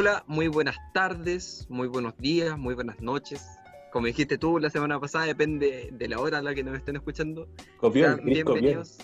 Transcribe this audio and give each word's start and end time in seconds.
Hola, 0.00 0.24
muy 0.26 0.48
buenas 0.48 0.76
tardes, 0.94 1.66
muy 1.68 1.86
buenos 1.86 2.16
días, 2.16 2.56
muy 2.56 2.74
buenas 2.74 2.98
noches. 3.02 3.46
Como 3.92 4.06
dijiste 4.06 4.38
tú 4.38 4.58
la 4.58 4.70
semana 4.70 4.98
pasada, 4.98 5.26
depende 5.26 5.90
de 5.92 6.08
la 6.08 6.18
hora 6.18 6.38
a 6.38 6.42
la 6.42 6.54
que 6.54 6.64
nos 6.64 6.74
estén 6.74 6.96
escuchando. 6.96 7.46
Copión, 7.76 8.14
Sean 8.14 8.18
copión. 8.20 8.44
bienvenidos. 8.46 8.96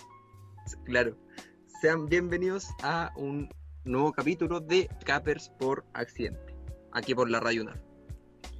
Claro. 0.85 1.15
Sean 1.81 2.07
bienvenidos 2.07 2.69
a 2.81 3.13
un 3.15 3.47
nuevo 3.85 4.11
capítulo 4.11 4.59
de 4.59 4.89
Cappers 5.05 5.49
por 5.59 5.85
accidente. 5.93 6.55
Aquí 6.93 7.13
por 7.13 7.29
la 7.29 7.41
Radio 7.41 7.61
UNAR. 7.61 7.79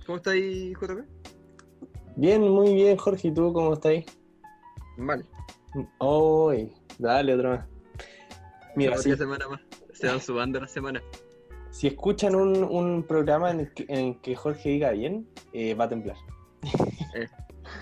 ¿Cómo 0.05 0.17
está 0.17 0.29
ahí, 0.29 0.73
JP? 0.75 1.09
Bien, 2.17 2.47
muy 2.47 2.75
bien, 2.75 2.97
Jorge. 2.97 3.29
¿Y 3.29 3.33
tú 3.33 3.51
cómo 3.51 3.73
estás 3.73 3.93
ahí? 3.93 4.05
Vale. 4.97 5.25
Hoy, 5.97 6.71
dale 6.99 7.33
otra 7.33 7.49
vez. 7.49 7.61
Mira, 8.75 8.95
si, 8.99 9.15
semana 9.15 9.47
más. 9.47 9.61
Se 9.91 10.05
van 10.05 10.21
subando 10.21 10.59
la 10.59 10.67
semana. 10.67 11.01
Si 11.71 11.87
escuchan 11.87 12.35
un, 12.35 12.63
un 12.63 13.03
programa 13.03 13.51
en 13.51 13.59
el, 13.61 13.73
que, 13.73 13.83
en 13.89 13.99
el 14.07 14.21
que 14.21 14.35
Jorge 14.35 14.69
diga 14.69 14.91
bien, 14.91 15.27
eh, 15.53 15.73
va 15.73 15.85
a 15.85 15.89
temblar. 15.89 16.17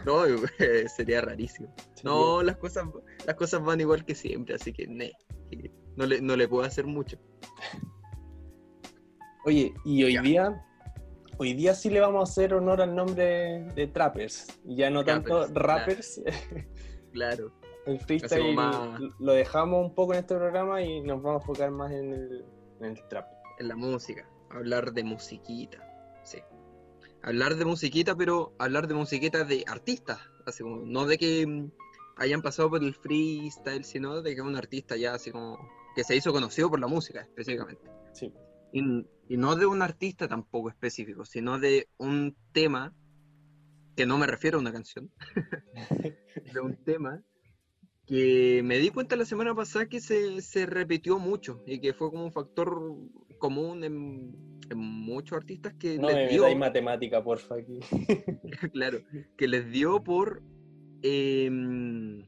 No, 0.06 0.24
sería 0.96 1.22
rarísimo. 1.22 1.74
No, 2.04 2.42
las 2.44 2.58
cosas, 2.58 2.86
las 3.26 3.36
cosas 3.36 3.62
van 3.64 3.82
igual 3.82 4.04
que 4.06 4.16
siempre, 4.16 4.56
así 4.56 4.74
que 4.74 4.88
ne, 4.88 5.12
que 5.50 5.72
no, 5.96 6.06
le, 6.06 6.22
no 6.22 6.36
le 6.36 6.48
puedo 6.48 6.64
hacer 6.64 6.86
mucho. 6.86 7.18
Oye, 9.46 9.74
y 9.86 10.04
hoy 10.04 10.14
Ya. 10.14 10.22
día, 10.22 10.66
hoy 11.38 11.54
día 11.54 11.76
sí 11.76 11.90
le 11.90 12.00
vamos 12.00 12.28
a 12.28 12.32
hacer 12.32 12.54
honor 12.54 12.82
al 12.82 12.96
nombre 12.96 13.64
de 13.76 13.88
Trappers. 13.88 14.48
Y 14.66 14.78
ya 14.78 14.90
no 14.90 15.04
tanto 15.06 15.48
rappers. 15.54 16.22
Claro. 17.14 17.54
El 17.86 17.98
freestyle 18.02 18.54
más- 18.54 19.00
lo 19.20 19.32
dejamos 19.32 19.86
un 19.86 19.96
poco 19.96 20.12
en 20.14 20.20
este 20.20 20.36
programa 20.36 20.82
y 20.82 21.00
nos 21.00 21.22
vamos 21.22 21.40
a 21.40 21.44
enfocar 21.44 21.72
más 21.72 21.90
en 21.94 22.12
el, 22.12 22.46
en 22.82 22.86
el 22.88 23.08
trap. 23.08 23.26
En 23.60 23.68
la 23.68 23.76
música, 23.76 24.28
hablar 24.50 24.94
de 24.94 25.04
musiquita, 25.04 25.80
sí. 26.24 26.40
Hablar 27.22 27.56
de 27.56 27.66
musiquita, 27.66 28.16
pero 28.16 28.54
hablar 28.60 28.88
de 28.88 28.94
musiquita 28.94 29.44
de 29.44 29.64
artistas, 29.68 30.20
así 30.46 30.64
como, 30.64 30.86
no 30.86 31.06
de 31.06 31.18
que 31.18 31.48
mm, 31.48 31.72
hayan 32.18 32.42
pasado 32.42 32.70
por 32.70 32.84
el 32.84 32.94
freestyle, 32.94 33.84
sino 33.84 34.22
de 34.22 34.36
que 34.36 34.42
un 34.42 34.56
artista 34.56 34.96
ya 34.96 35.16
así 35.16 35.32
como, 35.32 35.58
que 35.96 36.04
se 36.04 36.16
hizo 36.16 36.32
conocido 36.32 36.70
por 36.70 36.80
la 36.80 36.88
música 36.88 37.22
específicamente. 37.22 37.90
Sí. 38.14 38.32
Y, 38.72 38.82
y 39.28 39.38
no 39.38 39.56
de 39.56 39.66
un 39.66 39.82
artista 39.82 40.28
tampoco 40.28 40.70
específico, 40.70 41.26
sino 41.26 41.60
de 41.60 41.88
un 41.98 42.36
tema, 42.52 42.94
que 43.96 44.06
no 44.06 44.18
me 44.18 44.28
refiero 44.28 44.58
a 44.58 44.62
una 44.62 44.74
canción, 44.74 45.10
de 46.54 46.60
un 46.60 46.76
tema 46.84 47.24
que 48.06 48.62
me 48.64 48.78
di 48.78 48.90
cuenta 48.90 49.16
la 49.16 49.26
semana 49.26 49.56
pasada 49.56 49.88
que 49.88 50.00
se, 50.00 50.42
se 50.42 50.66
repitió 50.66 51.18
mucho 51.18 51.64
y 51.66 51.80
que 51.80 51.94
fue 51.94 52.12
como 52.12 52.26
un 52.26 52.32
factor 52.32 52.80
común 53.38 53.84
en, 53.84 54.36
en 54.70 54.78
muchos 54.78 55.38
artistas 55.38 55.74
que 55.76 55.98
No 55.98 56.10
les 56.10 56.30
dio, 56.30 56.42
metáis 56.44 56.58
matemática, 56.58 57.24
porfa, 57.24 57.56
aquí. 57.56 57.80
claro, 58.74 59.00
que 59.38 59.48
les 59.48 59.72
dio 59.72 60.04
por 60.04 60.42
em, 61.02 62.26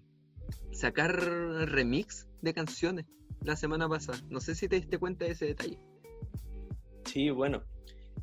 sacar 0.71 1.11
remix 1.15 2.27
de 2.41 2.53
canciones 2.53 3.05
la 3.43 3.55
semana 3.55 3.87
pasada. 3.89 4.19
No 4.29 4.39
sé 4.39 4.55
si 4.55 4.67
te 4.67 4.75
diste 4.77 4.97
cuenta 4.97 5.25
de 5.25 5.31
ese 5.31 5.45
detalle. 5.47 5.79
Sí, 7.05 7.29
bueno. 7.29 7.63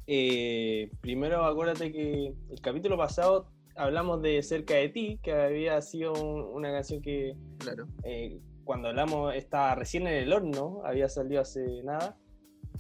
Eh, 0.07 0.91
primero 1.01 1.45
acuérdate 1.45 1.91
que 1.91 2.35
el 2.51 2.61
capítulo 2.61 2.97
pasado 2.99 3.51
hablamos 3.75 4.21
de 4.23 4.43
Cerca 4.43 4.75
de 4.75 4.91
ti, 4.91 5.19
que 5.23 5.33
había 5.33 5.81
sido 5.81 6.13
un- 6.13 6.43
una 6.55 6.71
canción 6.71 7.01
que 7.01 7.35
Claro. 7.59 7.87
eh, 8.05 8.39
cuando 8.65 8.89
hablamos 8.89 9.35
estaba 9.35 9.75
recién 9.75 10.07
en 10.07 10.15
el 10.15 10.33
horno, 10.33 10.83
había 10.85 11.09
salido 11.09 11.41
hace 11.41 11.83
nada. 11.85 12.17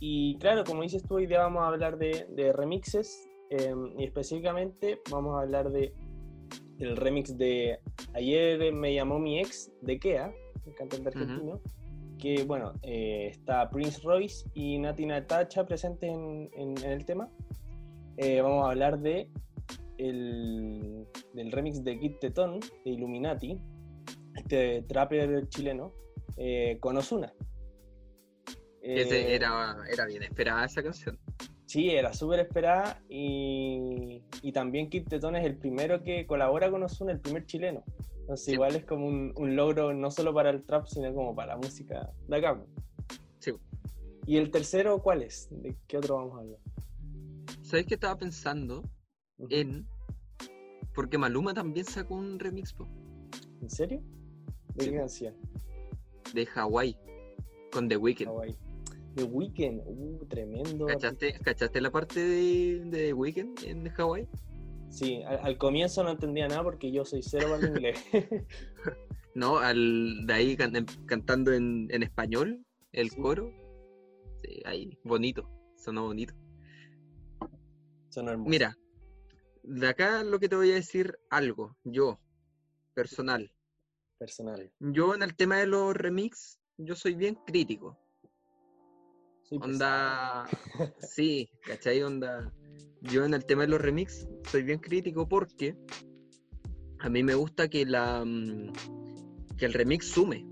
Y 0.00 0.36
claro, 0.38 0.64
como 0.64 0.82
dices 0.82 1.02
tú, 1.04 1.14
hoy 1.16 1.26
día 1.26 1.38
vamos 1.40 1.62
a 1.62 1.68
hablar 1.68 1.96
de, 1.98 2.26
de 2.30 2.52
remixes 2.52 3.26
eh, 3.50 3.72
y 3.98 4.04
específicamente 4.04 5.00
vamos 5.10 5.36
a 5.38 5.42
hablar 5.42 5.70
de 5.70 5.92
el 6.80 6.96
remix 6.96 7.36
de 7.38 7.78
Ayer 8.14 8.72
me 8.72 8.92
llamó 8.94 9.18
mi 9.18 9.38
ex 9.38 9.70
de 9.82 9.98
Kea, 9.98 10.32
el 10.66 10.74
cantante 10.74 11.08
argentino, 11.08 11.60
que 12.18 12.42
bueno, 12.44 12.72
eh, 12.82 13.28
está 13.30 13.68
Prince 13.70 14.00
Royce 14.02 14.48
y 14.54 14.78
Nati 14.78 15.06
Natacha 15.06 15.64
presentes 15.64 16.10
en, 16.10 16.50
en- 16.54 16.78
en 16.84 16.90
el 16.92 17.04
tema. 17.04 17.28
Eh, 18.16 18.40
vamos 18.40 18.66
a 18.66 18.70
hablar 18.70 18.98
de 19.00 19.28
el, 19.98 21.06
del 21.34 21.52
remix 21.52 21.82
de 21.84 21.98
Kid 21.98 22.16
Tetón 22.20 22.60
de 22.84 22.90
Illuminati, 22.90 23.58
este 24.36 24.82
trapper 24.82 25.48
chileno, 25.48 25.92
eh, 26.36 26.78
con 26.80 26.96
Ozuna. 26.96 27.32
Ese 28.84 29.20
Eh, 29.32 29.34
era, 29.34 29.76
era 29.90 30.04
bien 30.06 30.22
esperada 30.22 30.64
esa 30.66 30.82
canción. 30.82 31.18
Sí, 31.66 31.90
era 31.90 32.12
súper 32.12 32.40
esperada 32.40 33.02
y, 33.08 34.22
y 34.42 34.52
también 34.52 34.90
Kid 34.90 35.08
Tetón 35.08 35.34
es 35.36 35.44
el 35.46 35.56
primero 35.56 36.02
que 36.02 36.26
colabora 36.26 36.70
con 36.70 36.82
Ozuna, 36.82 37.12
el 37.12 37.20
primer 37.20 37.46
chileno. 37.46 37.82
Entonces 38.20 38.46
Sí. 38.46 38.52
igual 38.52 38.76
es 38.76 38.84
como 38.84 39.06
un, 39.06 39.32
un 39.36 39.56
logro 39.56 39.92
no 39.94 40.10
solo 40.10 40.32
para 40.34 40.50
el 40.50 40.64
trap, 40.64 40.86
sino 40.86 41.12
como 41.14 41.34
para 41.34 41.54
la 41.54 41.56
música 41.56 42.10
de 42.28 42.36
acá. 42.36 42.62
Sí. 43.38 43.52
¿Y 44.26 44.36
el 44.36 44.50
tercero 44.50 45.02
cuál 45.02 45.22
es? 45.22 45.48
¿De 45.50 45.74
qué 45.86 45.96
otro 45.98 46.16
vamos 46.16 46.36
a 46.36 46.40
hablar? 46.40 46.58
¿Sabes 47.62 47.86
qué 47.86 47.94
estaba 47.94 48.16
pensando? 48.18 48.82
En. 49.50 49.86
Porque 50.94 51.18
Maluma 51.18 51.52
también 51.54 51.84
sacó 51.86 52.14
un 52.14 52.38
remix 52.38 52.72
po, 52.72 52.86
¿En 53.60 53.68
serio? 53.70 54.00
¿De 54.74 54.84
Sí. 54.84 54.90
qué 54.90 54.96
canción? 54.96 55.34
de 56.34 56.46
Hawaii 56.54 56.96
con 57.72 57.88
The 57.88 57.96
Weeknd. 57.96 58.28
Hawaii. 58.28 58.56
The 59.14 59.24
Weeknd, 59.24 59.80
uh, 59.86 60.24
tremendo. 60.26 60.86
¿Cachaste, 60.86 61.34
¿Cachaste 61.42 61.80
la 61.80 61.90
parte 61.90 62.20
de, 62.20 62.80
de 62.86 62.90
The 62.90 63.12
Weeknd 63.12 63.64
en 63.64 63.92
Hawaii? 63.96 64.26
Sí, 64.90 65.22
al, 65.22 65.38
al 65.38 65.58
comienzo 65.58 66.02
no 66.02 66.10
entendía 66.10 66.48
nada 66.48 66.62
porque 66.62 66.90
yo 66.92 67.04
soy 67.04 67.22
cero 67.22 67.46
para 67.50 67.62
el 67.66 67.68
inglés. 67.76 67.98
No, 69.36 69.58
al, 69.58 70.26
de 70.28 70.32
ahí 70.32 70.56
can- 70.56 70.76
em- 70.76 70.86
cantando 71.06 71.52
en, 71.52 71.88
en 71.90 72.04
español, 72.04 72.64
el 72.92 73.10
Sí. 73.10 73.20
coro. 73.20 73.50
Sí, 74.44 74.62
ahí, 74.64 74.96
bonito, 75.02 75.50
sonó 75.76 76.04
bonito. 76.04 76.34
Son 78.10 78.28
hermosos. 78.28 78.48
Mira, 78.48 78.78
de 79.64 79.88
acá 79.88 80.22
lo 80.22 80.38
que 80.38 80.48
te 80.48 80.54
voy 80.54 80.70
a 80.70 80.74
decir 80.74 81.18
algo, 81.30 81.76
yo, 81.82 82.20
personal. 82.94 83.52
Personal. 84.18 84.70
Yo 84.78 85.16
en 85.16 85.24
el 85.24 85.34
tema 85.34 85.58
de 85.58 85.66
los 85.66 85.96
remix, 85.96 86.60
yo 86.78 86.94
soy 86.94 87.14
bien 87.16 87.34
crítico. 87.44 87.98
Soy 89.60 89.70
Onda, 89.70 90.48
sí, 90.98 91.48
¿cachai? 91.66 92.02
Onda, 92.02 92.52
yo 93.02 93.24
en 93.24 93.34
el 93.34 93.44
tema 93.44 93.62
de 93.62 93.68
los 93.68 93.80
remix 93.80 94.26
soy 94.50 94.62
bien 94.62 94.78
crítico 94.80 95.28
porque 95.28 95.76
a 97.00 97.08
mí 97.08 97.22
me 97.22 97.34
gusta 97.34 97.68
que 97.68 97.84
la 97.84 98.24
mm, 98.24 98.72
que 99.56 99.66
el 99.66 99.72
remix 99.72 100.06
sume, 100.06 100.44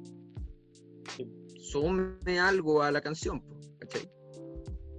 Sí. 1.17 1.29
sume 1.59 2.39
algo 2.39 2.83
a 2.83 2.93
la 2.93 3.01
canción, 3.01 3.43
¿cachai? 3.79 4.09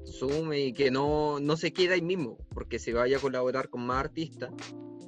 Sume 0.03 0.59
y 0.59 0.73
que 0.73 0.91
no, 0.91 1.39
no 1.39 1.55
se 1.55 1.71
quede 1.71 1.93
ahí 1.93 2.01
mismo, 2.01 2.37
porque 2.53 2.79
se 2.79 2.93
vaya 2.93 3.17
a 3.17 3.21
colaborar 3.21 3.69
con 3.69 3.85
más 3.85 3.99
artistas 3.99 4.51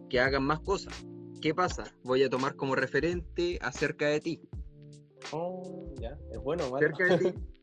que 0.09 0.19
hagan 0.19 0.43
más 0.43 0.61
cosas. 0.61 1.05
¿Qué 1.41 1.53
pasa? 1.53 1.83
Voy 2.03 2.23
a 2.23 2.29
tomar 2.29 2.55
como 2.55 2.75
referente 2.75 3.59
acerca 3.61 4.07
de 4.07 4.19
ti. 4.21 4.41
Oh, 5.31 5.93
ya, 5.99 6.17
es 6.31 6.39
bueno. 6.39 6.63
Cerca 6.79 7.05
de 7.05 7.17
ti, 7.17 7.33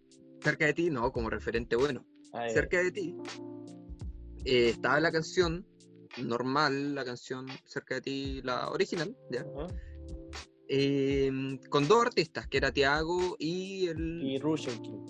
cerca 0.42 0.66
de 0.66 0.74
ti, 0.74 0.90
no, 0.90 1.12
como 1.12 1.30
referente 1.30 1.76
bueno. 1.76 2.04
Ah, 2.32 2.48
cerca 2.48 2.82
de 2.82 2.90
ti, 2.90 3.16
eh, 4.44 4.70
estaba 4.70 4.98
la 5.00 5.12
canción 5.12 5.66
normal, 6.18 6.94
la 6.94 7.04
canción 7.04 7.46
cerca 7.64 7.96
de 7.96 8.00
ti, 8.00 8.42
la 8.42 8.70
original, 8.70 9.16
¿ya? 9.30 9.44
Em, 10.68 11.58
con 11.68 11.86
dos 11.86 12.06
artistas, 12.06 12.46
que 12.46 12.56
era 12.56 12.72
Tiago 12.72 13.36
y 13.38 13.88
el 13.88 14.22
Y 14.22 14.38
Rusher 14.38 14.80
King. 14.80 15.04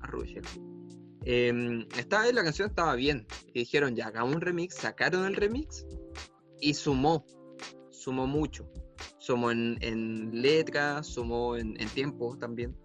Arruya. 0.00 0.42
Em, 1.24 1.86
estaba 1.96 2.30
la 2.32 2.42
canción 2.42 2.68
estaba 2.68 2.94
bien. 2.94 3.26
Y 3.52 3.60
dijeron, 3.60 3.94
ya, 3.94 4.08
hagamos 4.08 4.34
un 4.34 4.40
remix, 4.40 4.74
sacaron 4.74 5.24
el 5.24 5.36
remix 5.36 5.86
y 6.60 6.74
sumó, 6.74 7.24
sumó 7.90 8.26
mucho. 8.26 8.68
Sumó 9.18 9.50
en, 9.50 9.78
en 9.80 10.42
letras, 10.42 11.06
sumó 11.06 11.56
en, 11.56 11.80
en 11.80 11.88
tiempo 11.88 12.36
también, 12.36 12.76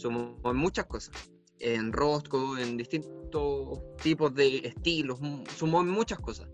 sumó 0.00 0.38
en 0.44 0.56
muchas 0.56 0.86
cosas. 0.86 1.30
En 1.58 1.92
rostro, 1.92 2.56
en 2.56 2.76
distintos 2.76 3.80
tipos 4.02 4.34
de 4.34 4.58
estilos, 4.58 5.18
sumó 5.56 5.82
en 5.82 5.88
muchas 5.88 6.18
cosas. 6.18 6.48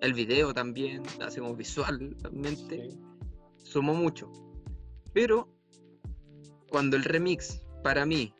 El 0.00 0.12
video 0.12 0.52
también, 0.52 1.02
como 1.36 1.54
visualmente 1.54 2.90
Sí. 2.90 2.98
sumó 3.56 3.94
mucho. 3.94 4.30
Pero 5.12 5.48
cuando 6.70 6.96
el 6.96 7.04
remix, 7.04 7.62
para 7.82 8.04
mí, 8.04 8.34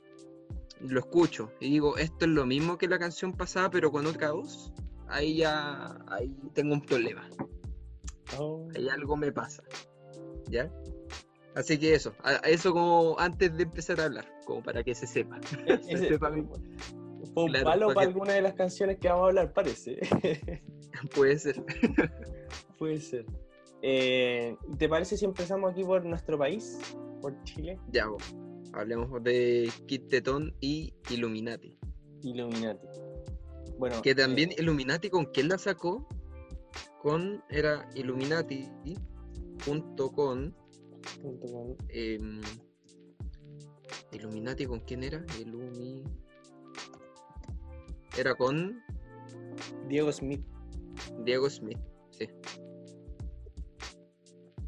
lo 0.81 1.01
escucho 1.01 1.51
y 1.61 1.71
digo, 1.71 1.97
esto 1.97 2.27
es 2.27 2.31
lo 2.31 2.45
mismo 2.45 2.77
que 2.77 2.87
la 2.89 2.99
canción 2.99 3.33
pasada, 3.33 3.71
pero 3.71 3.91
con 3.91 4.05
otra 4.05 4.33
voz, 4.33 4.73
ahí 5.09 5.37
ya 5.39 5.97
ahí 6.09 6.37
tengo 6.53 6.75
un 6.75 6.83
problema. 6.83 7.29
Oh, 8.39 8.69
Ahí 8.75 8.89
algo 8.89 9.17
me 9.17 9.33
pasa. 9.33 9.63
¿Ya? 10.51 10.71
Así 11.57 11.79
que 11.79 11.95
eso, 11.95 12.15
a- 12.23 12.39
a 12.45 12.49
eso 12.51 12.73
como 12.73 13.19
antes 13.19 13.57
de 13.57 13.63
empezar 13.65 13.99
a 14.01 14.05
hablar, 14.05 14.27
como 14.45 14.63
para 14.63 14.85
que 14.85 14.95
se 14.95 15.07
sepa. 15.07 15.41
se 15.83 15.97
sepa 16.09 16.31
mi- 16.31 16.47
fue 17.35 17.45
un 17.45 17.53
palo 17.65 17.93
para 17.93 18.07
alguna 18.07 18.35
de 18.35 18.43
las 18.43 18.55
canciones 18.55 18.99
que 18.99 19.09
vamos 19.09 19.25
a 19.25 19.29
hablar, 19.29 19.53
parece. 19.53 19.99
Puede 21.15 21.39
ser. 21.39 21.63
Puede 22.79 23.01
ser. 23.01 23.27
Eh, 23.83 24.57
¿Te 24.79 24.89
parece 24.89 25.17
si 25.17 25.25
empezamos 25.25 25.71
aquí 25.73 25.83
por 25.83 26.05
nuestro 26.05 26.39
país, 26.39 26.79
por 27.21 27.43
Chile? 27.45 27.79
Ya, 27.91 28.07
hablemos 28.73 29.23
de 29.23 29.71
Kit 29.87 30.09
Teton 30.09 30.55
y 30.61 30.95
Illuminati. 31.11 31.79
Illuminati. 32.23 32.87
Bueno, 33.79 34.01
que 34.03 34.15
también 34.15 34.51
eh, 34.53 34.57
Illuminati, 34.59 35.11
¿con 35.11 35.27
quién 35.27 35.49
la 35.49 35.59
sacó? 35.59 36.07
Con, 37.03 37.43
era 37.51 37.89
Illuminati 37.95 38.69
junto 39.65 40.11
con... 40.13 40.55
Junto 41.23 41.47
con... 41.47 41.77
Em, 41.89 42.41
Illuminati, 44.13 44.67
¿con 44.67 44.81
quién 44.81 45.05
era? 45.05 45.25
Illumi... 45.39 46.05
Era 48.17 48.35
con... 48.35 48.81
Diego 49.89 50.13
Smith. 50.13 50.45
Diego 51.25 51.49
Smith, 51.51 51.79
sí. 52.11 52.29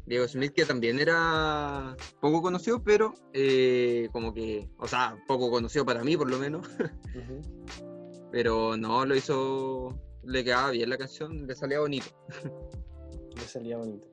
Diego 0.05 0.27
Smith, 0.27 0.53
que 0.53 0.65
también 0.65 0.99
era 0.99 1.95
poco 2.19 2.41
conocido, 2.41 2.83
pero 2.83 3.13
eh, 3.31 4.09
como 4.11 4.33
que, 4.33 4.67
o 4.79 4.87
sea, 4.87 5.23
poco 5.27 5.51
conocido 5.51 5.85
para 5.85 6.03
mí 6.03 6.17
por 6.17 6.29
lo 6.29 6.39
menos. 6.39 6.67
pero 8.31 8.75
no, 8.75 9.05
lo 9.05 9.15
hizo, 9.15 9.99
le 10.23 10.43
quedaba 10.43 10.71
bien 10.71 10.89
la 10.89 10.97
canción, 10.97 11.45
le 11.45 11.55
salía 11.55 11.79
bonito. 11.79 12.07
le 13.35 13.41
salía 13.41 13.77
bonito. 13.77 14.07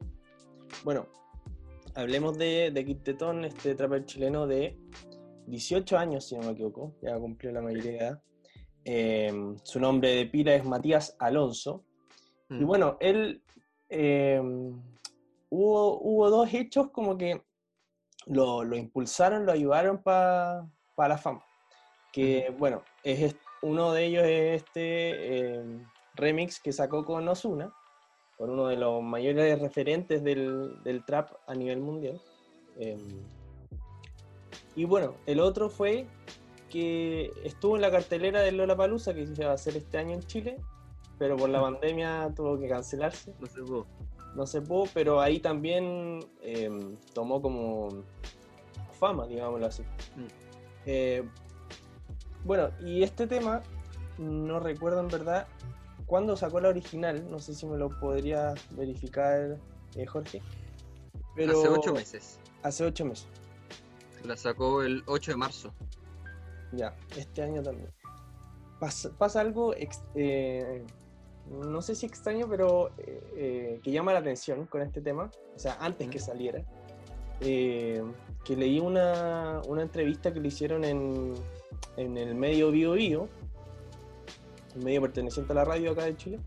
Bueno, 0.85 1.09
hablemos 1.97 2.37
de, 2.39 2.71
de 2.71 2.85
Kit 2.85 3.03
Tetón, 3.03 3.45
este 3.45 3.75
trapper 3.75 4.05
chileno 4.05 4.47
de 4.47 4.79
18 5.47 5.99
años, 5.99 6.27
si 6.27 6.37
no 6.37 6.43
me 6.43 6.53
equivoco, 6.53 6.95
ya 7.03 7.19
cumplió 7.19 7.53
la 7.53 7.63
mayoría 7.63 7.91
de 7.91 7.97
edad. 7.99 8.23
Em, 8.85 9.57
su 9.65 9.81
nombre 9.81 10.15
de 10.15 10.27
pila 10.27 10.55
es 10.55 10.65
Matías 10.65 11.17
Alonso. 11.19 11.85
Y 12.51 12.55
mm. 12.65 12.67
bueno, 12.67 12.97
él 13.01 13.43
em, 13.89 14.81
hubo, 15.49 16.31
dos 16.31 16.53
hechos 16.53 16.91
como 16.91 17.17
que 17.17 17.43
lo, 18.27 18.63
impulsaron, 18.77 19.47
lo 19.47 19.53
ayudaron 19.53 20.03
para 20.03 20.69
la 20.97 21.19
fama. 21.19 21.45
Que, 22.13 22.55
bueno, 22.59 22.83
es, 23.03 23.35
uno 23.63 23.93
de 23.93 24.05
ellos 24.05 24.25
es 24.25 24.63
este 24.63 25.55
em, 25.55 25.85
remix 26.15 26.61
que 26.61 26.73
sacó 26.73 27.05
con 27.05 27.27
Osuna, 27.29 27.73
por 28.37 28.51
uno 28.51 28.69
de 28.69 28.77
los 28.77 29.03
mayores 29.03 29.59
referentes 29.61 30.23
del, 30.23 31.03
trap 31.07 31.33
a 31.47 31.55
nivel 31.55 31.81
mundial. 31.81 32.21
Em, 32.79 33.01
y 34.75 34.85
bueno, 34.85 35.15
el 35.27 35.41
otro 35.41 35.71
fue 35.71 36.07
que 36.69 37.33
estuvo 37.45 37.77
en 37.77 37.83
la 37.83 37.91
cartelera 37.91 38.41
de 38.41 38.53
Lola 38.53 38.77
Palusa, 38.77 39.15
que 39.15 39.27
se 39.27 39.43
iba 39.43 39.51
a 39.51 39.55
hacer 39.55 39.77
este 39.77 39.99
año 39.99 40.15
en 40.15 40.23
Chile, 40.23 40.57
pero 41.19 41.37
por 41.37 41.49
la 41.49 41.61
pandemia 41.61 42.33
tuvo 42.37 42.59
que 42.59 42.69
cancelarse. 42.69 43.35
No 43.41 43.47
se 43.47 43.63
pudo 43.63 43.87
no 44.37 44.47
se 44.47 44.61
pudo, 44.61 44.85
pero 44.93 45.21
ahí 45.21 45.41
también 45.41 46.21
em, 46.43 46.97
tomó 47.15 47.41
como 47.41 47.89
fama, 48.93 49.27
digámoslo 49.27 49.67
así. 49.67 49.83
Mm. 49.83 50.27
Eh, 50.85 51.25
bueno, 52.45 52.69
y 52.85 53.03
este 53.03 53.27
tema, 53.27 53.63
no 54.19 54.61
recuerdo 54.61 55.01
en 55.01 55.09
verdad 55.09 55.49
cuándo 56.07 56.37
sacó 56.37 56.61
la 56.61 56.69
original, 56.69 57.29
no 57.31 57.39
sé 57.39 57.55
si 57.55 57.67
me 57.67 57.77
lo 57.77 57.91
podría 58.01 58.55
verificar 58.71 59.59
eh, 59.95 60.07
Jorge. 60.07 60.43
Pero 61.35 61.59
hace 61.59 61.69
ocho 61.69 61.93
meses. 61.93 62.39
Hace 62.63 62.85
ocho 62.85 63.05
meses. 63.05 63.27
La 64.25 64.37
sacó 64.37 64.83
el 64.83 65.03
8 65.07 65.33
de 65.33 65.37
marzo. 65.37 65.75
Ya, 66.73 66.97
este 67.17 67.43
año 67.43 67.63
también. 67.63 67.91
Pasa, 68.81 69.41
algo 69.41 69.75
eh, 70.15 70.85
no 71.51 71.81
sé 71.83 71.95
si 71.95 72.07
extraño, 72.07 72.49
pero 72.49 72.91
eh, 72.99 73.21
eh, 73.37 73.81
que 73.83 73.91
llama 73.91 74.13
la 74.13 74.19
atención 74.19 74.67
con 74.67 74.83
este 74.83 75.01
tema, 75.01 75.31
o 75.55 75.59
sea, 75.59 75.77
antes 75.81 76.09
que 76.09 76.19
saliera, 76.19 76.63
eh, 77.41 78.03
que 78.45 78.57
leí 78.57 78.81
una, 78.81 79.61
entrevista 79.81 80.33
que 80.33 80.41
le 80.41 80.49
hicieron 80.49 80.85
en, 80.85 81.35
el 81.97 82.35
medio 82.35 82.71
Bio 82.71 82.93
Bio, 82.93 83.29
medio 84.77 85.03
perteneciente 85.03 85.53
a 85.53 85.57
la 85.57 85.65
radio 85.65 85.93
acá 85.93 86.05
de 86.05 86.17
Chile, 86.17 86.41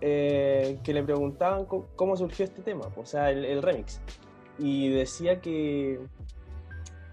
que 0.00 0.92
le 0.92 1.02
preguntaban 1.02 1.66
cómo, 1.66 2.16
surgió 2.16 2.44
este 2.44 2.62
tema, 2.62 2.88
o 2.96 3.04
sea, 3.04 3.30
el, 3.30 3.62
remix. 3.62 4.00
Y 4.58 4.88
decía 4.90 5.40
que 5.40 6.00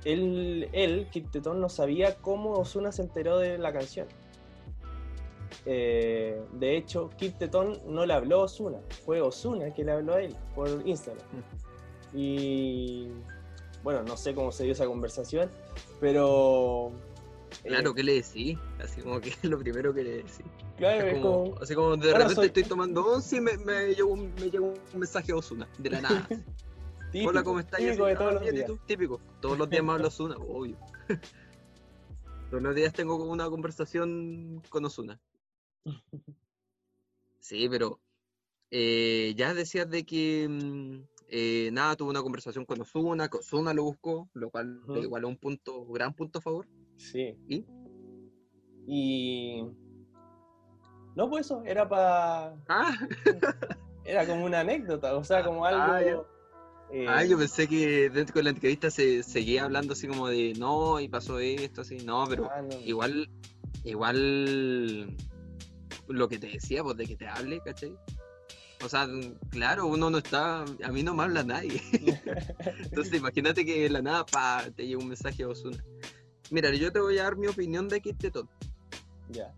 él, 0.04 0.70
él 0.74 1.08
Kit 1.12 1.36
no 1.46 1.70
sabía 1.70 2.16
cómo 2.16 2.54
Osuna 2.54 2.92
se 2.92 3.02
enteró 3.04 3.40
de 3.40 3.58
la 3.58 3.74
canción 3.74 4.08
eh, 5.66 6.42
de 6.54 6.78
hecho, 6.78 7.10
Kit 7.18 7.38
Teton 7.38 7.82
no 7.88 8.06
le 8.06 8.14
habló 8.14 8.42
a 8.42 8.44
Osuna, 8.44 8.80
fue 9.06 9.22
Osuna 9.22 9.74
que 9.74 9.84
le 9.84 9.92
habló 9.92 10.16
a 10.16 10.22
él 10.22 10.36
por 10.56 10.82
Instagram. 10.86 11.26
Mm. 11.32 12.18
Y 12.18 13.10
bueno, 13.84 14.04
no 14.04 14.16
sé 14.16 14.34
cómo 14.34 14.52
se 14.52 14.64
dio 14.64 14.74
esa 14.74 14.86
conversación, 14.86 15.50
pero. 16.00 16.92
Claro, 17.68 17.92
eh, 17.92 17.94
¿qué 17.96 18.04
le 18.04 18.14
decís? 18.14 18.58
Así 18.80 19.02
como 19.02 19.20
que 19.20 19.30
es 19.30 19.44
lo 19.44 19.60
primero 19.60 19.94
que 19.94 20.04
le 20.04 20.12
decís. 20.18 20.46
Claro, 20.78 21.08
es 21.08 21.22
como, 21.22 21.58
Así 21.60 21.76
como 21.76 21.98
de 21.98 22.14
repente 22.14 22.46
estoy 22.46 22.64
tomando 22.64 23.06
once 23.06 23.38
y 23.38 23.42
me, 23.42 23.58
me, 23.58 23.94
llegó 23.94 24.12
un, 24.12 24.34
me 24.36 24.50
llegó 24.50 24.74
un 24.94 25.00
mensaje 25.00 25.28
de 25.28 25.34
Osuna, 25.34 25.68
de 25.78 25.90
la 25.90 26.02
nada. 26.02 26.28
típico, 27.12 27.30
Hola, 27.30 27.44
¿cómo 27.44 27.60
estás? 27.60 27.80
Típico, 27.80 28.06
de 28.06 28.16
todos 28.16 28.34
los 28.34 28.52
días. 28.52 28.72
típico. 28.86 29.22
Todos 29.42 29.58
los 29.58 29.70
días 29.70 29.84
me 29.84 29.92
hablo 29.92 30.08
Osuna, 30.08 30.36
obvio. 30.48 30.78
Todos 32.50 32.64
los 32.64 32.76
días 32.76 32.94
tengo 32.94 33.16
una 33.16 33.50
conversación 33.50 34.62
con 34.70 34.86
Osuna. 34.86 35.20
Sí, 37.40 37.68
pero 37.70 38.00
eh, 38.72 39.34
ya 39.38 39.54
decías 39.54 39.90
de 39.90 40.06
que 40.06 40.48
mm, 40.50 41.02
eh, 41.30 41.70
nada, 41.74 41.96
tuvo 41.96 42.10
una 42.10 42.22
conversación 42.22 42.66
con 42.66 42.82
Osuna, 42.82 43.30
que 43.30 43.38
Osuna 43.38 43.74
lo 43.74 43.84
buscó, 43.84 44.30
lo 44.34 44.50
cual 44.50 44.82
igual 45.02 45.24
es 45.24 45.30
un 45.30 45.38
punto, 45.38 45.86
gran 45.86 46.14
punto 46.14 46.40
a 46.40 46.42
favor. 46.42 46.68
Sí. 46.98 47.38
¿Y? 47.48 47.66
Y. 48.88 49.64
No, 51.16 51.30
pues 51.30 51.46
eso, 51.46 51.64
era 51.66 51.88
para. 51.88 52.56
Ah. 52.68 52.96
era 54.06 54.26
como 54.26 54.46
una 54.46 54.62
anécdota, 54.62 55.16
o 55.16 55.24
sea, 55.24 55.44
como 55.44 55.66
ah, 55.66 55.98
algo. 55.98 56.28
Ah, 57.08 57.24
yo 57.26 57.38
pensé 57.38 57.68
que 57.68 58.10
dentro 58.10 58.36
de 58.36 58.44
la 58.44 58.50
entrevista 58.52 58.90
se 58.90 59.22
seguía 59.22 59.66
hablando 59.66 59.94
así 59.94 60.08
como 60.08 60.30
de 60.30 60.54
no, 60.58 61.00
y 61.02 61.10
pasó 61.10 61.40
esto, 61.40 61.82
así, 61.82 61.98
no, 61.98 62.26
pero 62.30 62.50
ah, 62.50 62.62
igual, 62.86 63.30
igual 63.84 65.18
lo 66.08 66.30
que 66.30 66.40
te 66.40 66.48
decía, 66.48 66.84
pues 66.84 66.96
de 66.96 67.06
que 67.06 67.18
te 67.18 67.28
hable, 67.28 67.60
¿cachai? 67.60 67.94
O 68.86 68.88
sea, 68.88 69.08
claro, 69.50 69.88
uno 69.88 70.10
no 70.10 70.20
está, 70.20 70.62
a 70.62 70.92
mí 70.92 71.04
no 71.04 71.14
me 71.14 71.24
habla 71.24 71.44
nadie. 71.44 71.82
Entonces 72.84 73.14
imagínate 73.16 73.66
que 73.66 73.82
de 73.82 73.90
la 73.90 74.02
nada 74.02 74.26
pa, 74.26 74.64
te 74.76 74.86
llega 74.86 75.00
un 75.00 75.10
mensaje 75.10 75.44
a 75.44 75.50
Osuna. 75.50 75.84
Mira, 76.52 76.74
yo 76.74 76.92
te 76.92 77.00
voy 77.00 77.18
a 77.18 77.24
dar 77.24 77.38
mi 77.38 77.48
opinión 77.48 77.88
de 77.88 78.02
Kit 78.02 78.32
todo. 78.32 78.48
Ya. 79.30 79.54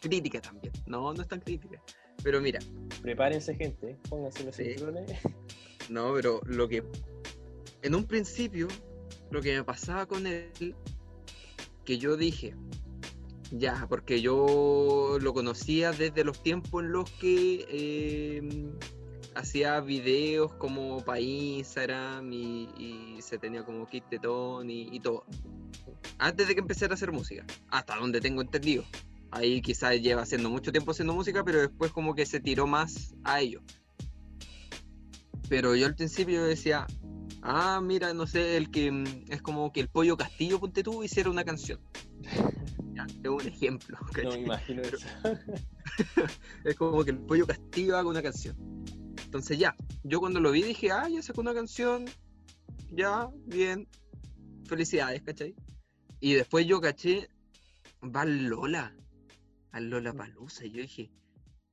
Crítica 0.00 0.40
también. 0.40 0.72
No, 0.86 1.12
no 1.14 1.22
es 1.22 1.28
tan 1.28 1.40
crítica. 1.40 1.82
Pero 2.22 2.40
mira. 2.40 2.60
Prepárense, 3.00 3.54
gente. 3.54 3.98
Pónganse 4.08 4.44
los 4.44 4.56
sí. 4.56 4.74
No, 5.88 6.12
pero 6.14 6.40
lo 6.46 6.68
que. 6.68 6.84
En 7.82 7.94
un 7.94 8.06
principio, 8.06 8.68
lo 9.30 9.40
que 9.40 9.56
me 9.56 9.64
pasaba 9.64 10.06
con 10.06 10.26
él, 10.26 10.76
que 11.84 11.98
yo 11.98 12.16
dije, 12.16 12.54
ya, 13.50 13.86
porque 13.88 14.20
yo 14.20 15.18
lo 15.20 15.34
conocía 15.34 15.92
desde 15.92 16.24
los 16.24 16.42
tiempos 16.42 16.84
en 16.84 16.92
los 16.92 17.10
que 17.10 18.36
em, 18.38 18.72
hacía 19.34 19.80
videos 19.80 20.52
como 20.54 21.04
para 21.04 21.20
Instagram 21.20 22.32
y, 22.32 23.18
se 23.20 23.38
tenía 23.38 23.64
como 23.64 23.86
kit 23.86 24.04
de 24.10 24.18
y, 24.66 24.88
y 24.92 25.00
todo. 25.00 25.24
Antes 26.18 26.48
de 26.48 26.54
que 26.54 26.60
empezara 26.60 26.92
a 26.92 26.94
hacer 26.94 27.12
música, 27.12 27.44
hasta 27.68 27.96
donde 27.96 28.20
tengo 28.20 28.42
entendido. 28.42 28.84
Ahí 29.30 29.62
quizás 29.62 30.00
lleva 30.00 30.22
haciendo 30.22 30.50
mucho 30.50 30.72
tiempo 30.72 30.90
haciendo 30.90 31.14
música, 31.14 31.42
pero 31.44 31.60
después 31.60 31.92
como 31.92 32.14
que 32.14 32.26
se 32.26 32.40
tiró 32.40 32.66
más 32.66 33.14
a 33.24 33.40
ello. 33.40 33.62
Pero 35.48 35.74
yo 35.74 35.86
al 35.86 35.94
principio 35.94 36.44
decía, 36.44 36.86
ah, 37.42 37.80
mira, 37.82 38.12
no 38.12 38.26
sé, 38.26 38.56
el 38.56 38.70
que 38.70 38.90
mm, 38.90 39.04
es 39.28 39.40
como 39.40 39.72
que 39.72 39.80
el 39.80 39.88
Pollo 39.88 40.16
Castillo, 40.16 40.60
ponte 40.60 40.82
tú, 40.82 41.02
hiciera 41.02 41.30
una 41.30 41.44
canción. 41.44 41.80
es 43.22 43.30
un 43.30 43.46
ejemplo. 43.46 43.98
No 44.22 44.30
me 44.30 44.38
imagino 44.38 44.82
eso. 44.82 45.06
es 46.64 46.74
como 46.76 47.04
que 47.04 47.10
el 47.10 47.18
pollo 47.18 47.46
castigo 47.46 47.96
haga 47.96 48.08
una 48.08 48.22
canción. 48.22 48.56
Entonces 49.32 49.56
ya, 49.58 49.74
yo 50.04 50.20
cuando 50.20 50.40
lo 50.40 50.50
vi 50.50 50.62
dije, 50.62 50.90
ah, 50.90 51.08
ya 51.08 51.22
sacó 51.22 51.40
una 51.40 51.54
canción, 51.54 52.04
ya, 52.90 53.30
bien, 53.46 53.88
felicidades, 54.66 55.22
¿cachai? 55.22 55.54
Y 56.20 56.34
después 56.34 56.66
yo 56.66 56.82
caché, 56.82 57.30
va 58.02 58.26
Lola, 58.26 58.94
al 59.70 59.88
Lola 59.88 60.12
Palusa, 60.12 60.66
y 60.66 60.72
yo 60.72 60.82
dije, 60.82 61.10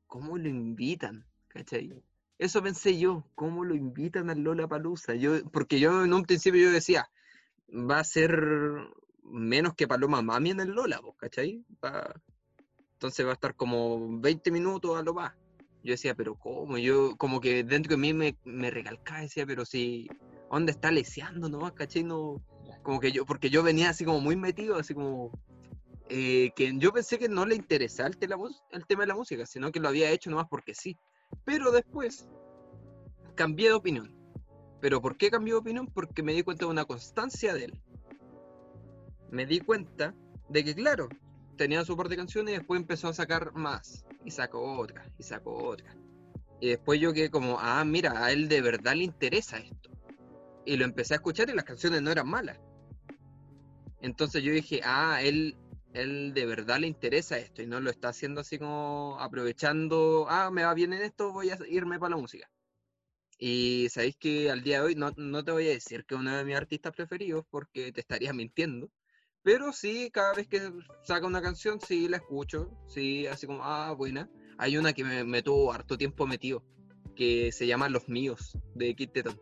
¿cómo 0.08 0.38
lo 0.38 0.48
invitan? 0.48 1.26
¿cachai? 1.50 2.02
Eso 2.38 2.64
pensé 2.64 2.98
yo, 2.98 3.26
¿cómo 3.36 3.66
lo 3.66 3.76
invitan 3.76 4.30
al 4.30 4.40
Lola 4.40 4.66
Palusa? 4.70 5.16
Yo, 5.16 5.44
porque 5.52 5.82
yo 5.82 6.06
en 6.06 6.14
un 6.14 6.24
principio 6.24 6.62
yo 6.62 6.72
decía, 6.72 7.10
va 7.70 8.00
a 8.00 8.04
ser 8.06 8.42
menos 9.22 9.74
que 9.76 9.86
Paloma 9.86 10.22
Mami 10.22 10.52
en 10.52 10.62
el 10.62 10.70
Lola, 10.70 11.02
pues, 11.02 11.18
¿cachai? 11.18 11.66
Va- 11.84 12.16
Entonces 12.94 13.26
va 13.26 13.32
a 13.32 13.34
estar 13.34 13.54
como 13.54 14.18
20 14.22 14.50
minutos 14.50 14.98
a 14.98 15.04
lo 15.04 15.14
más. 15.14 15.34
Yo 15.84 15.92
decía, 15.92 16.14
pero 16.16 16.36
¿cómo? 16.36 16.78
Yo 16.78 17.16
como 17.18 17.40
que 17.40 17.64
dentro 17.64 17.92
de 17.92 17.98
mí 17.98 18.14
me, 18.14 18.38
me 18.44 18.70
recalcaba, 18.70 19.22
decía, 19.22 19.46
pero 19.46 19.66
si, 19.66 20.10
¿dónde 20.52 20.72
está 20.74 20.92
leseando 20.92 21.48
nomás, 21.50 21.72
cachai? 21.74 22.04
No, 22.04 22.42
como 22.84 23.00
que 23.00 23.12
yo, 23.12 23.26
porque 23.26 23.50
yo 23.50 23.64
venía 23.64 23.90
así 23.90 24.04
como 24.04 24.20
muy 24.20 24.36
metido, 24.36 24.76
así 24.78 24.94
como, 24.94 25.32
eh, 26.10 26.52
que 26.56 26.74
yo 26.78 26.92
pensé 26.92 27.18
que 27.18 27.30
no 27.30 27.46
le 27.46 27.56
interesaba 27.56 28.10
el, 28.10 28.18
te- 28.18 28.28
la 28.28 28.36
mus- 28.36 28.62
el 28.72 28.86
tema 28.86 29.04
de 29.04 29.08
la 29.08 29.16
música, 29.16 29.46
sino 29.46 29.72
que 29.72 29.80
lo 29.80 29.88
había 29.88 30.12
hecho 30.12 30.30
nomás 30.30 30.48
porque 30.50 30.74
sí. 30.76 30.98
Pero 31.46 31.72
después 31.72 32.28
cambié 33.36 33.68
de 33.70 33.74
opinión. 33.76 34.14
¿Pero 34.82 35.02
por 35.02 35.18
qué 35.18 35.30
cambié 35.30 35.54
de 35.54 35.60
opinión? 35.60 35.88
Porque 35.88 36.24
me 36.24 36.34
di 36.34 36.42
cuenta 36.44 36.66
de 36.66 36.72
una 36.72 36.86
constancia 36.86 37.54
de 37.54 37.66
él. 37.66 37.82
Me 39.30 39.46
di 39.46 39.60
cuenta 39.60 40.14
de 40.50 40.64
que, 40.64 40.74
claro, 40.76 41.08
tenía 41.60 41.84
su 41.84 41.98
par 41.98 42.08
de 42.08 42.16
canciones 42.16 42.54
y 42.54 42.58
después 42.58 42.80
empezó 42.80 43.10
a 43.10 43.14
sacar 43.14 43.54
más. 43.54 44.06
Y 44.24 44.32
sacó 44.32 44.80
otra, 44.80 45.06
y 45.18 45.24
sacó 45.24 45.54
otra. 45.54 45.94
Y 46.62 46.70
después 46.70 47.00
yo 47.02 47.14
quedé 47.14 47.30
como, 47.30 47.60
ah, 47.60 47.84
mira, 47.84 48.24
a 48.24 48.32
él 48.32 48.48
de 48.48 48.62
verdad 48.62 48.96
le 48.96 49.04
interesa 49.04 49.58
esto. 49.58 49.92
Y 50.66 50.78
lo 50.78 50.86
empecé 50.86 51.14
a 51.14 51.18
escuchar 51.18 51.50
y 51.50 51.54
las 51.54 51.66
canciones 51.66 52.02
no 52.02 52.12
eran 52.12 52.30
malas. 52.30 52.58
Entonces 54.02 54.42
yo 54.42 54.54
dije, 54.54 54.80
ah, 54.86 55.20
él, 55.22 55.58
él 55.94 56.34
de 56.34 56.46
verdad 56.46 56.80
le 56.80 56.88
interesa 56.88 57.38
esto 57.38 57.62
y 57.62 57.68
no 57.68 57.82
lo 57.82 57.90
está 57.90 58.10
haciendo 58.10 58.40
así 58.40 58.58
como 58.58 59.18
aprovechando, 59.20 60.28
ah, 60.30 60.50
me 60.52 60.64
va 60.64 60.74
bien 60.74 60.94
en 60.94 61.02
esto, 61.02 61.34
voy 61.34 61.50
a 61.50 61.58
irme 61.68 62.00
para 62.00 62.12
la 62.12 62.22
música. 62.22 62.50
Y 63.38 63.88
sabéis 63.90 64.16
que 64.18 64.50
al 64.50 64.64
día 64.64 64.80
de 64.80 64.86
hoy 64.86 64.96
no, 64.96 65.12
no 65.18 65.44
te 65.44 65.52
voy 65.52 65.68
a 65.68 65.72
decir 65.72 66.06
que 66.06 66.16
uno 66.16 66.36
de 66.36 66.46
mis 66.46 66.56
artistas 66.56 66.94
preferidos 66.94 67.46
porque 67.50 67.92
te 67.92 68.00
estaría 68.00 68.32
mintiendo. 68.32 68.90
Pero 69.52 69.74
sí, 69.74 70.12
cada 70.12 70.36
vez 70.36 70.48
que 70.48 70.72
saca 71.02 71.26
una 71.26 71.42
canción, 71.42 71.82
sí 71.82 72.08
la 72.08 72.18
escucho. 72.18 72.70
Sí, 72.86 73.26
así 73.26 73.48
como, 73.48 73.64
ah, 73.64 73.92
buena. 73.94 74.30
Hay 74.60 74.78
una 74.78 74.94
que 74.94 75.04
me, 75.04 75.24
me 75.24 75.42
tuvo 75.42 75.74
harto 75.74 75.98
tiempo 75.98 76.28
metido, 76.28 76.64
que 77.16 77.52
se 77.52 77.66
llama 77.66 77.90
Los 77.90 78.08
Míos, 78.08 78.56
de 78.76 78.94
Kid 78.94 79.10
Teton, 79.10 79.42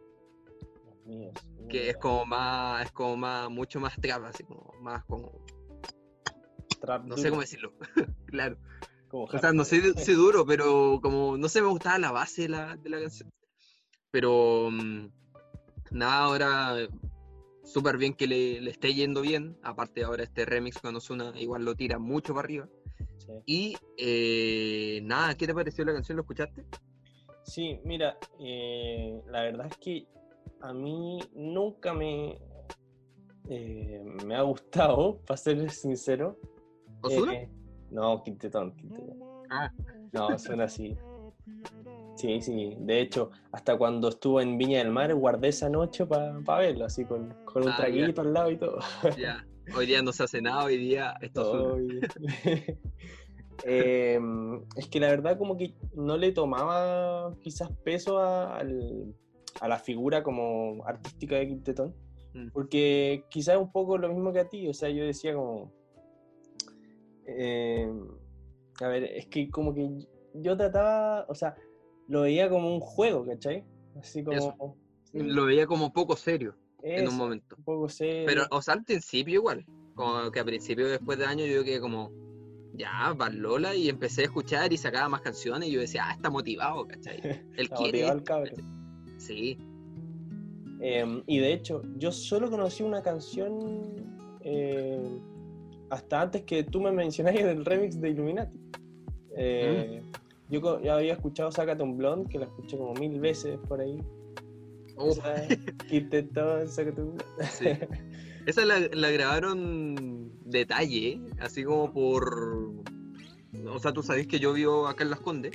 Dios 0.86 1.06
mío, 1.06 1.32
sí, 1.36 1.68
que 1.68 1.90
es 1.90 1.98
como 1.98 2.26
más, 2.26 2.86
es 2.86 2.92
como 2.94 3.18
más, 3.18 3.50
mucho 3.50 3.82
más 3.82 4.00
trap, 4.00 4.24
así 4.24 4.46
como, 4.46 4.74
más 4.80 5.04
como, 5.04 5.46
trap 6.80 7.04
no 7.04 7.18
sé 7.18 7.30
cómo 7.30 7.42
decirlo. 7.42 7.74
claro. 8.28 8.58
como 9.10 9.26
O 9.26 9.40
sea, 9.40 9.52
no 9.52 9.66
sé 9.66 9.94
si 9.98 10.14
duro, 10.14 10.46
pero 10.48 11.02
como, 11.02 11.38
no 11.38 11.50
sé, 11.50 11.62
me 11.62 11.68
gustaba 11.68 12.00
la 12.00 12.14
base 12.14 12.44
de 12.44 12.50
la, 12.50 12.78
de 12.78 12.90
la 12.90 13.02
canción. 13.02 13.30
Pero, 14.12 14.70
mm, 14.72 15.10
nada, 15.92 16.24
ahora 16.24 16.88
súper 17.68 17.98
bien 17.98 18.14
que 18.14 18.28
le, 18.28 18.62
le 18.62 18.72
esté 18.72 18.94
yendo 18.94 19.22
bien. 19.22 19.58
Aparte, 19.62 20.04
ahora 20.04 20.24
este 20.24 20.46
remix 20.46 20.80
con 20.80 20.96
Ozuna 20.96 21.34
igual 21.36 21.66
lo 21.66 21.76
tira 21.76 22.00
mucho 22.00 22.34
para 22.34 22.46
arriba. 22.46 22.70
Sí. 23.18 23.32
Y, 23.46 23.78
eh, 23.98 25.02
nada, 25.04 25.36
¿qué 25.36 25.46
te 25.46 25.54
pareció 25.54 25.84
la 25.86 25.94
canción? 25.94 26.16
¿Lo 26.16 26.22
escuchaste? 26.22 26.66
Sí, 27.44 27.80
mira, 27.84 28.18
eh, 28.40 29.22
la 29.28 29.44
verdad 29.44 29.68
es 29.68 29.78
que 29.78 30.08
a 30.62 30.74
mí 30.74 31.20
nunca 31.34 31.94
me, 31.94 32.40
eh, 33.50 34.04
me 34.26 34.36
ha 34.36 34.42
gustado, 34.42 35.20
para 35.28 35.38
ser 35.38 35.70
sincero. 35.72 36.40
¿Ozuna? 37.02 37.34
No, 37.92 38.24
Quintetón, 38.24 38.76
Quintetón. 38.76 39.20
Ah. 39.50 39.72
No, 40.12 40.38
suena 40.40 40.66
así. 40.66 40.98
Sí, 42.18 42.42
sí. 42.42 42.76
De 42.80 43.00
hecho, 43.00 43.30
hasta 43.52 43.78
cuando 43.78 44.10
estuvo 44.10 44.42
en 44.42 44.58
Viña 44.58 44.80
del 44.80 44.90
Mar, 44.92 45.14
guardé 45.16 45.50
esa 45.50 45.70
noche 45.70 46.06
para 46.06 46.40
verlo, 46.58 46.86
así 46.86 47.06
con, 47.06 47.34
con 47.46 47.64
un 47.64 47.70
Ah, 47.70 47.72
ya. 47.74 47.78
traguito 47.78 48.22
al 48.22 48.34
lado 48.34 48.52
y 48.52 48.58
todo. 48.58 48.80
Ya. 49.18 49.46
Hoy 49.78 49.86
día 49.86 50.02
no 50.02 50.12
se 50.14 50.24
hace 50.24 50.42
nada, 50.42 50.64
hoy 50.64 50.78
día 50.78 51.16
esto 51.22 51.78
es. 51.78 52.78
Eh, 53.66 54.20
es 54.76 54.88
que 54.88 55.00
la 55.00 55.08
verdad 55.10 55.36
como 55.38 55.58
que 55.58 55.74
no 55.96 56.16
le 56.16 56.32
tomaba 56.32 57.34
quizás 57.42 57.72
peso 57.84 58.20
a, 58.20 58.58
al- 58.60 59.16
a 59.60 59.68
la 59.68 59.80
figura 59.80 60.22
como 60.22 60.86
artística 60.86 61.36
de 61.38 61.48
Quintetón, 61.48 61.96
Mm. 62.36 62.50
porque 62.54 63.24
quizás 63.30 63.56
es 63.56 63.62
un 63.62 63.72
poco 63.72 63.98
lo 63.98 64.10
mismo 64.10 64.32
que 64.32 64.40
a 64.42 64.48
ti, 64.48 64.68
o 64.68 64.74
sea, 64.76 64.90
yo 64.90 65.04
decía 65.06 65.34
como... 65.34 65.72
eh, 67.26 67.92
a 68.80 68.88
ver, 68.88 69.04
es 69.06 69.26
que 69.28 69.50
como 69.50 69.74
que 69.74 69.90
yo 70.36 70.56
trataba, 70.56 71.26
o 71.28 71.34
sea, 71.36 71.56
lo 72.08 72.22
veía 72.22 72.50
como 72.50 72.74
un 72.74 72.80
juego, 72.80 73.26
¿cachai? 73.26 73.64
Así 74.00 74.24
como... 74.24 74.38
Eso. 74.38 74.76
Lo 75.14 75.46
veía 75.46 75.66
como 75.66 75.92
poco 75.94 76.16
serio 76.16 76.56
en 76.84 77.08
un 77.08 77.18
momento. 77.18 77.56
un 77.58 77.64
poco 77.64 77.90
serio. 77.90 78.26
Pero, 78.26 78.44
o 78.52 78.62
sea, 78.62 78.76
al 78.76 78.84
principio 78.84 79.36
igual. 79.36 79.66
Como 79.96 80.30
que 80.32 80.40
a 80.40 80.46
principio, 80.46 80.88
después 80.88 81.18
de 81.18 81.26
años, 81.26 81.48
yo 81.50 81.64
quedé 81.64 81.80
como, 81.80 82.12
ya, 82.74 83.16
Lola 83.32 83.76
y 83.76 83.90
empecé 83.90 84.22
a 84.22 84.26
escuchar 84.26 84.72
y 84.72 84.78
sacaba 84.78 85.10
más 85.10 85.22
canciones 85.22 85.70
y 85.70 85.72
yo 85.72 85.80
decía, 85.80 86.04
ah, 86.08 86.14
está 86.14 86.30
motivado, 86.30 86.88
¿cachai? 86.88 87.20
Él 87.56 87.70
quiere. 87.78 88.08
el. 88.08 88.24
¿cachai? 88.24 88.64
Sí, 89.18 89.58
Eh, 90.80 91.24
y 91.26 91.40
de 91.40 91.54
hecho, 91.54 91.82
yo 91.98 92.12
solo 92.12 92.52
conocí 92.52 92.84
una 92.84 93.02
canción 93.02 94.06
eh, 94.42 95.20
hasta 95.90 96.22
antes 96.22 96.44
que 96.44 96.64
tú 96.64 96.80
me 96.80 96.92
mencionaste 96.92 97.44
del 97.44 97.66
remix 97.66 98.00
de 98.00 98.10
Illuminati. 98.10 98.60
Eh, 99.36 100.04
Yo 100.50 100.82
ya 100.82 100.96
había 100.96 101.14
escuchado 101.14 101.52
Sácate 101.52 101.84
un 101.84 101.98
Blonde, 101.98 102.30
que 102.30 102.40
la 102.40 102.46
escuché 102.46 102.78
como 102.78 102.94
mil 102.94 103.20
veces 103.20 103.60
por 103.68 103.82
ahí. 103.82 104.02
Oh, 104.96 105.14
Quintetón, 105.90 106.68
Sácate 106.68 107.02
un 107.02 107.16
Blonde. 107.16 107.26
sí. 107.52 107.68
Esa 108.46 108.66
la, 108.66 108.80
la 108.80 109.12
grabaron 109.12 110.32
detalle, 110.46 111.22
así 111.40 111.64
como 111.64 111.92
por... 111.92 112.74
O 113.70 113.80
sea, 113.80 113.92
tú 113.92 114.04
sabes 114.04 114.28
que 114.28 114.40
yo 114.40 114.54
vivo 114.54 114.88
acá 114.88 115.04
en 115.04 115.10
Las 115.10 115.20
Condes 115.20 115.52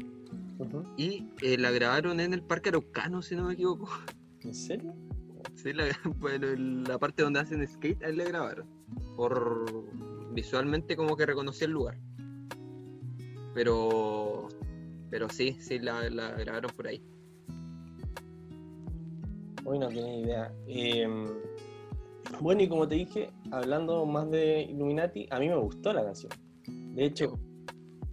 y 0.96 1.26
eh, 1.42 1.56
la 1.58 1.70
grabaron 1.70 2.20
en 2.20 2.34
el 2.34 2.42
Parque 2.42 2.68
Araucano, 2.68 3.22
si 3.22 3.34
no 3.34 3.44
me 3.44 3.54
equivoco. 3.54 3.88
¿En 4.42 4.54
serio? 4.54 4.94
Sí, 5.54 5.72
la, 5.72 5.86
bueno, 6.18 6.48
en 6.48 6.84
la 6.84 6.98
parte 6.98 7.22
donde 7.22 7.40
hacen 7.40 7.66
skate, 7.66 8.02
ahí 8.04 8.14
la 8.14 8.24
grabaron. 8.24 8.66
Por 9.16 9.64
visualmente 10.32 10.96
como 10.96 11.16
que 11.16 11.26
reconocí 11.26 11.64
el 11.64 11.72
lugar. 11.72 11.98
Pero 13.54 14.48
pero 15.12 15.28
sí, 15.28 15.52
sí 15.60 15.78
la, 15.78 16.08
la 16.08 16.30
grabaron 16.30 16.70
por 16.74 16.86
ahí. 16.86 17.02
Hoy 19.66 19.78
no 19.78 19.88
tenía 19.88 20.16
idea. 20.16 20.54
Eh, 20.66 21.06
bueno, 22.40 22.62
y 22.62 22.68
como 22.68 22.88
te 22.88 22.94
dije, 22.94 23.28
hablando 23.50 24.06
más 24.06 24.30
de 24.30 24.62
Illuminati, 24.62 25.28
a 25.30 25.38
mí 25.38 25.50
me 25.50 25.56
gustó 25.56 25.92
la 25.92 26.02
canción. 26.02 26.32
De 26.94 27.04
hecho, 27.04 27.38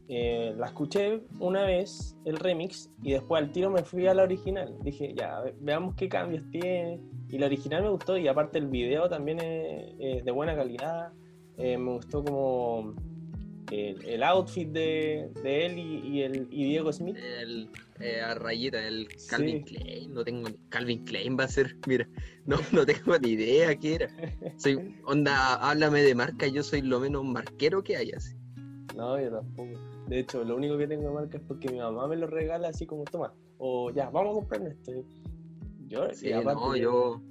eh, 0.09 0.53
la 0.57 0.67
escuché 0.67 1.21
una 1.39 1.63
vez, 1.63 2.17
el 2.25 2.35
remix, 2.35 2.91
y 3.01 3.13
después 3.13 3.41
al 3.41 3.53
tiro 3.53 3.69
me 3.69 3.81
fui 3.83 4.05
a 4.05 4.13
la 4.13 4.23
original. 4.23 4.75
Dije, 4.81 5.13
ya, 5.15 5.41
veamos 5.61 5.95
qué 5.95 6.09
cambios 6.09 6.43
tiene. 6.51 6.99
Y 7.29 7.37
la 7.37 7.45
original 7.45 7.83
me 7.83 7.91
gustó, 7.91 8.17
y 8.17 8.27
aparte 8.27 8.57
el 8.57 8.67
video 8.67 9.07
también 9.07 9.39
es, 9.39 9.95
es 9.99 10.25
de 10.25 10.31
buena 10.31 10.53
calidad. 10.53 11.13
Eh, 11.55 11.77
me 11.77 11.93
gustó 11.93 12.25
como 12.25 12.93
el, 13.71 14.05
el 14.05 14.23
outfit 14.23 14.69
de, 14.69 15.29
de 15.43 15.65
él 15.65 15.77
y, 15.79 16.07
y 16.07 16.21
el, 16.23 16.47
y 16.51 16.65
Diego 16.65 16.91
Smith. 16.91 17.17
El 17.17 17.69
eh, 17.99 18.21
a 18.21 18.33
rayita, 18.35 18.85
el 18.88 19.07
Calvin 19.29 19.65
Sí. 19.67 19.75
Klein, 19.75 20.13
no 20.13 20.23
tengo 20.23 20.49
ni 20.49 20.57
Calvin 20.69 21.03
Klein 21.03 21.38
va 21.38 21.43
a 21.43 21.47
ser, 21.47 21.75
mira, 21.85 22.07
no, 22.45 22.57
no 22.71 22.85
tengo 22.85 23.17
ni 23.19 23.29
idea 23.29 23.75
qué 23.75 23.95
era. 23.95 24.09
Soy, 24.57 24.95
onda, 25.05 25.55
háblame 25.55 26.01
de 26.01 26.15
marca, 26.15 26.47
yo 26.47 26.63
soy 26.63 26.81
lo 26.81 26.99
menos 26.99 27.23
marquero 27.23 27.83
que 27.83 27.97
hay 27.97 28.11
así. 28.11 28.35
No, 28.95 29.19
yo 29.19 29.31
tampoco. 29.31 29.79
De 30.07 30.19
hecho, 30.19 30.43
lo 30.43 30.55
único 30.55 30.77
que 30.77 30.88
tengo 30.88 31.09
de 31.09 31.13
marca 31.13 31.38
es 31.38 31.43
porque 31.43 31.69
mi 31.69 31.79
mamá 31.79 32.07
me 32.07 32.15
lo 32.15 32.27
regala 32.27 32.69
así 32.69 32.85
como, 32.85 33.03
toma, 33.03 33.33
o 33.57 33.91
ya, 33.91 34.09
vamos 34.09 34.31
a 34.31 34.39
comprar 34.39 34.61
esto. 34.63 34.91
Yo, 35.88 36.13
Sí, 36.13 36.31
no, 36.31 36.75
yo 36.75 37.21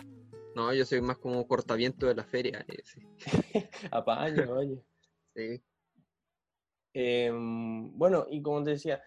no, 0.54 0.75
yo 0.75 0.85
soy 0.85 1.00
más 1.00 1.18
como 1.18 1.47
cortaviento 1.47 2.07
de 2.07 2.14
la 2.14 2.25
feria, 2.25 2.64
eh, 2.68 2.83
sí. 2.85 3.00
Apaño, 3.90 4.52
oye. 4.52 4.83
Sí. 5.35 5.62
Em, 6.95 7.97
bueno, 7.97 8.26
y 8.30 8.42
como 8.42 8.62
te 8.62 8.71
decía, 8.71 9.02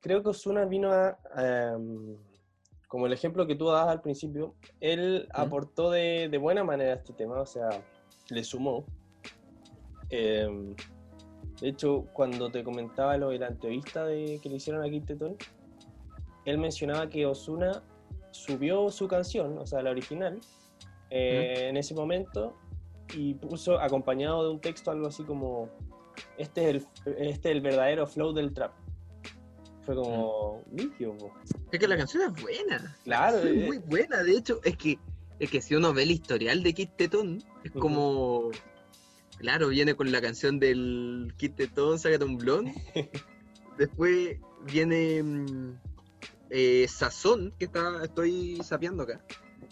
creo 0.00 0.22
que 0.22 0.30
Osuna 0.30 0.64
vino 0.64 0.92
a, 0.92 1.18
em, 1.36 2.16
como 2.88 3.06
el 3.06 3.12
ejemplo 3.12 3.46
que 3.46 3.56
tú 3.56 3.66
dabas 3.66 3.88
al 3.88 4.02
principio, 4.02 4.54
él 4.80 5.28
aportó 5.32 5.90
de, 5.90 6.28
de 6.30 6.38
buena 6.38 6.64
manera 6.64 6.94
este 6.94 7.12
tema, 7.12 7.40
o 7.40 7.46
sea, 7.46 7.68
le 8.30 8.44
sumó. 8.44 8.84
Em, 10.10 10.74
de 11.60 11.68
hecho, 11.68 12.06
cuando 12.12 12.50
te 12.50 12.62
comentaba 12.62 13.16
lo 13.16 13.30
de 13.30 13.38
la 13.38 13.48
entrevista 13.48 14.04
de, 14.04 14.38
que 14.42 14.48
le 14.48 14.56
hicieron 14.56 14.84
a 14.84 15.06
Tetón, 15.06 15.36
él 16.44 16.58
mencionaba 16.58 17.08
que 17.08 17.26
Osuna 17.26 17.82
subió 18.30 18.90
su 18.90 19.08
canción, 19.08 19.58
o 19.58 19.66
sea, 19.66 19.82
la 19.82 19.90
original, 19.90 20.38
eh, 21.10 21.68
en 21.68 21.76
ese 21.76 21.94
momento 21.94 22.56
y 23.14 23.34
puso 23.34 23.78
acompañado 23.78 24.42
de 24.44 24.50
un 24.50 24.60
texto 24.60 24.90
algo 24.90 25.06
así 25.06 25.22
como 25.22 25.70
este 26.38 26.62
es 26.62 26.68
el, 26.68 27.16
este 27.18 27.50
es 27.50 27.56
el 27.56 27.60
verdadero 27.60 28.06
flow 28.06 28.32
del 28.32 28.52
trap. 28.52 28.72
Fue 29.82 29.94
como 29.94 30.62
limpio. 30.72 31.16
po. 31.16 31.32
Es 31.70 31.78
que 31.78 31.86
la 31.86 31.96
canción 31.96 32.24
es 32.24 32.42
buena. 32.42 32.96
Claro, 33.04 33.38
Es 33.38 33.46
eh. 33.46 33.66
muy 33.66 33.78
buena. 33.78 34.22
De 34.22 34.32
hecho, 34.36 34.60
es 34.64 34.76
que, 34.76 34.98
es 35.38 35.50
que 35.50 35.60
si 35.60 35.74
uno 35.76 35.94
ve 35.94 36.02
el 36.02 36.10
historial 36.10 36.62
de 36.62 36.74
Kid 36.74 36.88
Tetón, 36.96 37.42
es 37.62 37.70
como. 37.70 38.50
Claro, 39.38 39.68
viene 39.68 39.94
con 39.94 40.10
la 40.10 40.20
canción 40.20 40.58
del 40.58 41.32
Kit 41.36 41.56
Tetón, 41.56 41.98
Sácate 41.98 42.24
un 42.24 42.38
blon. 42.38 42.72
Después 43.78 44.38
viene 44.64 45.22
mm, 45.22 45.78
eh, 46.50 46.86
Sazón, 46.88 47.52
que 47.58 47.66
está, 47.66 48.02
estoy 48.02 48.58
sapeando 48.64 49.02
acá. 49.04 49.24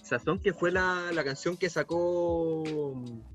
Sazón, 0.02 0.38
que 0.38 0.52
fue 0.52 0.70
la, 0.70 1.10
la 1.12 1.24
canción 1.24 1.56
que 1.56 1.70
sacó 1.70 2.62
mm, 2.94 3.33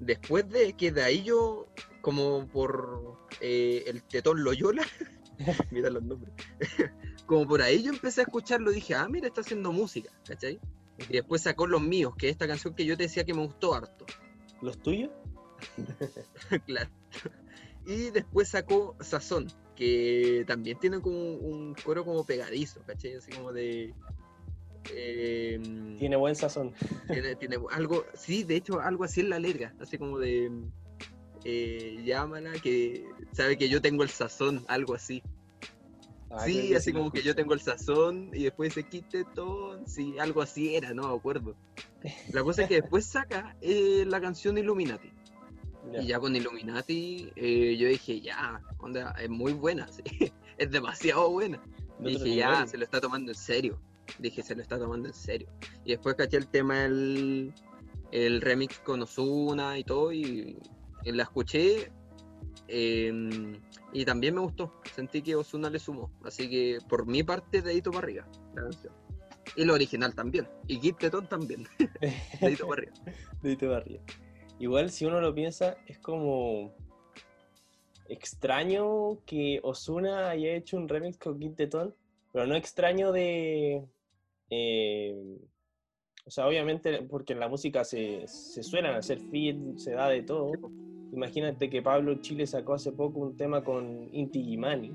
después 0.00 0.48
de 0.48 0.74
que 0.74 0.92
de 0.92 1.02
ahí 1.02 1.22
yo, 1.22 1.68
como 2.00 2.46
por 2.48 3.18
eh, 3.40 3.84
el 3.86 4.02
Tetón 4.02 4.42
Loyola, 4.42 4.84
mira 5.70 5.90
los 5.90 6.02
nombres, 6.02 6.32
como 7.26 7.46
por 7.46 7.62
ahí 7.62 7.82
yo 7.82 7.92
empecé 7.92 8.22
a 8.22 8.24
escucharlo, 8.24 8.70
dije, 8.70 8.94
ah, 8.94 9.08
mira, 9.08 9.28
está 9.28 9.40
haciendo 9.40 9.72
música, 9.72 10.10
¿cachai? 10.26 10.60
Y 11.08 11.12
después 11.12 11.42
sacó 11.42 11.66
Los 11.66 11.82
Míos, 11.82 12.14
que 12.18 12.26
es 12.26 12.32
esta 12.32 12.48
canción 12.48 12.74
que 12.74 12.84
yo 12.84 12.96
te 12.96 13.04
decía 13.04 13.24
que 13.24 13.34
me 13.34 13.44
gustó 13.44 13.74
harto. 13.74 14.04
¿Los 14.60 14.78
tuyos? 14.78 15.10
claro. 16.66 16.90
Y 17.86 18.10
después 18.10 18.48
sacó 18.48 18.96
Sazón, 19.00 19.46
que 19.76 20.44
también 20.46 20.78
tiene 20.78 21.00
como 21.00 21.34
un 21.34 21.74
coro 21.74 22.04
como 22.04 22.24
pegadizo, 22.24 22.82
¿cachai? 22.84 23.14
Así 23.14 23.30
como 23.30 23.52
de... 23.52 23.94
Em, 24.94 25.96
tiene 25.98 26.16
buen 26.16 26.34
sazón. 26.34 26.72
Tiene, 27.08 27.58
algo, 27.70 28.04
sí, 28.14 28.44
de 28.44 28.56
hecho, 28.56 28.80
algo 28.80 29.04
así 29.04 29.20
en 29.20 29.30
la 29.30 29.38
letra, 29.38 29.74
así 29.80 29.98
como 29.98 30.18
de... 30.18 30.50
Eh, 31.44 32.02
llámala, 32.04 32.52
que 32.54 33.06
sabe 33.32 33.56
que 33.56 33.68
yo 33.68 33.80
tengo 33.80 34.02
el 34.02 34.10
sazón, 34.10 34.64
algo 34.68 34.94
así. 34.94 35.22
Ah, 36.30 36.40
sí, 36.44 36.74
así 36.74 36.92
como 36.92 37.10
que 37.10 37.22
yo 37.22 37.34
tengo 37.34 37.54
el 37.54 37.60
sazón 37.60 38.30
y 38.34 38.44
después 38.44 38.74
se 38.74 38.82
quite 38.82 39.24
todo, 39.34 39.80
sí, 39.86 40.18
algo 40.18 40.42
así 40.42 40.74
era, 40.74 40.92
no 40.92 41.08
me 41.08 41.14
acuerdo. 41.16 41.56
La 42.32 42.42
cosa 42.42 42.62
es 42.62 42.68
que 42.68 42.82
después 42.82 43.06
saca 43.06 43.56
eh, 43.60 44.04
la 44.06 44.20
canción 44.20 44.58
Illuminati. 44.58 45.12
Y 46.02 46.06
ya 46.06 46.20
con 46.20 46.36
Illuminati 46.36 47.32
eh, 47.34 47.76
yo 47.78 47.88
dije, 47.88 48.20
ya, 48.20 48.60
onda, 48.78 49.12
es 49.12 49.30
muy 49.30 49.54
buena, 49.54 49.88
es 50.58 50.70
demasiado 50.70 51.30
buena. 51.30 51.62
dije, 51.98 52.34
ya, 52.34 52.66
se 52.66 52.76
lo 52.76 52.84
está 52.84 53.00
tomando 53.00 53.32
en 53.32 53.38
serio. 53.38 53.80
Dije, 54.18 54.42
se 54.42 54.54
lo 54.54 54.62
está 54.62 54.78
tomando 54.78 55.08
en 55.08 55.14
serio. 55.14 55.48
Y 55.84 55.90
después 55.90 56.14
caché 56.14 56.36
el 56.36 56.48
tema 56.48 56.80
del 56.80 57.52
el 58.10 58.40
remix 58.40 58.78
con 58.80 59.02
Osuna 59.02 59.78
y 59.78 59.84
todo, 59.84 60.12
y, 60.12 60.58
la 61.04 61.22
escuché. 61.22 61.90
Em, 62.66 63.60
y 63.92 64.04
también 64.04 64.34
me 64.34 64.40
gustó. 64.40 64.80
Sentí 64.94 65.22
que 65.22 65.36
Osuna 65.36 65.70
le 65.70 65.78
sumó. 65.78 66.10
Así 66.24 66.48
que 66.50 66.78
por 66.88 67.06
mi 67.06 67.22
parte, 67.22 67.62
dedito 67.62 67.90
para 67.90 68.04
arriba 68.04 68.28
la 68.54 68.62
canción. 68.62 68.92
Y 69.56 69.64
lo 69.64 69.74
original 69.74 70.14
también. 70.14 70.48
Y 70.66 70.78
Kid 70.78 70.96
también. 71.28 71.66
dedito 72.40 72.68
para 72.68 72.82
arriba. 72.82 72.96
dedito 73.42 73.66
para 73.66 73.78
arriba. 73.78 74.02
Igual 74.58 74.90
si 74.90 75.06
uno 75.06 75.20
lo 75.20 75.34
piensa, 75.34 75.78
es 75.86 75.98
como 75.98 76.74
extraño 78.08 79.18
que 79.24 79.60
Osuna 79.62 80.30
haya 80.30 80.54
hecho 80.54 80.76
un 80.76 80.88
remix 80.88 81.16
con 81.18 81.38
Kid 81.38 81.52
Teton, 81.52 81.94
pero 82.32 82.46
no 82.46 82.56
extraño 82.56 83.12
de... 83.12 83.86
Eh, 84.50 85.14
o 86.26 86.30
sea, 86.30 86.46
obviamente 86.46 87.02
porque 87.02 87.32
en 87.32 87.40
la 87.40 87.48
música 87.48 87.84
se, 87.84 88.26
se 88.26 88.62
suelen 88.62 88.92
hacer 88.92 89.18
feed, 89.18 89.76
se 89.76 89.92
da 89.92 90.08
de 90.08 90.22
todo. 90.22 90.52
Imagínate 91.12 91.70
que 91.70 91.80
Pablo 91.80 92.16
Chile 92.16 92.46
sacó 92.46 92.74
hace 92.74 92.92
poco 92.92 93.20
un 93.20 93.36
tema 93.36 93.64
con 93.64 94.08
Inti 94.12 94.42
Gimani. 94.42 94.92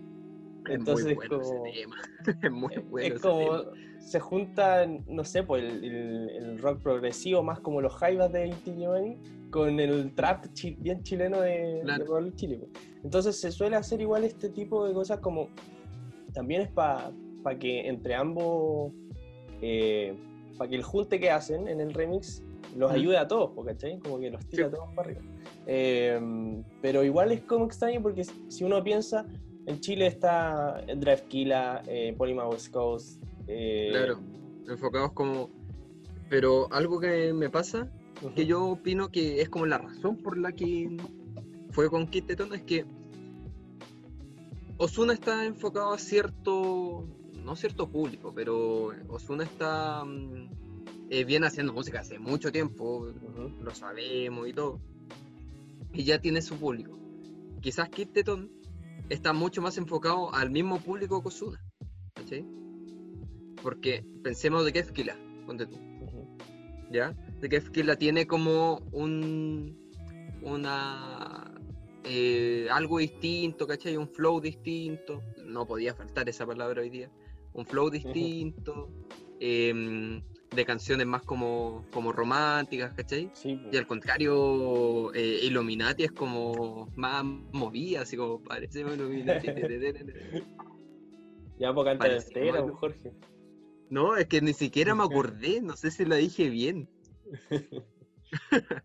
Entonces 0.69 1.17
es, 1.19 1.29
como, 1.29 1.63
es 2.43 2.51
muy 2.51 2.77
bueno. 2.89 3.15
Es 3.15 3.22
como 3.22 3.63
se 4.00 4.19
junta, 4.19 4.86
no 4.86 5.24
sé, 5.24 5.43
pues 5.43 5.63
el, 5.63 6.60
rock 6.60 6.81
progresivo 6.81 7.41
más 7.41 7.60
como 7.60 7.81
los 7.81 7.93
jaivas 7.95 8.32
de 8.32 8.47
Inti 8.47 8.73
Gimani 8.73 9.17
con 9.49 9.80
el 9.80 10.13
trap 10.15 10.45
bien 10.80 11.04
chileno 11.04 11.41
de, 11.41 11.84
Chile. 12.36 12.58
Pues. 12.60 12.71
Entonces 13.04 13.39
se 13.39 13.51
suele 13.51 13.75
hacer 13.75 14.01
igual 14.01 14.23
este 14.23 14.49
tipo 14.49 14.88
de 14.88 14.93
cosas 14.93 15.19
como 15.19 15.49
también 16.34 16.62
es 16.62 16.69
para 16.69 17.12
que 17.60 17.88
entre 17.88 18.15
ambos, 18.15 18.91
eh, 19.65 20.13
para 20.58 20.69
que 20.69 20.76
el 20.76 20.84
junte 20.84 21.19
que 21.19 21.32
hacen 21.32 21.69
en 21.69 21.80
el 21.80 21.93
remix 21.93 22.43
los 22.76 22.91
ayude 22.91 23.17
a 23.17 23.28
todos, 23.28 23.52
¿cachai? 23.65 23.97
Como 23.99 24.19
que 24.19 24.30
los 24.30 24.45
tira 24.47 24.67
a 24.67 24.71
todos 24.71 24.89
para 24.93 25.10
arriba. 25.10 25.21
Em, 25.65 26.63
pero 26.82 27.04
igual 27.04 27.32
es 27.32 27.41
como 27.43 27.65
extraño 27.65 28.02
porque 28.02 28.26
si 28.49 28.63
uno 28.63 28.84
piensa, 28.84 29.26
en 29.65 29.80
Chile 29.80 30.08
está 30.08 30.84
Drive 30.86 31.23
eh, 31.32 32.13
Polyma 32.17 32.47
West 32.49 32.71
Coast. 32.71 33.23
Eh, 33.47 33.89
claro, 33.91 34.19
enfocados 34.67 35.13
como... 35.13 35.49
Pero 36.30 36.67
algo 36.73 36.99
que 36.99 37.32
me 37.32 37.49
pasa 37.49 37.89
que 38.36 38.45
yo 38.45 38.65
opino 38.65 39.10
que 39.10 39.41
es 39.41 39.49
como 39.49 39.65
la 39.65 39.78
razón 39.78 40.17
por 40.17 40.38
la 40.38 40.52
que 40.52 40.97
fue 41.71 41.89
con 41.89 42.08
Kit 42.08 42.30
es 42.30 42.63
que 42.63 42.86
Osuna 44.78 45.13
está 45.13 45.45
enfocado 45.45 45.93
a 45.93 45.97
cierto, 45.97 47.06
no 47.43 47.56
cierto 47.56 47.89
público, 47.89 48.34
pero 48.34 48.91
Osuna 49.10 49.43
está 49.43 50.03
mm, 50.06 50.49
eh, 51.10 51.23
viene 51.25 51.47
haciendo 51.47 51.73
música 51.73 51.99
hace 51.99 52.19
mucho 52.19 52.51
tiempo, 52.51 53.08
lo 53.62 53.75
sabemos 53.75 54.47
y 54.47 54.53
todo, 54.53 54.79
y 55.93 56.03
ya 56.03 56.19
tiene 56.19 56.41
su 56.41 56.56
público. 56.58 56.97
Quizás 57.62 57.89
Kit 57.89 58.17
está 59.10 59.34
mucho 59.34 59.62
más 59.62 59.77
enfocado 59.77 60.34
al 60.34 60.49
mismo 60.49 60.79
público 60.79 61.21
que 61.21 61.27
Osuna, 61.29 61.60
Porque 63.62 64.06
pensemos 64.23 64.65
de 64.65 64.73
qué 64.73 64.79
es 64.79 64.91
Kila, 64.91 65.17
ponte 65.45 65.65
tú. 65.65 65.77
¿Ya? 66.91 67.15
de 67.49 67.49
que 67.49 67.84
la 67.84 67.97
tiene 67.97 68.25
como 68.25 68.77
un 68.91 69.77
una 70.43 71.51
eh, 72.06 72.67
algo 72.71 72.99
distinto, 72.99 73.67
¿cachai? 73.67 73.97
Un 73.97 74.08
flow 74.08 74.39
distinto. 74.39 75.21
No 75.45 75.65
podía 75.65 75.93
faltar 75.93 76.27
esa 76.29 76.45
palabra 76.45 76.82
hoy 76.82 76.89
día. 76.89 77.12
Un 77.53 77.65
flow 77.65 77.89
distinto. 77.89 78.89
Em, 79.39 80.21
de 80.55 80.65
canciones 80.65 81.05
más 81.07 81.23
como, 81.23 81.85
como 81.91 82.11
románticas, 82.11 82.93
¿cachai? 82.93 83.31
Y 83.43 83.75
al 83.75 83.87
contrario, 83.87 85.13
eh, 85.13 85.39
Illuminati 85.43 86.03
es 86.03 86.11
como 86.11 86.87
más 86.95 87.23
movida, 87.23 88.01
así 88.01 88.15
como 88.15 88.41
parece 88.43 88.81
Illuminati. 88.81 89.47
ya, 91.57 91.73
porque 91.73 91.89
antes 91.89 92.29
era, 92.35 92.61
Jorge. 92.61 93.13
No, 93.89 94.15
es 94.15 94.27
que 94.27 94.41
ni 94.41 94.53
siquiera 94.53 94.95
me 94.95 95.03
acordé, 95.03 95.61
no 95.61 95.75
sé 95.75 95.91
si 95.91 96.05
lo 96.05 96.15
dije 96.15 96.49
bien. 96.49 96.89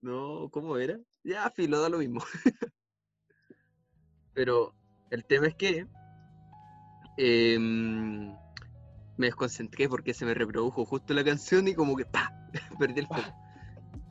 no, 0.00 0.48
¿cómo 0.50 0.76
era? 0.76 0.98
Ya, 1.24 1.50
filo, 1.50 1.80
da 1.80 1.88
lo 1.88 1.98
mismo. 1.98 2.22
Pero 4.34 4.74
el 5.10 5.24
tema 5.24 5.46
es 5.46 5.54
que 5.54 5.86
em, 7.16 8.32
me 9.16 9.26
desconcentré 9.26 9.88
porque 9.88 10.14
se 10.14 10.24
me 10.24 10.34
reprodujo 10.34 10.84
justo 10.84 11.14
la 11.14 11.24
canción 11.24 11.68
y 11.68 11.74
como 11.74 11.96
que 11.96 12.04
¡pa! 12.04 12.32
perdí 12.78 13.00
el 13.00 13.06
foco. 13.06 13.22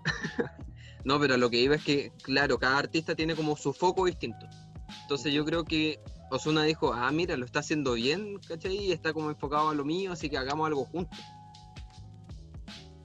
no, 1.06 1.20
pero 1.20 1.38
lo 1.38 1.50
que 1.50 1.62
iba 1.62 1.76
es 1.76 1.84
que, 1.84 2.12
claro, 2.24 2.58
cada 2.58 2.78
artista 2.78 3.16
tiene 3.16 3.36
como 3.36 3.56
su 3.56 3.74
foco 3.74 4.06
distinto. 4.06 4.48
Entonces 5.04 5.34
yo 5.34 5.46
creo 5.46 5.64
que 5.66 6.00
Osuna 6.32 6.64
dijo, 6.64 6.94
ah, 6.94 7.12
mira, 7.12 7.38
lo 7.38 7.46
está 7.46 7.60
haciendo 7.60 7.94
bien, 7.94 8.40
¿cachai? 8.48 8.76
Y 8.78 8.92
está 8.92 9.14
como 9.14 9.30
enfocado 9.30 9.70
a 9.70 9.76
lo 9.76 9.86
mío, 9.86 10.12
así 10.12 10.30
que 10.30 10.38
hagamos 10.38 10.68
algo 10.68 10.86
juntos. 10.86 11.20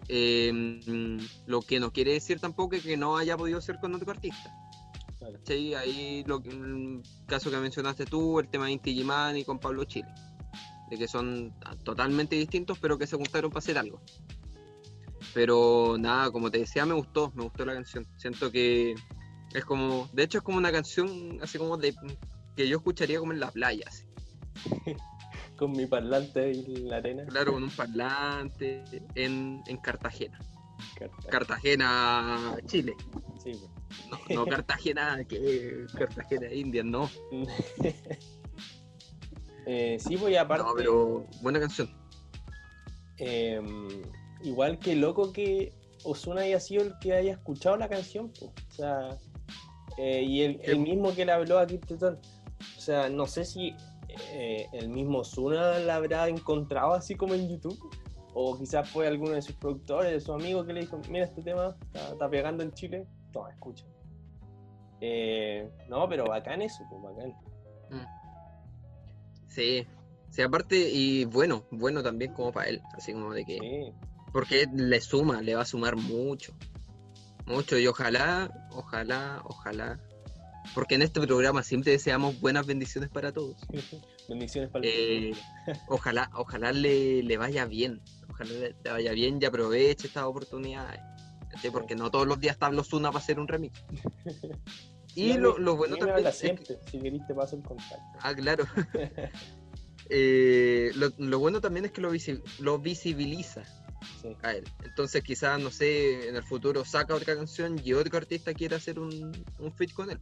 Em, 0.09 1.21
lo 1.47 1.63
que 1.63 1.79
no 1.79 1.93
quiere 1.93 2.15
decir 2.15 2.41
tampoco 2.41 2.77
que 2.81 2.97
no 2.97 3.17
haya 3.17 3.37
podido 3.37 3.61
ser 3.61 3.79
con 3.79 3.95
otro 3.95 4.11
artista. 4.11 4.53
Ahí 5.49 6.25
lo, 6.27 6.43
el 6.45 7.03
caso 7.27 7.51
que 7.51 7.57
mencionaste 7.59 8.07
tú, 8.07 8.41
el 8.41 8.49
tema 8.49 8.67
de 8.67 8.73
Inti 8.73 8.91
y 8.91 9.45
con 9.45 9.59
Pablo 9.59 9.85
Chile, 9.85 10.09
de 10.91 10.99
que 10.99 11.09
son 11.09 11.55
totalmente 11.85 12.37
distintos, 12.37 12.79
pero 12.79 12.99
que 12.99 13.07
se 13.07 13.17
juntaron 13.17 13.51
para 13.51 13.59
hacer 13.59 13.79
algo. 13.79 14.01
Pero 15.35 15.97
nada, 15.99 16.31
como 16.31 16.51
te 16.51 16.59
decía, 16.59 16.87
me 16.87 16.95
gustó, 16.95 17.33
me 17.35 17.45
gustó 17.45 17.65
la 17.65 17.75
canción. 17.75 18.07
Siento 18.17 18.51
que 18.51 18.95
es 19.55 19.65
como, 19.65 20.09
de 20.13 20.25
hecho 20.25 20.39
es 20.39 20.45
como 20.45 20.59
una 20.59 20.73
canción 20.73 21.39
así 21.43 21.59
como 21.59 21.77
de 21.77 21.95
que 22.57 22.69
yo 22.69 22.79
escucharía 22.79 23.19
como 23.19 23.33
en 23.33 23.41
la 23.41 23.51
playa. 23.51 23.85
Así. 23.87 24.05
con 25.61 25.73
mi 25.73 25.87
parlante 25.87 26.51
en 26.51 26.89
la 26.89 26.97
arena. 26.97 27.25
Claro, 27.27 27.53
con 27.53 27.65
un 27.65 27.71
parlante 27.71 28.83
en, 29.15 29.63
Cartagena. 29.83 30.39
Cartagena. 31.29 32.57
Chile. 32.67 32.97
Sí, 33.43 33.53
no, 34.31 34.47
Cartagena, 34.47 35.25
que 35.25 35.87
Cartagena, 35.97 36.53
India, 36.53 36.83
no. 36.83 37.11
eh, 39.67 39.99
sí, 39.99 40.17
voy 40.17 40.37
aparte. 40.37 40.65
No, 40.65 40.75
pero 40.75 41.27
buena 41.43 41.61
canción. 41.61 41.91
Em, 43.19 44.03
igual 44.43 44.79
que 44.79 44.97
loco 44.97 45.33
que 45.33 45.73
Osuna 46.05 46.43
haya 46.43 46.61
sido 46.61 46.85
el 46.85 46.99
que 47.01 47.13
haya 47.13 47.33
escuchado 47.33 47.77
la 47.77 47.89
canción, 47.89 48.33
o 48.41 48.73
sea, 48.73 49.19
eh, 49.99 50.23
y 50.23 50.43
el, 50.43 50.79
mismo 50.79 51.15
que 51.15 51.27
le 51.27 51.33
habló 51.33 51.59
a 51.59 51.67
Kip 51.67 51.85
O 51.93 52.81
sea, 52.81 53.11
no 53.11 53.27
sé 53.27 53.45
si 53.45 53.75
eh, 54.33 54.67
el 54.73 54.89
mismo 54.89 55.25
Zuna 55.25 55.79
la 55.81 55.97
habrá 55.97 56.29
encontrado 56.29 56.95
así 56.95 57.15
como 57.15 57.35
en 57.35 57.49
YouTube. 57.49 57.79
O 58.33 58.57
quizás 58.57 58.89
fue 58.89 59.09
alguno 59.09 59.33
de 59.33 59.43
sus 59.43 59.57
productores, 59.57 60.13
de 60.13 60.21
sus 60.21 60.35
amigos 60.35 60.65
que 60.65 60.73
le 60.73 60.81
dijo, 60.81 61.01
mira 61.11 61.25
este 61.25 61.43
tema, 61.43 61.77
está, 61.93 62.31
pegando 62.31 62.63
en 62.63 62.73
Chile, 62.73 63.07
Toma, 63.33 63.51
escucha. 63.51 63.85
Eh, 65.01 65.71
no, 65.89 66.09
pero 66.09 66.27
bacán 66.27 66.63
eso, 66.63 66.85
pues 66.91 67.03
bacán. 67.03 67.35
Sí, 69.49 69.85
sí, 70.31 70.43
aparte, 70.43 70.77
y 70.91 71.25
bueno, 71.25 71.65
bueno 71.71 72.03
también 72.03 72.33
como 72.33 72.53
para 72.53 72.69
él, 72.69 72.83
así 72.97 73.13
como 73.13 73.33
de 73.33 73.45
que, 73.45 73.59
Sí. 73.59 73.93
porque 74.33 74.67
le 74.73 75.01
suma, 75.01 75.43
le 75.43 75.55
va 75.57 75.63
a 75.63 75.67
sumar 75.67 75.97
mucho, 75.97 76.53
mucho, 77.47 77.77
y 77.79 77.87
ojalá, 77.89 78.49
ojalá, 78.71 79.43
ojalá, 79.45 79.99
porque 80.73 80.95
en 80.95 81.03
este 81.03 81.21
programa 81.21 81.65
siempre 81.65 81.91
deseamos 81.93 82.41
buenas 82.41 82.65
bendiciones 82.65 83.11
para 83.11 83.33
todos. 83.33 83.57
Bendiciones 84.29 84.71
para 84.71 84.85
Eh, 84.87 85.33
ojalá, 85.89 86.31
ojalá 86.35 86.71
le, 86.71 87.25
le 87.25 87.37
vaya 87.37 87.65
bien, 87.65 88.01
ojalá 88.31 88.51
le, 88.53 88.77
le 88.85 88.91
vaya 88.93 89.11
bien 89.13 89.41
y 89.43 89.47
aproveche 89.47 90.07
estas 90.07 90.25
oportunidades, 90.25 91.01
porque 91.73 91.95
no 91.97 92.11
todos 92.11 92.27
los 92.27 92.39
días 92.41 92.55
está 92.55 92.69
Osuna 92.69 93.11
para 93.11 93.23
hacer 93.23 93.39
un 93.41 93.49
remix. 93.49 93.83
Y 95.17 95.33
lo, 95.33 95.59
lo 95.59 95.75
bueno 95.77 95.97
también 95.97 96.19
habla 96.19 96.29
es 96.31 96.37
que- 96.37 96.41
siempre. 96.47 96.79
Si 96.89 97.01
querés 97.01 97.27
te 97.27 97.35
paso 97.35 97.57
el 97.57 97.63
contacto. 97.65 97.97
Ah, 98.21 98.33
claro. 98.35 98.65
Eh, 100.13 100.91
lo, 100.97 101.11
lo 101.19 101.39
bueno 101.39 101.61
también 101.61 101.85
es 101.87 101.93
que 101.93 102.01
lo, 102.01 102.13
visi- 102.13 102.43
lo 102.59 102.79
visibiliza 102.79 103.63
Sí. 104.23 104.35
a 104.43 104.53
él. 104.55 104.65
Entonces 104.83 105.23
quizás, 105.23 105.61
no 105.61 105.71
sé, 105.71 106.29
en 106.29 106.35
el 106.37 106.43
futuro 106.43 106.85
saca 106.85 107.15
otra 107.15 107.37
canción 107.37 107.81
y 107.85 107.93
otro 107.93 108.17
artista 108.19 108.53
quiera 108.55 108.77
hacer 108.79 108.99
un, 108.99 109.31
un 109.59 109.73
feat 109.73 109.93
con 109.93 110.11
él. 110.11 110.19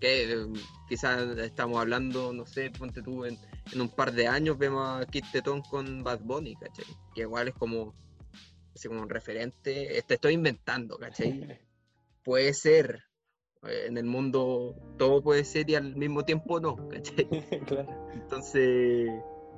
Que 0.00 0.32
eh, 0.32 0.46
quizás 0.88 1.22
estamos 1.38 1.78
hablando, 1.78 2.32
no 2.32 2.44
sé, 2.46 2.70
ponte 2.70 3.00
tú, 3.00 3.24
en, 3.24 3.38
en 3.72 3.80
un 3.80 3.88
par 3.88 4.12
de 4.12 4.26
años 4.26 4.58
vemos 4.58 4.86
a 4.86 5.06
Kid 5.06 5.24
Tetón 5.32 5.62
con 5.62 6.02
Bad 6.02 6.20
Bunny, 6.20 6.54
¿cachai? 6.56 6.84
Que 7.14 7.22
igual 7.22 7.48
es 7.48 7.54
como, 7.54 7.94
así 8.74 8.88
como 8.88 9.02
un 9.02 9.08
referente. 9.10 10.02
Te 10.06 10.14
estoy 10.14 10.34
inventando, 10.34 10.96
¿cachai? 10.98 11.58
Puede 12.24 12.52
ser. 12.54 13.04
eh, 13.66 13.84
En 13.86 13.98
el 13.98 14.04
mundo 14.04 14.74
todo 14.98 15.22
puede 15.22 15.44
ser 15.44 15.68
y 15.70 15.74
al 15.74 15.94
mismo 15.96 16.24
tiempo 16.24 16.60
no, 16.60 16.88
¿cachai? 16.88 17.28
claro. 17.66 18.10
Entonces, 18.12 19.10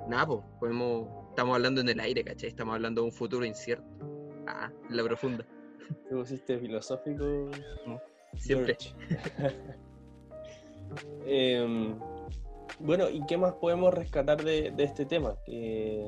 nada, 0.09 0.27
pues, 0.27 0.41
podemos, 0.61 1.09
estamos 1.31 1.55
hablando 1.55 1.81
en 1.81 1.89
el 1.89 2.01
aire, 2.01 2.25
¿cachai? 2.25 2.49
Estamos 2.49 2.75
hablando 2.75 3.03
de 3.03 3.07
un 3.07 3.13
futuro 3.13 3.45
incierto. 3.45 3.85
Ah, 4.47 4.71
en 4.89 4.97
la 4.97 5.03
profunda. 5.05 5.47
Te 6.09 6.15
pusiste 6.15 6.59
filosófico. 6.59 7.51
Siempre. 8.37 8.77
George. 8.81 9.57
Em, 11.27 11.99
bueno, 12.79 13.09
¿y 13.11 13.25
qué 13.27 13.37
más 13.37 13.55
podemos 13.55 13.93
rescatar 13.93 14.43
de, 14.43 14.71
de 14.71 14.85
este 14.85 15.05
tema? 15.05 15.37
Que, 15.45 16.07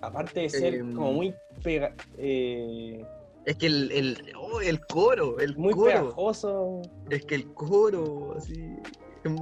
aparte 0.00 0.40
de 0.40 0.48
ser 0.48 0.74
em, 0.74 0.94
como 0.94 1.12
muy 1.12 1.34
pega, 1.62 1.94
eh, 2.18 3.04
es 3.46 3.56
que 3.56 3.66
el, 3.66 3.90
el, 3.92 4.32
oh, 4.38 4.60
el 4.60 4.80
coro, 4.86 5.38
el 5.40 5.56
muy 5.56 5.72
coro. 5.72 5.86
pegajoso. 5.86 6.82
Es 7.08 7.24
que 7.24 7.34
el 7.36 7.52
coro, 7.54 8.34
así. 8.36 8.76
Em, 9.24 9.36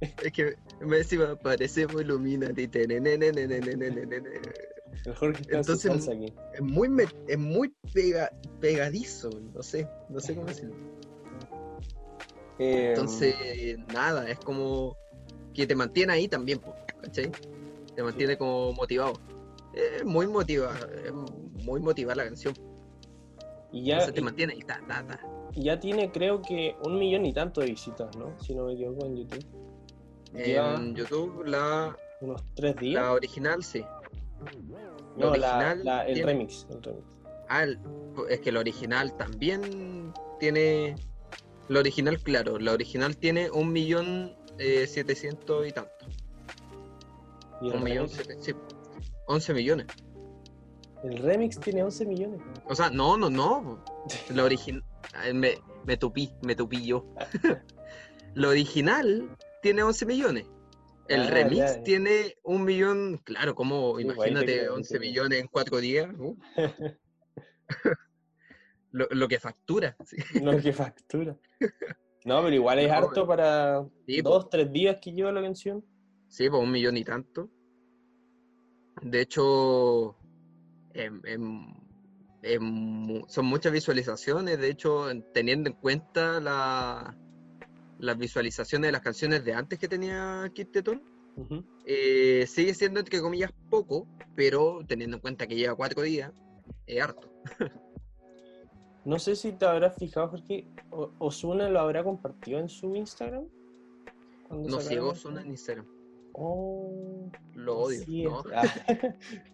es 0.00 0.32
que 0.32 0.56
me 0.80 0.98
decía, 0.98 1.36
parecemos 1.36 2.00
Illuminati. 2.02 2.68
Entonces, 5.50 6.08
en 6.08 6.24
aquí. 6.24 6.32
es 6.54 6.60
muy, 6.62 6.88
es 7.28 7.38
muy 7.38 7.74
pega, 7.92 8.30
pegadizo, 8.60 9.30
no 9.54 9.62
sé, 9.62 9.88
no 10.08 10.20
sé 10.20 10.34
cómo 10.34 10.46
decirlo. 10.46 10.74
Em, 12.58 12.88
Entonces, 12.88 13.34
nada, 13.92 14.30
es 14.30 14.38
como 14.38 14.96
que 15.52 15.66
te 15.66 15.74
mantiene 15.74 16.14
ahí 16.14 16.26
también, 16.26 16.60
¿cachai? 17.02 17.30
Te 17.94 18.02
mantiene 18.02 18.38
como 18.38 18.72
motivado. 18.72 19.14
Es 19.74 20.04
muy 20.04 20.26
motivada, 20.26 20.78
es 21.04 21.12
muy 21.64 21.80
motivada 21.80 22.16
la 22.16 22.24
canción. 22.24 22.54
y 23.72 23.84
ya, 23.86 23.94
Entonces 23.94 24.14
te 24.14 24.20
y- 24.20 24.24
mantiene 24.24 24.52
ahí, 24.52 24.60
ta, 24.60 24.80
ta, 24.86 25.04
ta. 25.06 25.20
y 25.52 25.64
ya 25.64 25.80
tiene 25.80 26.12
creo 26.12 26.40
que 26.42 26.76
un 26.84 26.96
millón 26.98 27.26
y 27.26 27.32
tanto 27.32 27.60
de 27.60 27.66
visitas, 27.68 28.16
¿no? 28.16 28.38
Si 28.40 28.54
no 28.54 28.66
me 28.66 28.74
equivoco 28.74 29.06
en 29.06 29.16
YouTube. 29.16 29.44
Ya 30.32 30.74
En 30.76 30.94
YouTube, 30.94 31.44
la, 31.44 31.96
unos 32.20 32.42
tres 32.54 32.76
días. 32.76 33.02
la 33.02 33.12
original, 33.12 33.62
sí. 33.64 33.80
La 33.80 34.50
no, 35.16 35.24
la- 35.24 35.28
original 35.30 35.84
la- 35.84 36.06
el 36.06 36.14
tiene- 36.14 36.32
remix. 36.32 36.66
El 36.70 36.82
remix. 36.82 37.04
Ah, 37.48 37.62
el- 37.64 37.78
es 38.30 38.40
que 38.40 38.52
la 38.52 38.60
original 38.60 39.16
también 39.16 40.12
tiene. 40.40 40.94
La 41.68 41.80
original, 41.80 42.18
claro, 42.20 42.58
la 42.58 42.72
original 42.72 43.16
tiene 43.16 43.50
un 43.50 43.72
millón 43.72 44.36
eh, 44.58 44.86
setecientos 44.86 45.66
y 45.66 45.72
tanto. 45.72 45.90
Y 47.60 47.70
Un 47.70 47.82
millón, 47.82 48.06
remix, 48.08 48.12
sete- 48.12 48.36
sí, 48.40 48.52
11 49.26 49.54
millones. 49.54 49.86
el 51.02 51.18
remix 51.18 51.58
tiene 51.60 51.82
11 51.82 52.06
millones. 52.06 52.40
O 52.66 52.74
sea, 52.74 52.90
no, 52.90 53.16
no, 53.16 53.28
no. 53.30 53.84
La 54.34 54.44
original. 54.44 54.82
Me, 55.34 55.58
me 55.84 55.96
tupí, 55.96 56.32
me 56.42 56.54
tupí 56.56 56.84
yo. 56.86 57.04
la 58.34 58.48
original 58.48 59.36
tiene 59.62 59.82
11 59.82 60.06
millones. 60.06 60.46
El 61.08 61.22
Ah, 61.22 61.30
remix 61.30 61.56
ya, 61.58 61.76
ya. 61.76 61.82
tiene 61.82 62.34
un 62.42 62.64
millón. 62.64 63.18
Claro, 63.24 63.54
como 63.54 63.98
Sí, 63.98 64.04
pues, 64.04 64.16
imagínate 64.16 64.46
creo, 64.46 64.72
ahí 64.72 64.78
11 64.78 64.88
te 64.94 64.98
creo. 64.98 65.10
millones 65.10 65.40
en 65.40 65.46
4 65.48 65.78
días. 65.80 66.08
uh. 66.18 66.36
lo, 68.90 69.06
lo 69.10 69.28
que 69.28 69.38
factura. 69.38 69.96
sí. 70.06 70.16
No, 70.42 70.58
que 70.60 70.72
factura. 70.72 71.36
No, 72.24 72.42
pero 72.42 72.54
igual 72.54 72.78
es 72.78 72.88
No, 72.88 72.94
harto 72.94 73.26
para 73.26 73.84
Sí, 74.06 74.22
dos, 74.22 74.48
tres 74.48 74.72
días 74.72 74.96
que 75.02 75.12
lleva 75.12 75.30
la 75.32 75.42
canción. 75.42 75.84
Sí, 76.28 76.48
pues 76.48 76.62
un 76.62 76.70
millón 76.70 76.96
y 76.96 77.04
tanto. 77.04 77.50
De 79.04 79.20
hecho, 79.20 80.16
em- 80.94 81.20
em- 81.26 81.74
em, 82.42 82.58
mu- 82.62 83.24
son 83.28 83.44
muchas 83.46 83.70
visualizaciones. 83.72 84.58
De 84.58 84.70
hecho, 84.70 85.10
en- 85.10 85.22
teniendo 85.32 85.68
en 85.68 85.76
cuenta 85.76 86.40
la- 86.40 87.14
las 87.98 88.18
visualizaciones 88.18 88.88
de 88.88 88.92
las 88.92 89.02
canciones 89.02 89.44
de 89.44 89.52
antes 89.54 89.78
que 89.78 89.88
tenía 89.88 90.50
Kid 90.54 90.68
Tetón, 90.72 91.02
Ujú. 91.36 91.62
eh, 91.84 92.46
sigue 92.48 92.72
siendo 92.74 93.00
entre 93.00 93.20
comillas 93.20 93.52
poco, 93.68 94.06
pero 94.34 94.80
teniendo 94.88 95.16
en 95.18 95.20
cuenta 95.20 95.46
que 95.46 95.54
lleva 95.56 95.74
cuatro 95.76 96.02
días, 96.02 96.32
es 96.86 97.02
harto. 97.02 97.30
No 99.04 99.18
sé 99.18 99.36
si 99.36 99.52
te 99.52 99.66
habrás 99.66 99.96
fijado, 99.98 100.28
Jorge. 100.30 100.66
O- 100.90 101.10
Ozuna 101.18 101.68
lo 101.68 101.78
habrá 101.80 102.02
compartido 102.02 102.58
en 102.58 102.70
su 102.70 102.96
Instagram. 102.96 103.44
No 104.50 104.80
sigo? 104.80 105.10
Ozuna 105.10 105.42
en 105.42 105.48
Instagram. 105.48 105.86
Oh, 106.34 107.30
Lo 107.54 107.78
odio. 107.78 108.42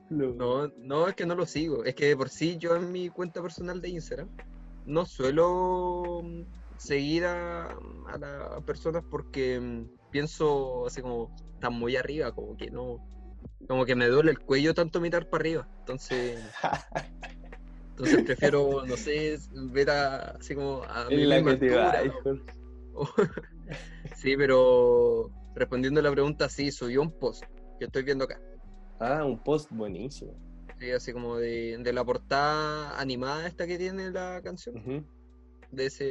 No, 0.08 0.30
no, 0.32 0.68
no, 0.78 1.08
es 1.08 1.14
que 1.14 1.26
no 1.26 1.34
lo 1.34 1.46
sigo. 1.46 1.84
Es 1.84 1.94
que 1.94 2.06
de 2.06 2.16
por 2.16 2.30
sí 2.30 2.56
yo 2.58 2.74
en 2.76 2.90
mi 2.90 3.10
cuenta 3.10 3.42
personal 3.42 3.80
de 3.80 3.90
Instagram 3.90 4.28
no 4.86 5.04
suelo 5.04 6.22
mm, 6.24 6.42
seguir 6.78 7.26
a, 7.26 7.66
a 7.68 8.18
las 8.18 8.62
personas 8.64 9.04
porque 9.08 9.60
mm, 9.60 10.10
pienso 10.10 10.86
así 10.86 11.02
como 11.02 11.30
están 11.54 11.74
muy 11.74 11.96
arriba, 11.96 12.32
como 12.32 12.56
que 12.56 12.70
no, 12.70 12.98
como 13.68 13.84
que 13.84 13.94
me 13.94 14.08
duele 14.08 14.30
el 14.30 14.38
cuello 14.38 14.72
tanto 14.72 15.00
mirar 15.00 15.28
para 15.28 15.42
arriba. 15.42 15.68
Entonces, 15.80 16.42
entonces 17.90 18.22
prefiero, 18.24 18.86
no 18.86 18.96
sé, 18.96 19.38
ver 19.52 19.90
a, 19.90 20.30
así 20.30 20.54
como 20.54 20.82
a 20.84 21.10
mi 21.10 21.24
la 21.24 21.36
misma 21.36 21.76
va, 21.76 21.90
altura, 21.90 22.42
Sí, 24.16 24.36
pero 24.36 25.30
respondiendo 25.54 26.00
a 26.00 26.02
la 26.02 26.10
pregunta, 26.10 26.48
sí, 26.48 26.70
subió 26.70 27.02
un 27.02 27.10
post 27.18 27.44
que 27.78 27.86
estoy 27.86 28.02
viendo 28.02 28.24
acá. 28.24 28.40
Ah, 28.98 29.24
un 29.24 29.38
post 29.38 29.70
buenísimo. 29.70 30.34
Sí, 30.78 30.90
así 30.90 31.12
como 31.12 31.36
de, 31.36 31.78
de 31.78 31.92
la 31.92 32.04
portada 32.04 32.98
animada 32.98 33.46
esta 33.46 33.66
que 33.66 33.76
tiene 33.78 34.10
la 34.10 34.40
canción, 34.42 35.06
de 35.70 35.86
ese, 35.86 36.04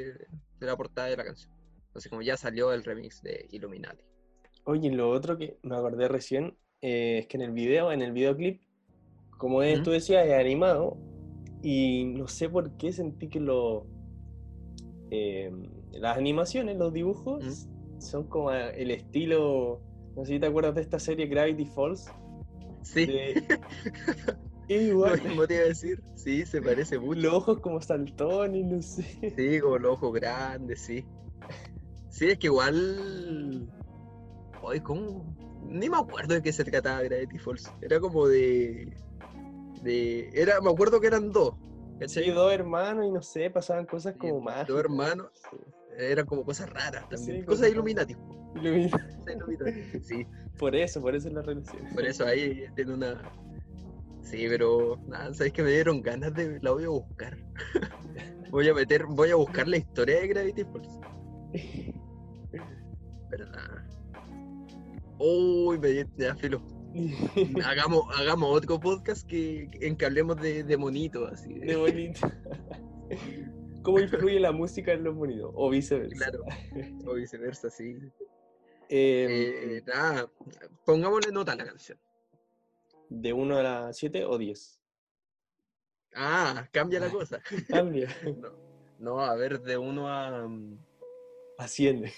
de 0.59 0.65
la 0.65 0.77
portada 0.77 1.07
de 1.07 1.17
la 1.17 1.25
canción. 1.25 1.51
Así 1.95 2.09
como 2.09 2.21
ya 2.21 2.37
salió 2.37 2.71
el 2.71 2.83
remix 2.83 3.21
de 3.21 3.47
Illuminati. 3.51 4.03
Oye, 4.65 4.91
lo 4.91 5.09
otro 5.09 5.37
que 5.37 5.57
me 5.63 5.75
acordé 5.75 6.07
recién 6.07 6.55
eh, 6.81 7.19
es 7.19 7.27
que 7.27 7.37
en 7.37 7.41
el 7.41 7.51
video, 7.51 7.91
en 7.91 8.01
el 8.01 8.11
videoclip, 8.11 8.61
como 9.37 9.63
es, 9.63 9.81
tú 9.81 9.91
decías, 9.91 10.27
es 10.27 10.33
animado, 10.33 10.97
y 11.63 12.05
no 12.05 12.27
sé 12.27 12.49
por 12.49 12.77
qué 12.77 12.91
sentí 12.93 13.27
que 13.27 13.39
lo, 13.39 13.87
eh, 15.11 15.51
las 15.91 16.17
animaciones, 16.17 16.77
los 16.77 16.93
dibujos, 16.93 17.67
son 17.99 18.25
como 18.27 18.51
el 18.51 18.91
estilo, 18.91 19.81
no 20.15 20.25
sé 20.25 20.33
si 20.33 20.39
te 20.39 20.45
acuerdas 20.47 20.75
de 20.75 20.81
esta 20.81 20.99
serie 20.99 21.27
Gravity 21.27 21.65
Falls. 21.65 22.11
Sí, 22.81 23.05
de- 23.05 23.33
es 24.67 24.81
lo 24.83 24.87
igual, 24.87 25.21
mismo 25.21 25.45
te 25.47 25.55
iba 25.55 25.63
a 25.63 25.67
decir. 25.67 26.01
Sí, 26.15 26.45
se 26.45 26.61
parece 26.61 26.97
mucho. 26.99 27.19
los 27.21 27.33
ojos 27.33 27.59
como 27.59 27.81
saltones, 27.81 28.65
no 28.65 28.81
sé. 28.81 29.33
Sí, 29.35 29.59
como 29.59 29.77
los 29.77 29.93
ojos 29.93 30.13
grandes, 30.13 30.81
sí. 30.81 31.05
Sí, 32.09 32.27
es 32.29 32.37
que 32.39 32.47
igual. 32.47 33.69
Ay, 34.67 34.79
¿cómo? 34.81 35.23
Ni 35.63 35.89
me 35.89 35.97
acuerdo 35.97 36.33
de 36.33 36.41
qué 36.41 36.51
se 36.51 36.63
trataba 36.63 37.01
Gravity 37.03 37.37
Falls. 37.37 37.71
Era 37.81 37.99
como 37.99 38.27
de. 38.27 38.95
de 39.83 40.29
era, 40.33 40.59
me 40.61 40.69
acuerdo 40.71 40.99
que 40.99 41.07
eran 41.07 41.31
dos. 41.31 41.53
¿cachai? 41.99 42.23
Sí, 42.25 42.31
dos 42.31 42.51
hermanos 42.51 43.05
y 43.05 43.11
no 43.11 43.21
sé, 43.21 43.49
pasaban 43.49 43.85
cosas 43.85 44.13
Sí, 44.13 44.19
como 44.19 44.35
dos 44.35 44.43
más. 44.43 44.69
hermanos. 44.69 45.29
Eran 45.99 46.25
como 46.25 46.43
cosas 46.43 46.69
raras 46.69 47.07
también. 47.09 47.41
Sí, 47.41 47.45
cosas 47.45 47.69
Illuminati. 47.69 48.15
Illuminati. 48.55 49.99
Sí, 50.01 50.25
Por 50.57 50.75
eso, 50.75 51.01
por 51.01 51.15
eso 51.15 51.27
es 51.27 51.33
la 51.33 51.41
relación. 51.41 51.83
por 51.93 52.05
eso 52.05 52.25
ahí 52.25 52.65
tiene 52.75 52.93
una. 52.93 53.21
Sí, 54.21 54.45
pero 54.47 54.99
nada, 55.07 55.33
sabes 55.33 55.53
que 55.53 55.63
me 55.63 55.71
dieron 55.71 56.01
ganas 56.01 56.33
de. 56.33 56.59
La 56.61 56.71
voy 56.71 56.83
a 56.85 56.89
buscar. 56.89 57.37
Voy 58.51 58.67
a 58.67 58.73
meter, 58.73 59.05
voy 59.05 59.29
a 59.29 59.35
buscar 59.35 59.67
la 59.67 59.77
historia 59.77 60.21
de 60.21 60.27
Gravity 60.27 60.63
Falls. 60.63 60.89
¿Verdad? 63.29 63.85
Uy, 65.19 65.77
me 65.77 66.03
ya 66.17 66.35
filo. 66.35 66.59
hagamos, 67.63 68.05
hagamos 68.17 68.57
otro 68.57 68.79
podcast 68.79 69.27
que, 69.27 69.69
en 69.81 69.95
que 69.95 70.05
hablemos 70.05 70.41
de, 70.41 70.63
de 70.63 70.77
monitos, 70.77 71.31
así. 71.31 71.59
De 71.59 71.75
bonito. 71.75 72.21
¿Cómo 73.83 73.99
influye 73.99 74.39
la 74.39 74.51
música 74.51 74.91
en 74.93 75.03
los 75.03 75.15
monitos? 75.15 75.51
O 75.53 75.69
viceversa. 75.69 76.15
Claro, 76.15 76.43
o 77.07 77.13
viceversa, 77.13 77.69
sí. 77.69 77.97
Em, 78.89 79.29
Eh, 79.31 79.83
nada, 79.85 80.29
pongámosle 80.85 81.31
nota 81.31 81.53
a 81.53 81.55
la 81.55 81.65
canción. 81.65 81.97
¿De 83.09 83.33
1 83.33 83.57
a 83.57 83.63
la 83.63 83.93
7 83.93 84.25
o 84.25 84.37
10? 84.37 84.79
Ah, 86.15 86.67
cambia 86.71 86.99
la 86.99 87.09
cosa. 87.11 87.41
Cambia. 87.67 88.09
No, 88.99 89.15
no, 89.15 89.19
a 89.21 89.33
ver, 89.35 89.61
de 89.61 89.77
uno 89.77 90.09
a. 90.09 90.45
mm, 90.47 90.77
Asciende. 91.57 92.11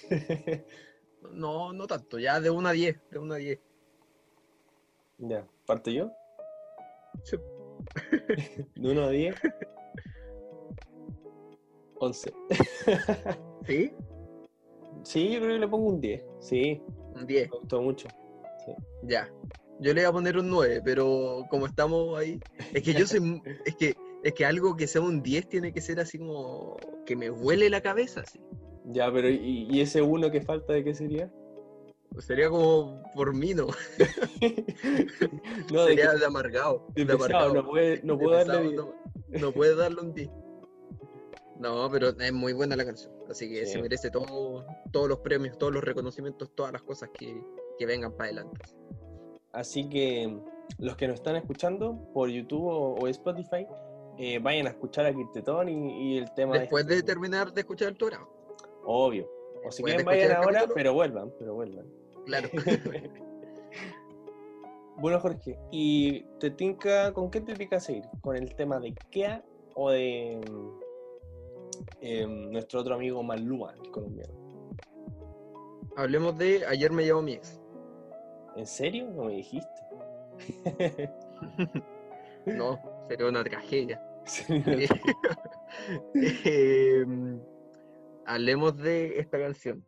No, 1.31 1.73
no 1.73 1.85
tanto, 1.87 2.17
ya 2.19 2.39
de 2.39 2.49
1 2.49 2.67
a 2.69 2.71
10, 2.71 2.99
de 3.11 3.19
1 3.19 3.33
a 3.33 3.37
10. 3.37 3.59
ya, 5.19 5.47
¿parto 5.67 5.91
yo? 5.91 6.11
Sí. 7.23 7.37
¿De 8.75 8.91
1 8.91 9.01
a 9.03 9.09
10? 9.09 9.35
11. 12.01 12.33
¿Sí? 13.67 13.91
Sí, 15.03 15.31
yo 15.33 15.39
creo 15.39 15.53
que 15.53 15.59
le 15.59 15.67
pongo 15.67 15.89
un 15.89 16.01
10. 16.01 16.23
Sí, 16.39 16.81
Un 17.15 17.25
10, 17.27 17.49
me 17.51 17.57
gustó 17.57 17.81
mucho. 17.81 18.07
ya. 19.03 19.29
Yo 19.79 19.93
le 19.95 20.01
iba 20.01 20.09
a 20.09 20.13
poner 20.13 20.37
un 20.37 20.47
9, 20.49 20.81
pero 20.85 21.43
como 21.49 21.65
estamos 21.65 22.17
ahí. 22.17 22.39
Es 22.73 22.83
que 22.83 22.93
yo 22.93 23.05
soy. 23.07 23.41
Es 23.65 23.75
que, 23.75 23.95
es 24.23 24.33
que 24.33 24.45
algo 24.45 24.75
que 24.75 24.85
sea 24.85 25.01
un 25.01 25.23
10 25.23 25.49
tiene 25.49 25.73
que 25.73 25.81
ser 25.81 25.99
así 25.99 26.19
como. 26.19 26.77
que 27.05 27.15
me 27.15 27.31
huele 27.31 27.69
la 27.69 27.81
cabeza, 27.81 28.21
así. 28.21 28.39
Ya, 28.85 29.11
pero 29.11 29.27
¿y, 29.29 29.67
y 29.71 29.81
ese 29.81 30.01
1 30.01 30.29
que 30.31 30.41
falta 30.41 30.73
de 30.73 30.83
qué 30.83 30.93
sería? 30.93 31.31
Sería 32.19 32.49
como 32.49 33.01
por 33.15 33.33
mí, 33.35 33.53
¿no? 33.53 33.67
No, 35.71 35.83
de, 35.85 35.89
Sería 35.91 36.11
que- 36.11 36.17
de 36.19 36.25
amargado. 36.25 36.85
de 36.93 37.05
de 37.05 37.13
pesado, 37.13 37.27
amargado. 37.29 37.53
no, 37.53 37.69
puede, 37.69 38.01
no 38.03 38.17
puedo 38.19 38.37
pesado, 38.39 38.53
darle 38.59 38.69
10. 38.71 38.81
no, 38.81 39.39
no 39.47 39.51
puede 39.53 39.75
darle 39.75 40.01
un 40.01 40.13
10. 40.13 40.29
No, 41.61 41.89
pero 41.91 42.09
es 42.09 42.33
muy 42.33 42.53
buena 42.53 42.75
la 42.75 42.85
canción. 42.85 43.13
Así 43.29 43.47
que 43.49 43.65
Sí. 43.65 43.73
se 43.73 43.81
merece 43.81 44.09
todo, 44.09 44.65
todos 44.91 45.07
los 45.07 45.19
premios, 45.19 45.57
todos 45.57 45.71
los 45.73 45.83
reconocimientos, 45.83 46.51
todas 46.55 46.73
las 46.73 46.81
cosas 46.81 47.09
que, 47.13 47.39
que 47.77 47.85
vengan 47.85 48.11
para 48.13 48.25
adelante. 48.25 48.59
Así 49.53 49.87
que 49.87 50.37
los 50.79 50.95
que 50.95 51.07
nos 51.07 51.15
están 51.15 51.35
escuchando 51.35 51.97
por 52.13 52.29
YouTube 52.29 52.63
o, 52.65 52.95
o 52.95 53.07
Spotify, 53.07 53.67
eh, 54.17 54.39
vayan 54.39 54.67
a 54.67 54.71
escuchar 54.71 55.05
a 55.05 55.13
Kirtetón 55.13 55.69
y, 55.69 56.13
y 56.15 56.17
el 56.17 56.33
tema 56.33 56.57
Después 56.57 56.83
este. 56.83 56.95
de 56.95 57.03
terminar 57.03 57.53
de 57.53 57.61
escuchar 57.61 57.89
el 57.89 57.95
programa. 57.95 58.27
Obvio. 58.85 59.29
O 59.65 59.71
si 59.71 59.83
quieren 59.83 59.99
de 59.99 60.03
vayan 60.05 60.31
ahora, 60.37 60.53
capítulo. 60.53 60.73
pero 60.75 60.93
vuelvan, 60.93 61.31
pero 61.37 61.53
vuelvan. 61.53 61.85
Claro. 62.25 62.49
bueno, 64.97 65.19
Jorge, 65.19 65.57
¿y 65.71 66.23
te 66.39 66.51
tinca, 66.51 67.13
con 67.13 67.29
qué 67.31 67.41
te 67.41 67.53
tinca 67.53 67.79
seguir? 67.79 68.03
¿Con 68.21 68.35
el 68.35 68.55
tema 68.55 68.79
de 68.79 68.93
Kea 69.11 69.43
o 69.75 69.89
de 69.91 70.39
em, 72.01 72.51
nuestro 72.51 72.81
otro 72.81 72.95
amigo 72.95 73.21
Maluma, 73.23 73.73
el 73.73 73.91
colombiano? 73.91 74.33
Hablemos 75.95 76.37
de 76.37 76.65
Ayer 76.65 76.91
me 76.91 77.05
llamó 77.05 77.21
mi 77.21 77.33
ex. 77.33 77.59
¿En 78.55 78.65
serio? 78.67 79.09
No 79.09 79.25
me 79.25 79.33
dijiste. 79.33 79.69
No, 82.45 82.79
sería 83.07 83.27
una 83.27 83.43
tragedia. 83.43 84.01
Eh, 86.13 87.05
hablemos 88.25 88.77
de 88.77 89.19
esta 89.19 89.39
canción. 89.39 89.85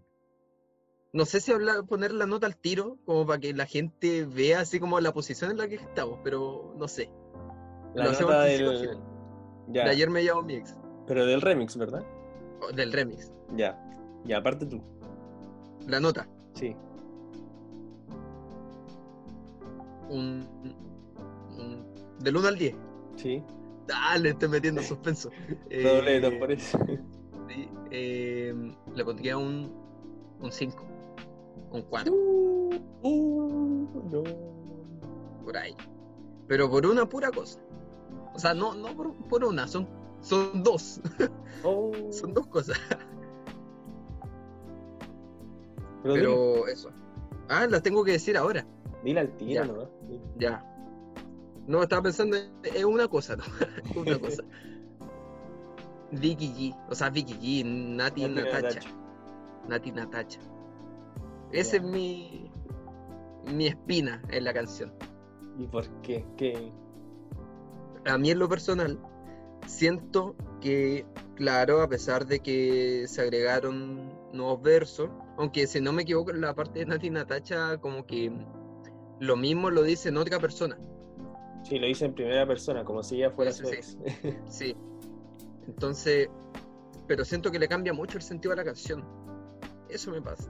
No 1.11 1.25
sé 1.25 1.41
si 1.41 1.51
hablar, 1.51 1.85
poner 1.85 2.13
la 2.13 2.25
nota 2.25 2.47
al 2.47 2.55
tiro, 2.55 2.97
como 3.05 3.27
para 3.27 3.39
que 3.39 3.53
la 3.53 3.65
gente 3.65 4.25
vea 4.25 4.61
así 4.61 4.79
como 4.79 4.99
la 5.01 5.13
posición 5.13 5.51
en 5.51 5.57
la 5.57 5.67
que 5.67 5.75
estamos, 5.75 6.19
pero 6.23 6.73
no 6.77 6.87
sé. 6.87 7.11
La 7.93 8.05
Lo 8.05 8.11
nota 8.13 8.43
del... 8.43 8.97
Ya, 9.67 9.83
De 9.83 9.89
ayer 9.91 10.09
me 10.09 10.23
llamó 10.23 10.41
mi 10.41 10.55
ex, 10.55 10.75
pero 11.07 11.25
del 11.25 11.41
remix, 11.41 11.75
¿verdad? 11.77 12.03
o 12.61 12.71
del 12.71 12.91
remix. 12.93 13.31
Ya, 13.55 13.77
ya, 14.25 14.37
aparte 14.37 14.65
tú. 14.65 14.81
La 15.87 15.99
nota, 15.99 16.27
Sí. 16.53 16.75
un, 20.09 20.47
un- 21.57 21.85
del 22.19 22.37
1 22.37 22.47
al 22.47 22.57
10. 22.57 22.75
Sí. 23.15 23.43
Dale, 23.87 24.29
estoy 24.29 24.49
metiendo 24.49 24.81
suspenso. 24.81 25.29
Doble 25.69 26.17
Eh, 26.25 26.31
por 26.39 26.51
eso. 26.51 26.77
sí, 27.49 27.69
eh, 27.91 28.53
le 28.95 29.05
pondría 29.05 29.37
un 29.37 29.71
5, 30.49 30.83
un 31.71 31.81
4. 31.83 32.13
Uh, 32.13 32.79
uh, 33.01 34.09
no. 34.11 34.23
por 35.43 35.57
ahí. 35.57 35.75
Pero 36.47 36.69
por 36.69 36.85
una 36.85 37.07
pura 37.07 37.31
cosa. 37.31 37.59
O 38.33 38.39
sea, 38.39 38.53
no, 38.53 38.73
no 38.75 38.95
por, 38.95 39.13
por 39.27 39.43
una, 39.43 39.67
son, 39.67 39.87
son 40.23 40.63
dos. 40.63 40.99
Oh. 41.63 41.91
son 42.11 42.33
dos 42.33 42.47
cosas. 42.47 42.77
Pero, 46.03 46.67
eso. 46.67 46.89
Ah, 47.49 47.65
las 47.69 47.81
tengo 47.83 48.03
que 48.03 48.11
decir 48.13 48.35
ahora. 48.37 48.65
dile 49.03 49.21
al 49.21 49.37
tiro, 49.37 49.51
Ya. 49.53 49.65
¿no? 49.65 49.89
Ya. 50.37 50.69
No, 51.67 51.81
estaba 51.81 52.01
pensando 52.01 52.35
en 52.63 52.85
una 52.85 53.07
cosa, 53.07 53.37
¿no? 53.37 53.43
una 53.95 54.19
cosa. 54.19 54.43
Vicky 56.11 56.47
G. 56.53 56.77
O 56.89 56.95
sea, 56.95 57.09
Vicky 57.09 57.33
G, 57.35 57.65
Nati 57.65 58.27
Nati 58.27 58.51
Natacha. 58.51 58.81
Nati 59.69 59.91
Natacha. 59.91 60.39
Ese 61.51 61.77
Ya. 61.77 61.83
es 61.85 61.89
mi, 61.89 62.51
mi 63.45 63.67
espina 63.67 64.21
en 64.29 64.43
la 64.43 64.53
canción. 64.53 64.93
¿Y 65.57 65.67
por 65.67 65.87
qué? 66.01 66.25
¿Qué? 66.37 66.71
a 68.05 68.17
mí 68.17 68.31
en 68.31 68.39
lo 68.39 68.49
personal, 68.49 68.99
siento 69.67 70.35
que, 70.61 71.05
claro, 71.35 71.81
a 71.81 71.89
pesar 71.89 72.25
de 72.25 72.39
que 72.39 73.05
se 73.07 73.21
agregaron 73.21 74.13
nuevos 74.33 74.61
versos, 74.61 75.09
aunque 75.37 75.67
si 75.67 75.81
no 75.81 75.91
me 75.93 76.03
equivoco, 76.03 76.31
en 76.31 76.41
la 76.41 76.53
parte 76.53 76.79
de 76.79 76.85
Nati 76.85 77.09
Natacha, 77.09 77.77
como 77.77 78.05
que 78.05 78.31
lo 79.19 79.35
mismo 79.35 79.69
lo 79.69 79.83
dice 79.83 80.09
en 80.09 80.17
otra 80.17 80.39
persona. 80.39 80.77
Sí, 81.63 81.79
lo 81.79 81.87
hice 81.87 82.05
en 82.05 82.13
primera 82.13 82.45
persona, 82.45 82.83
como 82.83 83.03
si 83.03 83.15
ella 83.17 83.31
fuera 83.31 83.51
Eso 83.51 83.63
su 83.63 83.69
sí. 83.69 83.75
ex. 83.75 83.97
Sí. 84.47 84.75
Entonces, 85.67 86.29
pero 87.07 87.23
siento 87.23 87.51
que 87.51 87.59
le 87.59 87.67
cambia 87.67 87.93
mucho 87.93 88.17
el 88.17 88.23
sentido 88.23 88.53
a 88.53 88.57
la 88.57 88.63
canción. 88.65 89.05
Eso 89.89 90.11
me 90.11 90.21
pasa. 90.21 90.49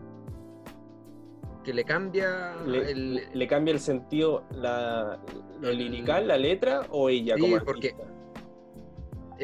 Que 1.64 1.74
le 1.74 1.84
cambia 1.86 2.56
le, 2.66 2.92
el, 2.92 3.22
le- 3.34 3.48
cambia 3.48 3.74
el 3.74 3.80
sentido, 3.80 4.44
la, 4.52 5.20
lo 5.62 5.72
lirical, 5.72 6.28
la 6.28 6.38
letra 6.38 6.82
o 6.90 7.10
ella 7.10 7.36
Sí, 7.36 7.42
como 7.42 7.58
porque-? 7.64 7.96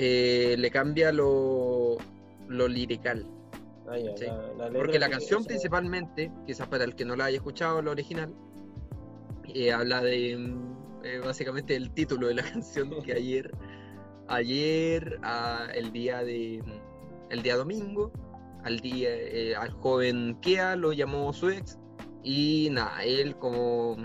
Eh, 0.01 0.55
le 0.57 0.71
cambia 0.71 1.11
lo, 1.11 1.97
lo 2.47 2.67
lirical. 2.69 3.25
Ah, 3.87 3.97
ya, 3.97 4.15
sí. 4.15 4.25
la- 4.27 4.69
la 4.69 4.71
Porque 4.71 4.97
la 4.99 5.09
canción 5.09 5.43
principalmente, 5.43 6.31
quizás 6.45 6.67
para 6.67 6.85
el 6.85 6.95
que 6.95 7.03
no 7.03 7.15
la 7.17 7.25
haya 7.25 7.37
escuchado, 7.37 7.81
la 7.81 7.91
original, 7.91 8.33
eh, 9.53 9.73
habla 9.73 10.01
de 10.01 10.37
mm, 10.37 11.03
eh, 11.03 11.19
básicamente 11.25 11.75
el 11.75 11.91
título 11.91 12.27
de 12.27 12.35
la 12.35 12.43
canción 12.53 13.01
que 13.01 13.13
ayer, 13.13 13.51
ayer, 14.27 15.19
ah, 15.23 15.67
el 15.73 15.91
día 15.91 16.23
de 16.23 16.61
mm, 16.63 17.31
el 17.31 17.41
día 17.41 17.57
domingo, 17.57 18.11
al 18.63 18.79
día, 18.79 19.09
eh, 19.11 19.55
al 19.55 19.71
joven 19.71 20.37
Kea 20.41 20.75
lo 20.75 20.93
llamó 20.93 21.31
su 21.33 21.49
ex 21.49 21.77
y 22.23 22.69
nada, 22.71 23.03
él 23.03 23.35
como, 23.37 23.95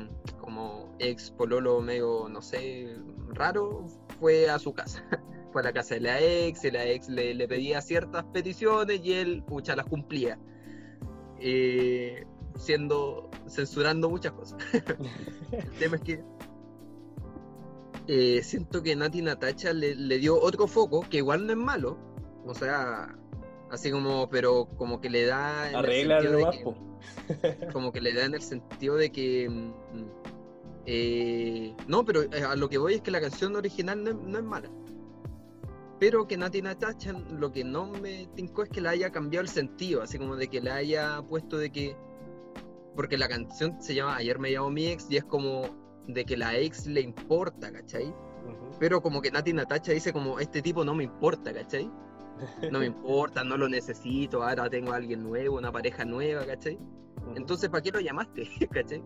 como 0.40 0.94
ex 0.98 1.30
pololo 1.30 1.80
medio, 1.80 2.28
no 2.28 2.40
sé, 2.42 2.96
raro, 3.34 3.86
fue 4.18 4.48
a 4.50 4.58
su 4.58 4.72
casa. 4.72 5.04
Fue 5.54 5.62
a 5.62 5.66
la 5.66 5.72
casa 5.72 5.94
de 5.94 6.00
la 6.00 6.20
ex, 6.20 6.64
y 6.64 6.72
la 6.72 6.84
ex 6.84 7.08
le, 7.08 7.32
le 7.32 7.46
pedía 7.46 7.80
ciertas 7.80 8.24
peticiones 8.24 9.00
y 9.04 9.12
él, 9.12 9.44
pucha, 9.46 9.76
las 9.76 9.86
cumplía. 9.86 10.36
Eh, 11.38 12.24
siendo, 12.58 13.30
censurando 13.46 14.10
muchas 14.10 14.32
cosas. 14.32 14.58
El 15.52 15.70
tema 15.78 15.94
es 15.94 16.02
que 16.02 16.24
eh, 18.08 18.40
siento 18.42 18.82
que 18.82 18.96
Nati 18.96 19.22
Natacha 19.22 19.72
le, 19.72 19.94
le 19.94 20.18
dio 20.18 20.40
otro 20.42 20.66
foco, 20.66 21.06
que 21.08 21.18
igual 21.18 21.46
no 21.46 21.52
es 21.52 21.58
malo. 21.58 21.98
O 22.44 22.52
sea, 22.54 23.16
así 23.70 23.92
como, 23.92 24.28
pero 24.28 24.66
como 24.76 25.00
que 25.00 25.08
le 25.08 25.24
da... 25.24 25.70
el 25.70 25.76
Arregla 25.76 26.20
nomás, 26.20 26.56
que- 26.56 27.68
como 27.72 27.92
que 27.92 28.00
le 28.00 28.12
da 28.12 28.24
en 28.24 28.34
el 28.34 28.42
sentido 28.42 28.96
de 28.96 29.12
que 29.12 29.48
mm, 29.48 29.72
eh, 30.86 31.74
no, 31.86 32.04
pero 32.04 32.22
eh, 32.24 32.42
a 32.42 32.56
lo 32.56 32.68
que 32.68 32.78
voy 32.78 32.94
es 32.94 33.02
que 33.02 33.12
la 33.12 33.20
canción 33.20 33.54
original 33.54 34.02
no 34.02 34.36
es 34.38 34.44
mala. 34.44 34.68
Pero 36.04 36.28
que 36.28 36.36
Nati 36.36 36.60
Natacha 36.60 37.12
lo 37.12 37.50
que 37.50 37.64
no 37.64 37.86
me 37.86 38.26
tincó 38.34 38.62
es 38.64 38.68
que 38.68 38.82
le 38.82 38.90
haya 38.90 39.10
cambiado 39.10 39.40
el 39.40 39.48
sentido, 39.48 40.02
así 40.02 40.18
como 40.18 40.36
de 40.36 40.48
que 40.48 40.60
le 40.60 40.70
haya 40.70 41.22
puesto 41.22 41.56
de 41.56 41.72
que. 41.72 41.96
Porque 42.94 43.16
la 43.16 43.26
canción 43.26 43.80
se 43.80 43.94
llama 43.94 44.16
Ayer 44.16 44.38
me 44.38 44.52
llamó 44.52 44.68
mi 44.68 44.88
ex 44.88 45.10
y 45.10 45.16
es 45.16 45.24
como 45.24 45.62
de 46.06 46.26
que 46.26 46.36
la 46.36 46.58
ex 46.58 46.86
le 46.86 47.00
importa, 47.00 47.72
¿cachai? 47.72 48.08
Ujú. 48.08 48.76
Pero 48.78 49.00
como 49.00 49.22
que 49.22 49.30
Nati 49.30 49.54
Natacha 49.54 49.92
dice 49.92 50.12
como 50.12 50.38
este 50.40 50.60
tipo 50.60 50.84
no 50.84 50.94
me 50.94 51.04
importa, 51.04 51.54
¿cachai? 51.54 51.90
No 52.70 52.80
me 52.80 52.84
importa, 52.94 53.42
no 53.42 53.56
lo 53.56 53.66
necesito, 53.66 54.42
ahora 54.42 54.68
tengo 54.68 54.92
a 54.92 54.96
alguien 54.96 55.22
nuevo, 55.22 55.56
una 55.56 55.72
pareja 55.72 56.04
nueva, 56.04 56.44
¿cachai? 56.44 56.78
Entonces, 57.34 57.70
¿para 57.70 57.82
qué 57.82 57.92
lo 57.92 58.00
llamaste? 58.00 58.46
¿cachai? 58.70 59.02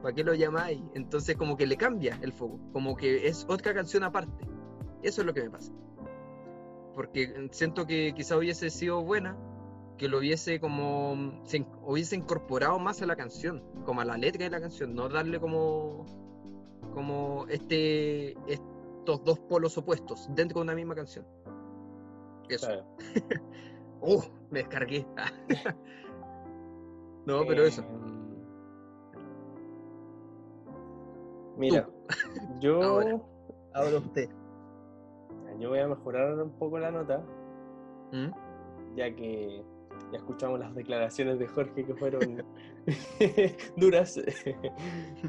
¿Para 0.00 0.14
qué 0.14 0.24
lo 0.24 0.32
llamáis? 0.32 0.80
Entonces, 0.94 1.36
como 1.36 1.58
que 1.58 1.66
le 1.66 1.76
cambia 1.76 2.18
el 2.22 2.32
foco, 2.32 2.58
como 2.72 2.96
que 2.96 3.28
es 3.28 3.44
otra 3.46 3.74
canción 3.74 4.04
aparte. 4.04 4.48
Eso 5.02 5.22
es 5.22 5.26
lo 5.26 5.34
que 5.34 5.42
me 5.42 5.50
pasa. 5.50 5.72
Porque 6.94 7.48
siento 7.52 7.86
que 7.86 8.12
quizá 8.14 8.36
hubiese 8.36 8.70
sido 8.70 9.02
buena, 9.02 9.36
que 9.96 10.08
lo 10.08 10.18
hubiese 10.18 10.60
como. 10.60 11.40
Se 11.44 11.66
hubiese 11.84 12.16
incorporado 12.16 12.78
más 12.78 13.02
a 13.02 13.06
la 13.06 13.16
canción, 13.16 13.62
como 13.84 14.00
a 14.00 14.04
la 14.04 14.16
letra 14.16 14.44
de 14.44 14.50
la 14.50 14.60
canción, 14.60 14.94
no 14.94 15.08
darle 15.08 15.40
como. 15.40 16.06
como 16.94 17.46
este. 17.48 18.32
estos 18.50 19.24
dos 19.24 19.38
polos 19.40 19.76
opuestos 19.78 20.28
dentro 20.34 20.58
de 20.58 20.62
una 20.62 20.74
misma 20.74 20.94
canción. 20.94 21.26
Eso. 22.48 22.84
¡Uh! 24.00 24.22
Me 24.50 24.60
descargué. 24.60 25.06
no, 27.26 27.44
pero 27.46 27.64
eso. 27.64 27.82
Em, 27.82 28.20
Mira, 31.56 31.88
yo. 32.60 32.80
Ahora, 33.74 33.98
usted. 33.98 34.28
Yo 35.60 35.68
voy 35.68 35.78
a 35.78 35.86
mejorar 35.86 36.34
un 36.38 36.50
poco 36.52 36.78
la 36.78 36.90
nota. 36.90 37.22
¿Mm? 38.12 38.30
Ya 38.96 39.14
que 39.14 39.62
ya 40.10 40.18
escuchamos 40.18 40.58
las 40.58 40.74
declaraciones 40.74 41.38
de 41.38 41.46
Jorge 41.46 41.84
que 41.84 41.94
fueron 41.94 42.42
duras. 43.76 44.18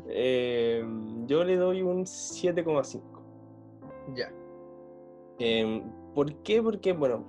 Em, 0.07 1.27
yo 1.27 1.43
le 1.43 1.57
doy 1.57 1.81
un 1.81 2.05
7,5. 2.05 3.01
Ya. 4.15 4.31
Eh, 5.39 5.83
¿Por 6.15 6.41
qué? 6.43 6.61
Porque, 6.63 6.93
bueno, 6.93 7.25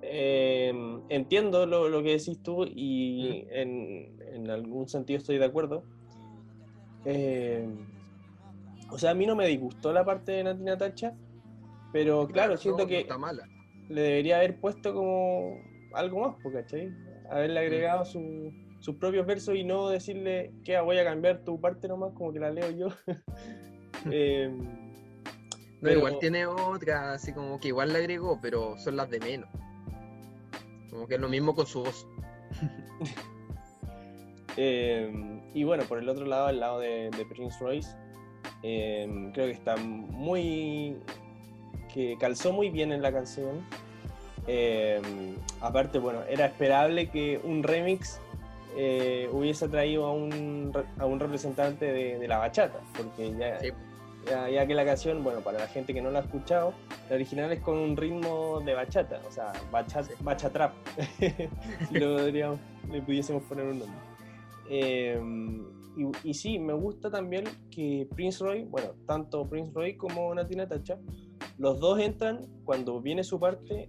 em, 0.00 1.02
entiendo 1.10 1.66
lo, 1.66 1.88
lo, 1.88 2.02
que 2.02 2.12
decís 2.12 2.42
tú 2.42 2.64
y 2.64 3.46
en, 3.50 4.18
en, 4.20 4.50
algún 4.50 4.88
sentido 4.88 5.18
estoy 5.18 5.38
de 5.38 5.44
acuerdo. 5.44 5.84
o 8.90 8.98
sea, 8.98 9.10
a 9.10 9.14
mí 9.14 9.26
no 9.26 9.36
me 9.36 9.46
disgustó 9.46 9.92
la 9.92 10.04
parte 10.04 10.32
de 10.32 10.44
Natina 10.44 10.76
Tacha, 10.76 11.14
pero 11.96 12.28
claro, 12.28 12.58
siento 12.58 12.86
que 12.86 13.06
le 13.88 14.00
debería 14.02 14.36
haber 14.36 14.60
puesto 14.60 14.92
como 14.92 15.62
algo 15.94 16.28
más, 16.28 16.52
¿cachai? 16.52 16.94
Haberle 17.30 17.60
agregado 17.60 18.04
su, 18.04 18.52
sus 18.80 18.96
propios 18.96 19.26
versos 19.26 19.56
y 19.56 19.64
no 19.64 19.88
decirle 19.88 20.52
que 20.62 20.78
voy 20.78 20.98
a 20.98 21.04
cambiar 21.04 21.42
tu 21.42 21.58
parte 21.58 21.88
nomás, 21.88 22.12
como 22.12 22.34
que 22.34 22.38
la 22.38 22.50
leo 22.50 22.70
yo. 22.70 22.88
eh, 24.12 24.54
pero 25.80 25.98
igual 26.00 26.18
tiene 26.18 26.44
otra, 26.44 27.14
así 27.14 27.32
como 27.32 27.58
que 27.58 27.68
igual 27.68 27.94
le 27.94 28.00
agregó, 28.00 28.38
pero 28.42 28.76
son 28.76 28.96
las 28.96 29.08
de 29.08 29.18
menos. 29.18 29.48
Como 30.90 31.06
que 31.06 31.14
es 31.14 31.20
lo 31.20 31.30
mismo 31.30 31.54
con 31.54 31.66
su 31.66 31.82
voz. 31.82 32.06
Em, 34.58 35.42
y 35.52 35.64
bueno, 35.64 35.84
por 35.84 35.98
el 35.98 36.08
otro 36.08 36.24
lado, 36.24 36.48
el 36.48 36.60
lado 36.60 36.80
de, 36.80 37.10
Prince 37.28 37.58
Royce, 37.60 37.94
em, 38.62 39.30
creo 39.32 39.48
que 39.48 39.52
está 39.52 39.76
muy. 39.76 40.96
Que 41.96 42.18
calzó 42.18 42.52
muy 42.52 42.68
bien 42.68 42.92
en 42.92 43.00
la 43.00 43.10
canción. 43.10 43.64
Em, 44.46 45.34
aparte, 45.62 45.98
bueno, 45.98 46.20
era 46.28 46.44
esperable 46.44 47.08
que 47.08 47.40
un 47.42 47.62
remix 47.62 48.20
eh, 48.76 49.30
hubiese 49.32 49.66
traído 49.66 50.04
a 50.04 50.12
un, 50.12 50.72
a 50.98 51.06
un 51.06 51.18
representante 51.18 51.90
de, 51.90 52.28
la 52.28 52.36
bachata, 52.36 52.78
porque 52.94 53.32
ya, 53.38 54.50
ya, 54.50 54.66
que 54.66 54.74
la 54.74 54.84
canción, 54.84 55.24
bueno, 55.24 55.40
para 55.40 55.58
la 55.58 55.68
gente 55.68 55.94
que 55.94 56.02
no 56.02 56.10
la 56.10 56.18
ha 56.18 56.22
escuchado, 56.22 56.74
la 57.08 57.16
original 57.16 57.50
es 57.50 57.60
con 57.60 57.78
un 57.78 57.96
ritmo 57.96 58.60
de 58.60 58.74
bachata, 58.74 59.22
o 59.26 59.32
sea, 59.32 59.54
bachata, 59.72 60.10
bachatrap, 60.20 60.74
si 61.88 61.98
lo 61.98 62.18
le 62.18 63.02
pudiésemos 63.06 63.42
poner 63.44 63.64
un 63.64 63.78
nombre. 63.78 63.98
Em, 64.68 65.64
y, 65.96 66.28
y, 66.28 66.34
sí, 66.34 66.58
me 66.58 66.74
gusta 66.74 67.10
también 67.10 67.44
que 67.70 68.06
Prince 68.14 68.44
Roy, 68.44 68.64
bueno, 68.64 68.90
tanto 69.06 69.48
Prince 69.48 69.72
Roy 69.74 69.96
como 69.96 70.34
Natina 70.34 70.68
Tacha, 70.68 70.98
los 71.58 71.80
dos 71.80 71.98
entran, 72.00 72.46
cuando 72.64 73.00
viene 73.00 73.24
su 73.24 73.40
parte, 73.40 73.88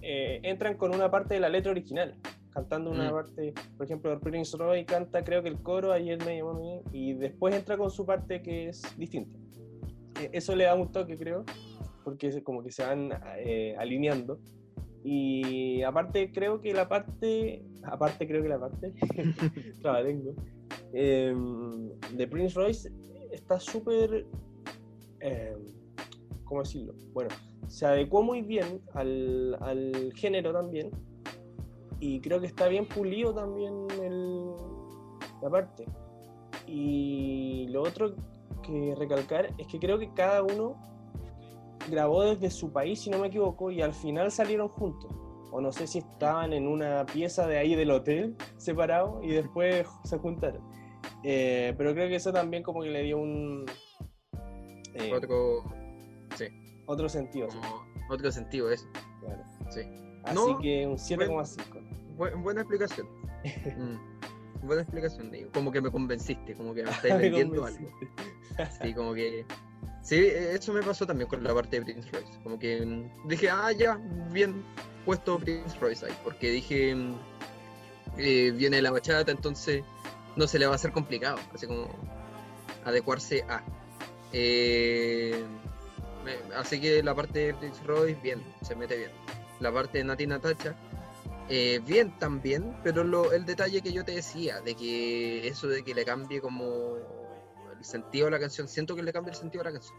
eh, 0.00 0.40
entran 0.42 0.76
con 0.76 0.94
una 0.94 1.10
parte 1.10 1.34
de 1.34 1.40
la 1.40 1.48
letra 1.48 1.70
original, 1.70 2.16
cantando 2.50 2.90
una 2.90 3.10
mm. 3.10 3.12
parte, 3.12 3.54
por 3.76 3.86
ejemplo, 3.86 4.20
Prince 4.20 4.56
Roy 4.56 4.84
canta 4.84 5.22
creo 5.24 5.42
que 5.42 5.48
el 5.48 5.62
coro, 5.62 5.92
ayer 5.92 6.18
me 6.24 6.36
llamó 6.36 6.82
y 6.92 7.14
después 7.14 7.54
entra 7.54 7.76
con 7.76 7.90
su 7.90 8.04
parte 8.04 8.42
que 8.42 8.68
es 8.68 8.82
distinta. 8.96 9.38
E, 10.20 10.30
eso 10.32 10.54
le 10.56 10.64
da 10.64 10.74
un 10.74 10.90
toque, 10.90 11.16
creo, 11.16 11.44
porque 12.04 12.42
como 12.42 12.62
que 12.62 12.70
se 12.70 12.84
van 12.84 13.10
eh, 13.38 13.74
alineando. 13.78 14.38
Y 15.04 15.82
aparte 15.82 16.30
creo 16.32 16.60
que 16.60 16.72
la 16.72 16.88
parte, 16.88 17.64
aparte 17.82 18.26
creo 18.26 18.42
que 18.42 18.48
la 18.48 18.60
parte, 18.60 18.92
tengo, 20.04 20.34
em, 20.92 21.90
de 22.16 22.26
Prince 22.28 22.54
Royce 22.54 22.92
está 23.32 23.58
súper, 23.58 24.26
eh, 25.20 25.56
¿cómo 26.52 26.62
decirlo? 26.64 26.92
Bueno, 27.14 27.30
se 27.66 27.86
adecuó 27.86 28.22
muy 28.22 28.42
bien 28.42 28.82
al, 28.92 29.56
al, 29.62 30.12
género 30.14 30.52
también 30.52 30.90
y 31.98 32.20
creo 32.20 32.40
que 32.40 32.46
está 32.46 32.68
bien 32.68 32.86
pulido 32.86 33.32
también 33.32 33.72
el, 34.02 34.50
la 35.40 35.48
parte. 35.48 35.86
Y 36.66 37.68
lo 37.70 37.82
otro 37.82 38.14
que 38.62 38.94
recalcar 38.98 39.54
es 39.56 39.66
que 39.66 39.78
creo 39.78 39.98
que 39.98 40.12
cada 40.12 40.42
uno 40.42 40.76
grabó 41.90 42.22
desde 42.22 42.50
su 42.50 42.70
país, 42.70 43.00
si 43.00 43.08
no 43.08 43.18
me 43.18 43.28
equivoco, 43.28 43.70
y 43.70 43.80
al 43.80 43.94
final 43.94 44.30
salieron 44.30 44.68
juntos. 44.68 45.10
O 45.52 45.62
no 45.62 45.72
sé 45.72 45.86
si 45.86 46.00
estaban 46.00 46.52
en 46.52 46.68
una 46.68 47.06
pieza 47.06 47.46
de 47.46 47.56
ahí 47.56 47.74
del 47.74 47.92
hotel 47.92 48.36
separado 48.58 49.22
y 49.22 49.28
después 49.28 49.86
se 50.04 50.18
juntaron. 50.18 50.62
Eh, 51.24 51.72
pero 51.78 51.94
creo 51.94 52.08
que 52.08 52.16
eso 52.16 52.30
también 52.30 52.62
como 52.62 52.82
que 52.82 52.90
le 52.90 53.04
dio 53.04 53.16
un... 53.16 53.64
Eh, 54.94 55.10
otro... 55.14 55.81
Otro 56.86 57.08
sentido. 57.08 57.48
Otro 58.08 58.32
sentido, 58.32 58.70
eso. 58.70 58.86
Claro. 59.20 59.42
Sí. 59.70 59.82
Así 60.24 60.56
que 60.60 60.86
un 60.86 60.96
7,5. 60.96 62.42
buena 62.42 62.60
explicación. 62.60 63.06
mm, 63.76 64.66
buena 64.66 64.82
explicación, 64.82 65.30
digo. 65.30 65.50
Como 65.52 65.72
que 65.72 65.80
me 65.80 65.90
convenciste, 65.90 66.54
como 66.54 66.74
que 66.74 66.84
me 66.84 66.90
estáis 66.92 67.18
vendiendo 67.18 67.64
algo. 67.64 67.88
Sí, 68.82 68.94
como 68.94 69.14
que. 69.14 69.44
Sí, 70.02 70.16
eso 70.16 70.72
me 70.72 70.82
pasó 70.82 71.06
también 71.06 71.28
con 71.28 71.44
la 71.44 71.54
parte 71.54 71.78
de 71.78 71.84
Prince 71.84 72.10
Royce. 72.10 72.40
Como 72.42 72.58
que 72.58 72.84
mm, 72.84 73.28
dije, 73.28 73.50
ah, 73.50 73.72
ya, 73.72 74.00
bien 74.30 74.64
puesto 75.04 75.38
Prince 75.38 75.78
Royce 75.80 76.06
ahí. 76.06 76.12
Porque 76.24 76.50
dije, 76.50 76.94
mm, 76.94 77.14
eh, 78.18 78.52
viene 78.52 78.82
la 78.82 78.90
bachata, 78.90 79.30
entonces 79.30 79.84
no 80.36 80.46
se 80.46 80.58
le 80.58 80.66
va 80.66 80.72
a 80.72 80.74
hacer 80.76 80.92
complicado. 80.92 81.38
Así 81.54 81.66
como 81.66 81.88
adecuarse 82.84 83.44
a. 83.48 83.62
Eh, 84.32 85.44
así 86.56 86.80
que 86.80 87.02
la 87.02 87.14
parte 87.14 87.38
de 87.38 87.54
Prince 87.54 87.82
Royce, 87.84 88.20
bien, 88.20 88.42
se 88.62 88.74
mete 88.74 88.96
bien. 88.96 89.10
La 89.60 89.72
parte 89.72 89.98
de 89.98 90.04
Nati 90.04 90.26
Natacha, 90.26 90.74
eh, 91.48 91.80
bien 91.84 92.18
también, 92.18 92.76
pero 92.82 93.04
lo, 93.04 93.32
el 93.32 93.44
detalle 93.44 93.82
que 93.82 93.92
yo 93.92 94.04
te 94.04 94.12
decía, 94.12 94.60
de 94.60 94.74
que 94.74 95.46
eso 95.46 95.68
de 95.68 95.84
que 95.84 95.94
le 95.94 96.04
cambie 96.04 96.40
como 96.40 96.96
sentido 97.82 98.26
de 98.26 98.32
la 98.32 98.40
canción, 98.40 98.68
siento 98.68 98.94
que 98.94 99.02
le 99.02 99.12
cambia 99.12 99.32
el 99.32 99.36
sentido 99.36 99.62
a 99.62 99.64
la 99.64 99.72
canción. 99.72 99.98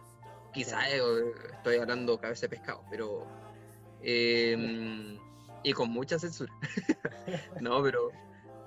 Quizás 0.53 0.87
eh, 0.91 1.01
estoy 1.51 1.77
hablando 1.77 2.19
cabeza 2.19 2.41
de 2.41 2.49
pescado, 2.49 2.83
pero. 2.89 3.25
Em, 4.01 5.17
y 5.63 5.73
con 5.73 5.89
mucha 5.89 6.19
censura. 6.19 6.53
no, 7.61 7.81
pero 7.81 8.11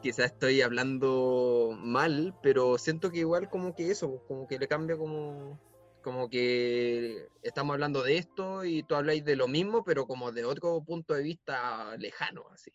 quizás 0.02 0.26
estoy 0.32 0.62
hablando 0.62 1.76
mal, 1.78 2.34
pero 2.42 2.78
siento 2.78 3.10
que 3.10 3.18
igual 3.18 3.48
como 3.50 3.74
que 3.74 3.90
eso, 3.90 4.22
como 4.26 4.46
que 4.46 4.58
le 4.58 4.68
cambia 4.68 4.96
como 4.96 5.58
como 6.06 6.30
que 6.30 7.26
estamos 7.42 7.74
hablando 7.74 8.04
de 8.04 8.16
esto 8.16 8.64
y 8.64 8.84
tú 8.84 8.94
habláis 8.94 9.24
de 9.24 9.34
lo 9.34 9.48
mismo, 9.48 9.82
pero 9.82 10.06
como 10.06 10.30
de 10.30 10.44
otro 10.44 10.80
punto 10.84 11.14
de 11.14 11.24
vista 11.24 11.96
lejano, 11.96 12.44
así. 12.52 12.70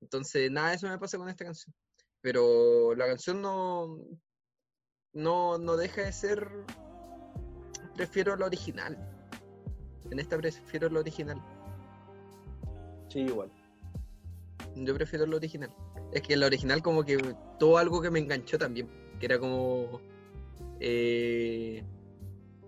Entonces, 0.00 0.48
nada, 0.48 0.74
eso 0.74 0.86
me 0.86 0.96
pasa 0.96 1.18
con 1.18 1.28
esta 1.28 1.44
canción. 1.44 1.74
Pero 2.20 2.94
la 2.94 3.08
canción 3.08 3.42
no, 3.42 3.98
no, 5.12 5.58
no 5.58 5.76
deja 5.76 6.02
de 6.02 6.12
ser. 6.12 6.48
Prefiero 7.96 8.36
lo 8.36 8.46
original. 8.46 8.96
En 10.08 10.20
esta 10.20 10.38
prefiero 10.38 10.88
lo 10.88 11.00
original. 11.00 11.42
Sí, 13.08 13.22
igual. 13.22 13.50
Yo 14.76 14.94
prefiero 14.94 15.26
lo 15.26 15.36
original. 15.36 15.74
Es 16.12 16.22
que 16.22 16.36
lo 16.36 16.46
original 16.46 16.80
como 16.80 17.04
que 17.04 17.16
todo 17.58 17.76
algo 17.78 18.00
que 18.00 18.12
me 18.12 18.20
enganchó 18.20 18.56
también. 18.56 18.88
Que 19.18 19.26
era 19.26 19.40
como. 19.40 20.00
Eh, 20.80 21.84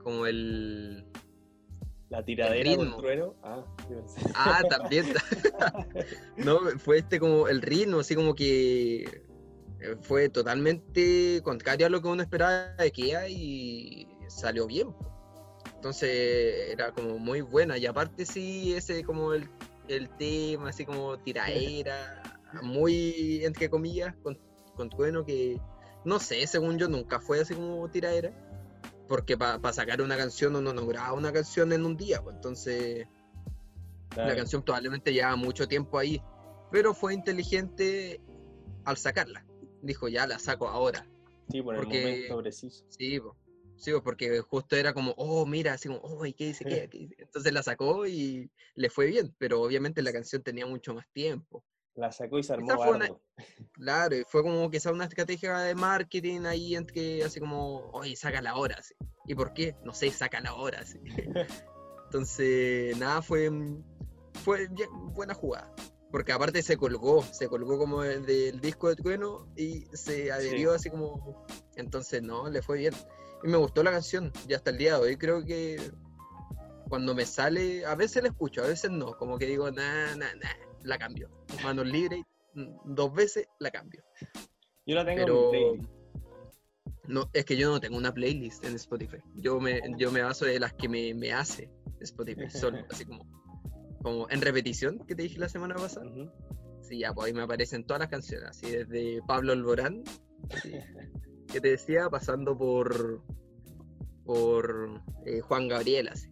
como 0.02 0.26
el. 0.26 1.04
La 2.10 2.24
tiradera 2.24 2.70
del 2.70 2.96
trueno. 2.96 3.34
Ah, 3.42 3.64
ah 4.34 4.62
también. 4.68 5.06
no, 6.38 6.58
fue 6.78 6.98
este 6.98 7.20
como 7.20 7.48
el 7.48 7.60
ritmo, 7.60 7.98
así 8.00 8.14
como 8.14 8.34
que 8.34 9.02
eh, 9.80 9.96
fue 10.00 10.30
totalmente 10.30 11.40
contrario 11.44 11.86
a 11.86 11.90
lo 11.90 12.00
que 12.00 12.08
uno 12.08 12.22
esperaba 12.22 12.74
de 12.78 12.90
Kia 12.90 13.28
y 13.28 14.08
salió 14.28 14.66
bien. 14.66 14.94
Entonces 15.74 16.70
era 16.70 16.92
como 16.92 17.18
muy 17.18 17.42
buena. 17.42 17.76
Y 17.76 17.84
aparte 17.86 18.24
sí, 18.24 18.74
ese 18.74 19.04
como 19.04 19.34
el, 19.34 19.48
el 19.88 20.08
tema, 20.16 20.70
así 20.70 20.84
como 20.84 21.18
tiraera, 21.18 22.22
muy 22.62 23.44
entre 23.44 23.68
comillas, 23.68 24.16
con, 24.22 24.38
con 24.74 24.88
Trueno 24.88 25.24
que 25.24 25.60
no 26.08 26.18
sé, 26.18 26.46
según 26.46 26.78
yo 26.78 26.88
nunca 26.88 27.20
fue 27.20 27.40
así 27.40 27.54
como 27.54 27.88
tiraera. 27.90 28.32
Porque 29.06 29.36
para 29.36 29.72
sacar 29.72 30.02
una 30.02 30.16
canción 30.16 30.56
uno 30.56 30.72
no 30.72 30.86
graba 30.86 31.12
una 31.12 31.32
canción 31.32 31.72
en 31.72 31.84
un 31.84 31.96
día, 31.96 32.22
pues 32.22 32.36
entonces 32.36 33.06
la 34.16 34.34
canción 34.34 34.62
probablemente 34.62 35.12
lleva 35.12 35.36
mucho 35.36 35.68
tiempo 35.68 35.98
ahí. 35.98 36.20
Pero 36.70 36.92
fue 36.92 37.14
inteligente 37.14 38.20
al 38.84 38.96
sacarla. 38.96 39.46
Dijo, 39.80 40.08
ya 40.08 40.26
la 40.26 40.38
saco 40.38 40.68
ahora. 40.68 41.06
Sí, 41.50 41.62
por 41.62 41.76
el 41.76 41.86
momento 41.86 42.38
preciso. 42.38 42.84
Sí, 42.90 43.18
sí, 43.76 43.92
porque 44.04 44.40
justo 44.40 44.76
era 44.76 44.92
como, 44.92 45.12
oh, 45.16 45.46
mira, 45.46 45.74
así 45.74 45.88
como, 45.88 46.00
oh, 46.00 46.26
¿y 46.26 46.34
qué 46.34 46.46
dice? 46.48 46.64
¿Qué? 46.64 46.90
Entonces 47.18 47.52
la 47.52 47.62
sacó 47.62 48.06
y 48.06 48.50
le 48.74 48.90
fue 48.90 49.06
bien, 49.06 49.34
pero 49.38 49.62
obviamente 49.62 50.02
la 50.02 50.12
canción 50.12 50.42
tenía 50.42 50.66
mucho 50.66 50.92
más 50.94 51.06
tiempo. 51.12 51.64
La 51.98 52.12
sacó 52.12 52.38
y 52.38 52.44
se 52.44 52.52
armó 52.52 52.68
Claro, 53.72 54.16
y 54.16 54.22
fue 54.24 54.42
como 54.42 54.70
sea 54.72 54.92
una 54.92 55.04
estrategia 55.04 55.58
de 55.58 55.74
marketing 55.74 56.42
ahí 56.42 56.76
en 56.76 56.86
que 56.86 57.24
así 57.24 57.40
como, 57.40 57.90
oye, 57.90 58.14
saca 58.14 58.40
la 58.40 58.54
hora. 58.54 58.78
¿Y 59.26 59.34
por 59.34 59.52
qué? 59.52 59.74
No 59.82 59.92
sé, 59.92 60.10
saca 60.12 60.40
la 60.40 60.54
hora. 60.54 60.84
Entonces, 62.04 62.96
nada, 62.98 63.20
fue, 63.20 63.50
fue 64.44 64.68
buena 65.12 65.34
jugada. 65.34 65.74
Porque 66.12 66.32
aparte 66.32 66.62
se 66.62 66.76
colgó, 66.76 67.22
se 67.22 67.48
colgó 67.48 67.76
como 67.78 68.02
del, 68.02 68.60
disco 68.60 68.88
de 68.88 68.96
Trueno 68.96 69.52
y 69.56 69.86
se 69.92 70.30
adherió 70.30 70.72
así 70.72 70.90
como... 70.90 71.44
Entonces, 71.74 72.22
no, 72.22 72.48
le 72.48 72.62
fue 72.62 72.78
bien. 72.78 72.94
Y 73.42 73.48
me 73.48 73.56
gustó 73.56 73.82
la 73.82 73.90
canción, 73.90 74.32
y 74.48 74.54
hasta 74.54 74.70
el 74.70 74.78
día 74.78 74.94
de 74.94 75.00
hoy 75.00 75.16
creo 75.16 75.44
que 75.44 75.80
cuando 76.88 77.14
me 77.14 77.26
sale, 77.26 77.84
a 77.84 77.94
veces 77.96 78.22
la 78.22 78.30
escucho, 78.30 78.62
a 78.62 78.68
veces 78.68 78.90
no, 78.90 79.16
como 79.16 79.36
que 79.36 79.46
digo, 79.46 79.70
nah, 79.70 80.14
nah, 80.16 80.34
nah 80.34 80.67
la 80.82 80.98
cambio. 80.98 81.30
Manos 81.62 81.86
libres, 81.86 82.22
mm, 82.54 82.94
dos 82.94 83.12
veces 83.12 83.48
la 83.58 83.70
cambio. 83.70 84.02
Yo 84.86 84.94
la 84.94 85.04
tengo 85.04 85.54
en 85.54 85.88
No, 87.06 87.30
es 87.32 87.44
que 87.44 87.56
yo 87.56 87.70
no 87.70 87.80
tengo 87.80 87.96
una 87.96 88.12
playlist 88.12 88.64
en 88.64 88.74
Spotify. 88.76 89.18
Yo 89.34 89.60
me, 89.60 89.80
yo 89.96 90.10
me 90.10 90.22
baso 90.22 90.44
de 90.44 90.58
las 90.58 90.72
que 90.74 90.88
me, 90.88 91.14
me 91.14 91.32
hace 91.32 91.70
Spotify, 92.00 92.48
solo, 92.50 92.78
así 92.90 93.04
como, 93.04 93.26
como 94.02 94.28
en 94.30 94.40
repetición 94.40 94.98
que 95.06 95.14
te 95.14 95.22
dije 95.22 95.38
la 95.38 95.48
semana 95.48 95.74
pasada. 95.74 96.10
Sí, 96.82 97.00
ya, 97.00 97.12
pues 97.12 97.26
ahí 97.26 97.32
me 97.34 97.42
aparecen 97.42 97.84
todas 97.84 98.00
las 98.00 98.08
canciones, 98.08 98.48
así 98.48 98.70
desde 98.70 99.20
Pablo 99.26 99.52
Alborán, 99.52 100.04
que 101.52 101.60
te 101.60 101.68
decía, 101.68 102.08
pasando 102.08 102.56
por 102.56 103.22
por 104.28 105.02
eh, 105.24 105.40
Juan 105.40 105.68
Gabriel, 105.68 106.08
así. 106.08 106.30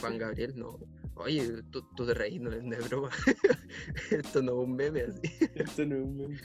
Juan 0.00 0.16
Gabriel, 0.16 0.54
no. 0.56 0.78
Oye, 1.20 1.62
tú, 1.70 1.82
tú 1.94 2.06
te 2.06 2.14
reís, 2.14 2.40
no 2.40 2.50
es 2.50 2.88
broma. 2.88 3.10
Esto 4.10 4.42
no 4.42 4.52
es 4.52 4.68
un 4.68 4.76
meme 4.76 5.02
así. 5.02 5.20
Esto 5.54 5.86
no 5.86 5.96
es 5.96 6.02
un 6.02 6.16
meme. 6.16 6.36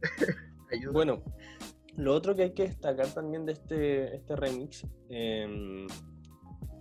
bueno, 0.92 1.22
lo 1.96 2.14
otro 2.14 2.34
que 2.34 2.42
hay 2.42 2.54
que 2.54 2.64
destacar 2.64 3.12
también 3.12 3.44
de 3.44 3.52
este, 3.52 4.16
este 4.16 4.36
remix 4.36 4.86
em, 5.08 5.86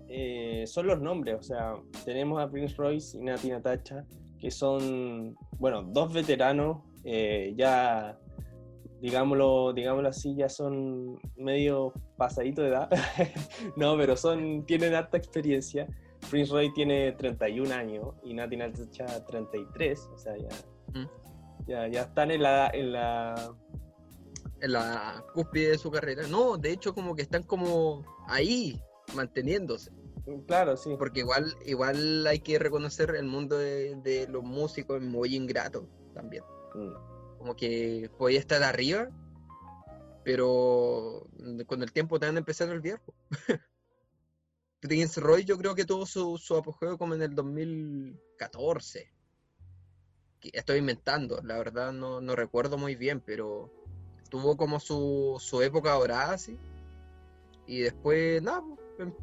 eh, 0.10 0.64
son 0.68 0.88
los 0.88 1.02
nombres. 1.02 1.38
O 1.40 1.44
sea, 1.44 1.74
tenemos 2.06 2.42
a 2.42 2.50
Prince 2.50 2.76
Royce 2.78 3.18
y 3.18 3.22
Nati 3.22 3.50
Natacha, 3.50 4.06
que 4.40 4.52
son, 4.52 5.36
bueno, 5.58 5.84
dos 5.84 6.14
veteranos, 6.14 6.84
eh, 7.04 7.54
ya, 7.58 8.20
digámoslo, 9.02 9.74
digámoslo 9.74 10.10
así, 10.10 10.36
ya 10.36 10.50
son 10.50 11.20
medio 11.36 11.94
pasaditos 12.18 12.66
de 12.66 12.70
edad. 12.70 12.90
no, 13.76 13.98
pero 13.98 14.16
son, 14.16 14.66
tienen 14.66 14.94
harta 14.94 15.18
experiencia. 15.18 15.88
Prince 16.30 16.52
Roy 16.52 16.74
tiene 16.74 17.14
31 17.14 17.74
años 17.74 18.16
y 18.24 18.34
Nati 18.34 18.58
Natacha 18.58 19.26
33, 19.26 20.10
o 20.14 20.18
sea, 20.18 20.34
mm. 20.34 21.68
ya, 21.68 21.88
ya, 21.88 22.02
están 22.04 22.32
en 22.32 22.44
la, 22.44 22.70
en 22.74 22.92
la... 22.92 23.56
En 24.60 24.72
la 24.72 25.24
cúspide 25.34 25.70
de 25.70 25.78
su 25.78 25.92
carrera. 25.92 26.28
No, 26.28 26.58
de 26.58 26.72
hecho 26.72 26.94
como 26.94 27.16
que 27.16 27.22
están 27.22 27.44
como 27.44 28.04
ahí, 28.28 28.82
manteniéndose. 29.16 29.92
Claro, 30.48 30.76
sí. 30.76 30.96
Porque 30.98 31.22
igual, 31.22 31.56
igual 31.66 32.28
hay 32.28 32.40
que 32.40 32.60
reconocer 32.60 33.16
el 33.16 33.26
mundo 33.26 33.58
de, 33.58 34.28
los 34.30 34.44
músicos 34.44 35.02
es 35.02 35.08
muy 35.08 35.36
ingrato 35.36 35.88
también. 36.14 36.44
Mm. 36.74 37.38
Como 37.38 37.56
que 37.56 38.10
podía 38.18 38.40
estar 38.40 38.64
arriba, 38.64 39.10
pero 40.24 41.28
con 41.68 41.84
el 41.84 41.92
tiempo 41.92 42.20
te 42.20 42.26
van 42.26 42.36
a 42.36 42.40
empezar 42.40 42.70
a 42.70 42.74
olvidar. 42.74 43.02
Prince 44.80 45.20
Roy 45.20 45.44
yo 45.44 45.58
creo 45.58 45.76
que 45.76 45.86
tuvo 45.86 46.06
su, 46.06 46.38
su 46.38 46.56
apogeo 46.56 46.98
como 46.98 47.16
en 47.16 47.22
el 47.22 47.36
2014. 47.36 49.12
Estoy 50.54 50.78
inventando, 50.78 51.42
la 51.44 51.58
verdad 51.58 51.92
no, 51.92 52.22
no 52.22 52.36
recuerdo 52.36 52.78
muy 52.78 52.96
bien, 52.96 53.22
pero 53.22 53.72
tuvo 54.30 54.56
como 54.56 54.80
su, 54.80 55.38
su 55.40 55.62
época 55.62 55.94
dorada 55.94 56.34
así. 56.34 56.58
Y 57.66 57.80
después, 57.80 58.42
nada, 58.42 58.64
em, 59.00 59.14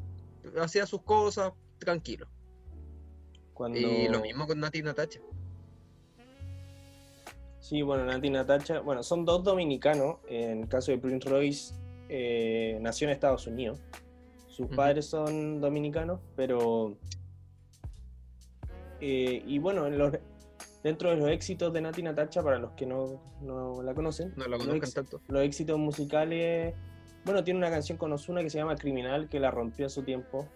hacía 0.60 0.86
sus 0.86 1.02
cosas 1.02 1.52
tranquilo. 1.78 2.26
Y 3.74 4.08
lo 4.08 4.20
mismo 4.20 4.46
con 4.46 4.58
Nati 4.58 4.82
Natacha. 4.82 5.20
Sí, 7.60 7.82
bueno, 7.82 8.04
Nati 8.04 8.28
Natacha, 8.28 8.80
bueno, 8.80 9.02
son 9.02 9.24
dos 9.24 9.44
dominicanos. 9.44 10.16
En 10.28 10.62
el 10.62 10.68
caso 10.68 10.90
de 10.90 10.98
Prince 10.98 11.28
Royce, 11.28 11.74
eh, 12.08 12.78
nació 12.80 13.06
en 13.06 13.14
Estados 13.14 13.46
Unidos. 13.46 13.80
Sus 14.54 14.68
padres 14.68 15.06
son 15.06 15.60
dominicanos, 15.60 16.20
pero... 16.36 16.96
Eh, 19.00 19.42
y 19.44 19.58
bueno, 19.58 19.84
dentro 20.84 21.10
de 21.10 21.16
los 21.16 21.28
éxitos 21.28 21.72
de 21.72 21.80
Nati 21.80 22.04
Natacha, 22.04 22.40
para 22.40 22.60
los 22.60 22.70
que 22.74 22.86
no, 22.86 23.20
la 23.82 23.94
conocen, 23.94 24.32
no 24.36 24.46
la 24.46 24.56
conozcan 24.56 24.92
tanto. 24.92 25.20
Los 25.26 25.42
éxitos 25.42 25.76
musicales, 25.76 26.72
bueno, 27.24 27.42
tiene 27.42 27.58
una 27.58 27.68
canción 27.68 27.98
con 27.98 28.12
Ozuna 28.12 28.42
que 28.42 28.50
se 28.50 28.58
llama 28.58 28.76
Criminal, 28.76 29.28
que 29.28 29.40
la 29.40 29.50
rompió 29.50 29.86
a 29.86 29.88
su 29.88 30.04
tiempo. 30.04 30.48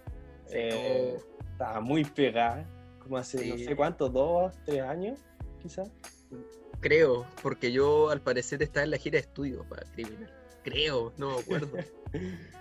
Eh, 0.53 1.18
estaba 1.51 1.80
muy 1.80 2.05
pegada, 2.05 2.68
como 3.01 3.16
hace 3.16 3.49
no 3.49 3.59
sé 3.59 3.74
cuántos, 3.74 4.12
dos, 4.12 4.53
tres 4.64 4.82
años, 4.82 5.18
quizás. 5.61 5.90
Creo, 6.78 7.26
porque 7.42 7.72
yo 7.72 8.11
al 8.11 8.20
parecer 8.20 8.62
estaba 8.62 8.84
en 8.84 8.92
la 8.92 8.99
gira 8.99 9.14
de 9.14 9.22
estudio 9.22 9.64
para 9.68 9.82
Criminal. 9.90 10.32
Creo, 10.62 11.12
no 11.16 11.34
me 11.34 11.40
acuerdo. 11.40 11.76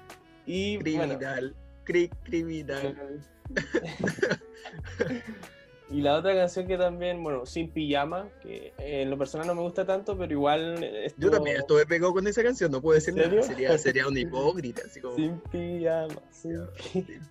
Y, 0.47 0.79
criminal, 0.79 1.55
criminal. 1.83 3.21
y 5.91 6.01
la 6.01 6.15
otra 6.15 6.33
canción 6.33 6.65
que 6.67 6.77
también, 6.77 7.21
bueno, 7.21 7.45
Sin 7.45 7.69
Pijama, 7.69 8.29
que 8.41 8.73
en 8.77 9.09
lo 9.09 9.17
personal 9.17 9.45
no 9.45 9.55
me 9.55 9.61
gusta 9.61 9.85
tanto, 9.85 10.17
pero 10.17 10.31
igual. 10.31 10.89
Yo 11.17 11.29
también 11.29 11.57
estuve 11.57 11.85
pegado 11.85 12.13
con 12.13 12.25
esa 12.27 12.41
canción, 12.43 12.71
no 12.71 12.81
puedo 12.81 12.95
decir 12.95 13.13
nada. 13.13 13.43
Sería, 13.43 13.77
sería 13.77 14.07
un 14.07 14.17
hipócrita, 14.17 14.83
así 14.85 15.01
como. 15.01 15.17
Sin 15.17 15.37
pijama, 15.51 16.21
sin, 16.31 16.65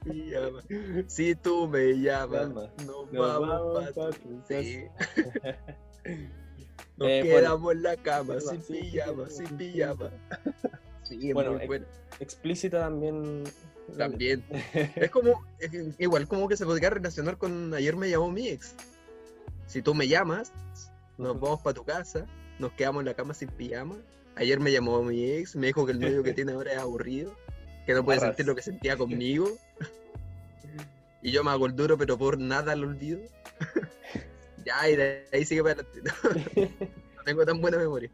pijama. 0.04 0.60
Si 1.06 1.34
tú 1.36 1.68
me 1.68 1.98
llamas, 1.98 2.50
no, 2.86 3.06
vamos, 3.12 3.92
para 3.94 4.12
sí. 4.46 4.84
Nos 6.98 7.08
eh, 7.08 7.22
quedamos 7.24 7.72
en 7.72 7.82
la 7.82 7.96
cama, 7.96 8.38
sin 8.40 8.60
pijama, 8.60 9.26
sin 9.28 9.56
pijama. 9.56 10.10
Sí, 11.08 11.32
bueno, 11.32 11.52
muy 11.52 11.82
explícita 12.20 12.80
también. 12.80 13.44
También. 13.96 14.44
es 14.96 15.10
como, 15.10 15.44
igual 15.98 16.26
como 16.26 16.48
que 16.48 16.56
se 16.56 16.64
podría 16.64 16.90
relacionar 16.90 17.38
con 17.38 17.72
ayer 17.74 17.96
me 17.96 18.10
llamó 18.10 18.30
mi 18.30 18.48
ex. 18.48 18.74
Si 19.66 19.82
tú 19.82 19.94
me 19.94 20.08
llamas, 20.08 20.52
nos 21.18 21.38
vamos 21.40 21.60
para 21.60 21.74
tu 21.74 21.84
casa, 21.84 22.26
nos 22.58 22.72
quedamos 22.72 23.00
en 23.00 23.06
la 23.06 23.14
cama 23.14 23.34
sin 23.34 23.48
pijama. 23.48 23.96
Ayer 24.36 24.60
me 24.60 24.72
llamó 24.72 25.02
mi 25.02 25.24
ex, 25.30 25.56
me 25.56 25.68
dijo 25.68 25.86
que 25.86 25.92
el 25.92 26.00
novio 26.00 26.22
que 26.22 26.32
tiene 26.32 26.52
ahora 26.52 26.72
es 26.72 26.78
aburrido, 26.78 27.34
que 27.86 27.94
no 27.94 28.04
puede 28.04 28.20
sentir 28.20 28.46
lo 28.46 28.54
que 28.54 28.62
sentía 28.62 28.96
conmigo. 28.96 29.48
y 31.22 31.30
yo 31.30 31.42
me 31.42 31.50
hago 31.50 31.66
el 31.66 31.76
duro, 31.76 31.96
pero 31.96 32.18
por 32.18 32.38
nada 32.38 32.76
lo 32.76 32.88
olvido. 32.88 33.20
ya, 34.64 34.88
y 34.88 34.96
de 34.96 35.26
ahí 35.32 35.44
sigue 35.44 35.62
para 35.62 35.80
adelante. 35.80 36.72
no 37.16 37.22
tengo 37.24 37.46
tan 37.46 37.60
buena 37.60 37.78
memoria. 37.78 38.10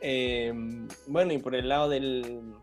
Em, 0.00 0.88
bueno, 1.06 1.32
y 1.32 1.38
por 1.38 1.54
el 1.54 1.68
lado 1.68 1.88
del. 1.88 2.54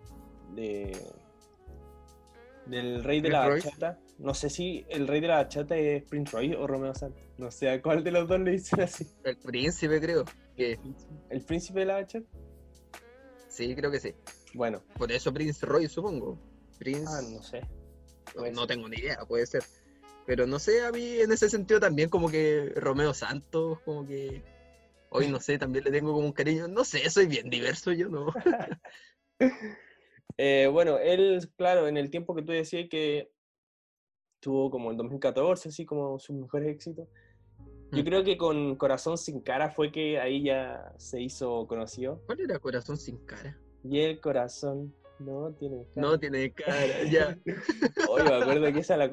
del 2.65 3.03
rey 3.03 3.21
de 3.21 3.29
la 3.29 3.47
bachata. 3.47 3.99
No 4.19 4.33
sé 4.35 4.49
si 4.49 4.85
el 4.89 5.07
rey 5.07 5.19
de 5.19 5.27
la 5.27 5.37
bachata 5.37 5.75
es 5.75 6.03
Prince 6.03 6.31
Roy 6.31 6.53
o 6.53 6.67
Romeo 6.67 6.93
Santos. 6.93 7.21
No 7.37 7.49
sé 7.49 7.69
a 7.69 7.81
cuál 7.81 8.03
de 8.03 8.11
los 8.11 8.27
dos 8.27 8.39
le 8.39 8.51
dicen 8.51 8.81
así. 8.81 9.07
El 9.23 9.37
príncipe, 9.37 9.99
creo. 9.99 10.25
Que... 10.55 10.79
¿El 11.29 11.41
príncipe 11.41 11.79
de 11.79 11.85
la 11.87 11.93
bachata? 11.95 12.27
Sí, 13.49 13.75
creo 13.75 13.89
que 13.89 13.99
sí. 13.99 14.13
Bueno. 14.53 14.83
Por 14.97 15.11
eso 15.11 15.33
Prince 15.33 15.65
Roy, 15.65 15.87
supongo. 15.87 16.37
Prince. 16.77 17.05
Ah, 17.07 17.21
no 17.21 17.41
sé. 17.41 17.61
no 18.53 18.67
tengo 18.67 18.87
ni 18.87 18.97
idea, 18.97 19.17
puede 19.27 19.45
ser. 19.45 19.63
Pero 20.25 20.45
no 20.45 20.59
sé, 20.59 20.85
a 20.85 20.91
mí 20.91 21.19
en 21.19 21.31
ese 21.31 21.49
sentido 21.49 21.79
también 21.79 22.09
como 22.09 22.29
que 22.29 22.71
Romeo 22.75 23.13
Santos, 23.13 23.79
como 23.83 24.05
que 24.05 24.43
Hoy 25.13 25.27
no 25.27 25.41
sé, 25.41 25.57
también 25.59 25.83
le 25.83 25.91
tengo 25.91 26.13
como 26.13 26.25
un 26.25 26.31
cariño. 26.31 26.69
No 26.69 26.85
sé, 26.85 27.09
soy 27.09 27.27
bien 27.27 27.49
diverso 27.49 27.91
yo, 27.91 28.07
¿no? 28.09 28.27
Eh, 30.37 30.67
bueno, 30.71 30.97
él, 30.97 31.39
claro, 31.57 31.87
en 31.87 31.97
el 31.97 32.09
tiempo 32.09 32.33
que 32.33 32.41
tú 32.41 32.51
decías 32.53 32.87
que 32.89 33.31
tuvo 34.39 34.71
como 34.71 34.89
el 34.89 34.97
2014, 34.97 35.69
así 35.69 35.85
como 35.85 36.17
sus 36.19 36.35
mejores 36.35 36.69
éxitos. 36.69 37.07
Yo 37.91 38.01
Mm. 38.01 38.05
creo 38.05 38.23
que 38.23 38.37
con 38.37 38.75
Corazón 38.77 39.17
sin 39.17 39.41
cara 39.41 39.69
fue 39.69 39.91
que 39.91 40.19
ahí 40.19 40.43
ya 40.43 40.93
se 40.97 41.21
hizo 41.21 41.67
conocido. 41.67 42.23
¿Cuál 42.25 42.39
era 42.39 42.57
Corazón 42.59 42.97
sin 42.97 43.17
cara? 43.25 43.59
Y 43.83 43.99
el 43.99 44.21
corazón 44.21 44.95
no 45.21 45.53
tiene 45.53 45.85
cara. 45.93 46.07
No 46.07 46.19
tiene 46.19 46.51
cara, 46.51 47.03
ya. 47.09 47.37
Oye, 48.09 48.23
me 48.23 48.35
acuerdo 48.35 48.73
que 48.73 48.79
esa 48.79 48.97
la, 48.97 49.09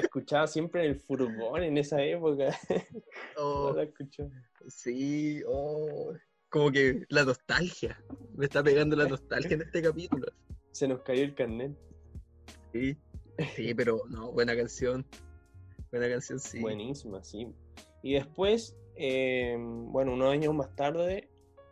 escuchaba 0.00 0.46
siempre 0.46 0.84
en 0.84 0.90
el 0.90 0.96
furgón 0.96 1.62
en 1.62 1.78
esa 1.78 2.02
época. 2.02 2.56
Oh, 3.36 3.70
No 3.70 3.76
la 3.76 3.82
escuchaba. 3.84 4.30
sí, 4.66 5.42
oh. 5.46 6.12
Como 6.48 6.70
que 6.70 7.04
la 7.10 7.24
nostalgia. 7.24 8.02
Me 8.34 8.46
está 8.46 8.62
pegando 8.62 8.96
la 8.96 9.06
nostalgia 9.06 9.54
en 9.54 9.62
este 9.62 9.82
capítulo. 9.82 10.26
Se 10.72 10.88
nos 10.88 11.02
cayó 11.02 11.22
el 11.22 11.34
carnet. 11.34 11.76
Sí, 12.72 12.96
sí, 13.54 13.74
pero 13.74 14.02
no, 14.08 14.32
buena 14.32 14.56
canción. 14.56 15.06
Buena 15.90 16.08
canción, 16.08 16.38
sí. 16.38 16.60
Buenísima, 16.60 17.22
sí. 17.22 17.48
Y 18.02 18.14
después, 18.14 18.76
eh, 18.96 19.56
bueno, 19.58 20.14
unos 20.14 20.32
años 20.32 20.54
más 20.54 20.74
tarde, 20.74 21.28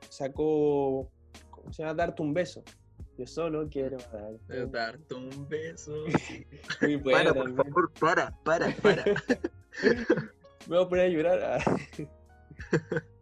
sacó, 0.09 1.11
¿cómo 1.51 1.73
se 1.73 1.83
llama? 1.83 1.95
Darte 1.95 2.23
un 2.23 2.35
beso. 2.35 2.63
Yo 3.19 3.27
solo 3.27 3.67
quiero 3.71 3.97
darte 3.99 4.63
un 4.65 4.73
Darte 4.73 5.15
un 5.15 5.49
beso. 5.49 6.05
sí. 6.27 6.47
Muy 6.83 6.97
buena 6.97 7.19
Para, 7.19 7.35
por 7.35 7.45
también. 7.45 7.67
favor, 7.67 7.93
para, 7.99 8.31
para, 8.45 8.77
para. 8.77 9.05
Me 10.67 10.77
voy 10.77 10.85
a 10.85 10.89
poner 10.89 11.07
a 11.07 11.09
llorar. 11.09 11.63
Ah. 11.67 11.77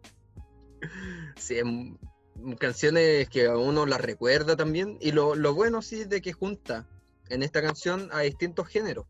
Sí, 1.37 1.57
em, 1.57 1.97
canciones 2.59 3.27
que 3.29 3.47
a 3.47 3.57
uno 3.57 3.85
las 3.85 3.99
recuerda 4.01 4.55
también. 4.55 4.97
Y 5.01 5.11
lo, 5.11 5.35
lo 5.35 5.53
bueno 5.53 5.81
sí 5.81 6.01
es 6.01 6.09
de 6.09 6.21
que 6.21 6.31
junta 6.33 6.87
en 7.29 7.41
esta 7.43 7.61
canción 7.61 8.09
a 8.11 8.21
distintos 8.21 8.67
géneros. 8.67 9.05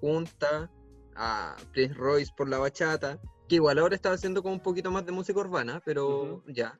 Junta 0.00 0.70
a 1.16 1.56
Prince 1.72 1.94
Royce 1.94 2.32
por 2.36 2.48
la 2.48 2.58
bachata, 2.58 3.20
que 3.48 3.56
igual 3.56 3.78
ahora 3.78 3.94
está 3.96 4.12
haciendo 4.12 4.42
como 4.42 4.54
un 4.54 4.62
poquito 4.62 4.90
más 4.90 5.04
de 5.04 5.12
música 5.12 5.38
urbana, 5.40 5.82
pero 5.84 6.42
ya. 6.46 6.78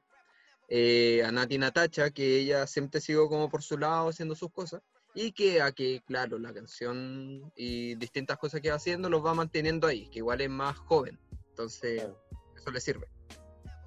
Eh, 0.68 1.22
a 1.24 1.32
Nati 1.32 1.58
Natacha, 1.58 2.10
que 2.10 2.38
ella 2.38 2.66
siempre 2.66 3.00
siguió 3.00 3.28
como 3.28 3.48
por 3.48 3.62
su 3.62 3.78
lado 3.78 4.08
haciendo 4.08 4.34
sus 4.34 4.50
cosas. 4.50 4.82
Y 5.14 5.32
que 5.32 5.62
a 5.62 5.72
que, 5.72 6.02
claro, 6.06 6.38
la 6.38 6.52
canción 6.52 7.50
y 7.56 7.94
distintas 7.96 8.38
cosas 8.38 8.60
que 8.60 8.70
va 8.70 8.76
haciendo 8.76 9.08
los 9.08 9.24
va 9.24 9.34
manteniendo 9.34 9.86
ahí, 9.86 10.08
que 10.10 10.18
igual 10.18 10.40
es 10.40 10.50
más 10.50 10.76
joven. 10.76 11.18
Entonces, 11.50 12.02
Claro. 12.02 12.18
eso 12.56 12.70
le 12.70 12.80
sirve. 12.80 13.08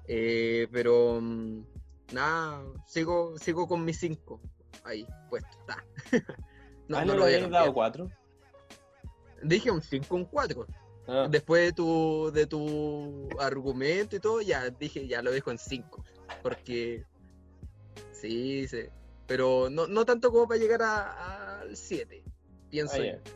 Eh, 0.08 0.66
pero 0.72 1.20
mm, 1.22 1.64
nada, 2.12 2.64
sigo, 2.86 3.38
sigo 3.38 3.66
con 3.68 3.84
mis 3.84 3.98
cinco 3.98 4.40
ahí 4.84 5.06
puesto. 5.28 5.48
Está. 5.60 5.84
ah, 6.94 7.04
no, 7.04 7.04
lo 7.04 7.14
le 7.14 7.20
voy 7.20 7.32
a 7.32 7.36
habías 7.36 7.50
dado 7.50 7.72
cuatro. 7.72 8.10
Dije 9.42 9.70
un 9.70 9.82
5, 9.82 10.14
un 10.14 10.24
4. 10.24 10.66
Ah, 11.08 11.26
Después 11.28 11.66
de 11.66 11.72
tu, 11.72 12.30
de 12.32 12.46
tu 12.46 13.28
argumento 13.40 14.14
y 14.14 14.20
todo, 14.20 14.40
ya 14.40 14.70
dije, 14.70 15.08
ya 15.08 15.20
lo 15.20 15.32
dejo 15.32 15.50
en 15.50 15.58
5. 15.58 16.04
Porque 16.42 17.04
sí, 18.12 18.66
sí. 18.68 18.84
Pero 19.26 19.68
no, 19.70 19.86
no 19.86 20.04
tanto 20.04 20.30
como 20.30 20.46
para 20.46 20.60
llegar 20.60 20.82
al 20.82 21.76
7. 21.76 22.22
Pienso 22.70 22.96
ah, 22.96 23.04
yo. 23.04 23.32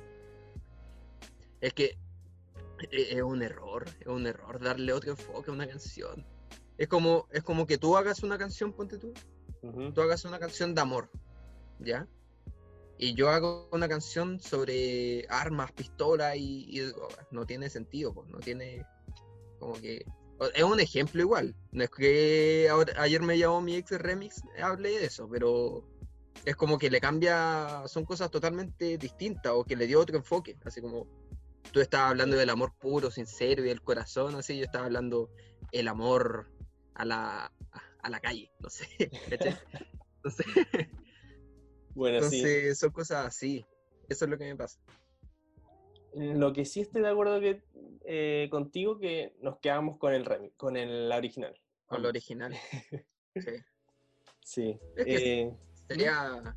Es 1.60 1.72
que 1.72 1.98
e- 2.90 3.16
es 3.16 3.22
un 3.22 3.42
error, 3.42 3.84
es 4.00 4.06
un 4.06 4.26
error 4.26 4.60
darle 4.60 4.92
otro 4.92 5.10
enfoque 5.10 5.50
a 5.50 5.54
una 5.54 5.66
canción. 5.66 6.24
Es 6.78 6.88
como, 6.88 7.26
es 7.30 7.42
como 7.42 7.66
que 7.66 7.78
tú 7.78 7.96
hagas 7.96 8.22
una 8.22 8.36
canción, 8.36 8.72
ponte 8.72 8.98
tú, 8.98 9.14
Ujú. 9.62 9.92
tú 9.92 10.00
hagas 10.02 10.24
una 10.24 10.38
canción 10.38 10.74
de 10.74 10.80
amor, 10.82 11.10
¿ya? 11.78 12.06
Y 12.98 13.14
yo 13.14 13.28
hago 13.28 13.68
una 13.72 13.88
canción 13.88 14.40
sobre 14.40 15.26
armas, 15.28 15.72
pistolas 15.72 16.36
y, 16.36 16.80
y. 16.80 16.92
No 17.30 17.46
tiene 17.46 17.68
sentido, 17.68 18.14
pues, 18.14 18.28
no 18.28 18.38
tiene 18.38 18.86
como 19.58 19.74
que... 19.74 20.04
Es 20.54 20.62
un 20.62 20.80
ejemplo 20.80 21.20
igual. 21.22 21.54
No 21.72 21.84
es 21.84 21.90
que 21.90 22.68
ahora- 22.70 23.00
ayer 23.00 23.22
me 23.22 23.38
llamó 23.38 23.60
mi 23.60 23.74
ex 23.76 23.90
remix, 23.92 24.42
hablé 24.62 24.90
de 24.90 25.06
eso, 25.06 25.28
pero 25.30 25.88
es 26.44 26.54
como 26.56 26.78
que 26.78 26.90
le 26.90 27.00
cambia, 27.00 27.82
son 27.86 28.04
cosas 28.04 28.30
totalmente 28.30 28.98
distintas 28.98 29.52
o 29.54 29.64
que 29.64 29.76
le 29.76 29.86
dio 29.86 30.00
otro 30.00 30.16
enfoque. 30.16 30.56
Así 30.64 30.80
como 30.80 31.06
tú 31.72 31.80
estabas 31.80 32.10
hablando 32.10 32.36
del 32.36 32.50
amor 32.50 32.74
puro, 32.78 33.10
sincero 33.10 33.62
y 33.64 33.68
del 33.68 33.82
corazón, 33.82 34.34
así 34.36 34.56
yo 34.58 34.64
estaba 34.64 34.84
hablando 34.86 35.30
el 35.72 35.88
amor 35.88 36.50
a 36.94 37.04
la, 37.04 37.52
a 38.02 38.10
la 38.10 38.20
calle, 38.20 38.50
no 38.60 38.68
sé. 38.68 38.86
Entonces, 40.22 40.46
Bueno, 41.94 42.20
sí. 42.28 42.36
entonces 42.40 42.78
son 42.78 42.90
cosas 42.90 43.26
así. 43.26 43.64
Eso 44.08 44.24
es 44.26 44.30
lo 44.30 44.36
que 44.38 44.44
me 44.44 44.56
pasa. 44.56 44.78
Lo 46.14 46.52
que 46.52 46.64
sí 46.64 46.80
estoy 46.80 47.02
de 47.02 47.08
acuerdo 47.08 47.40
que, 47.40 47.62
eh, 48.04 48.48
contigo 48.50 48.98
que 48.98 49.34
nos 49.40 49.58
quedamos 49.58 49.98
con 49.98 50.12
el 50.14 50.24
remix, 50.24 50.54
con 50.56 50.76
el 50.76 51.08
la 51.08 51.16
original. 51.16 51.54
Con 51.86 52.02
lo 52.02 52.08
original. 52.08 52.54
Sí. 53.36 53.50
Sí. 54.42 54.80
Es 54.96 55.04
que 55.04 55.40
eh, 55.42 55.56
Sería 55.88 56.56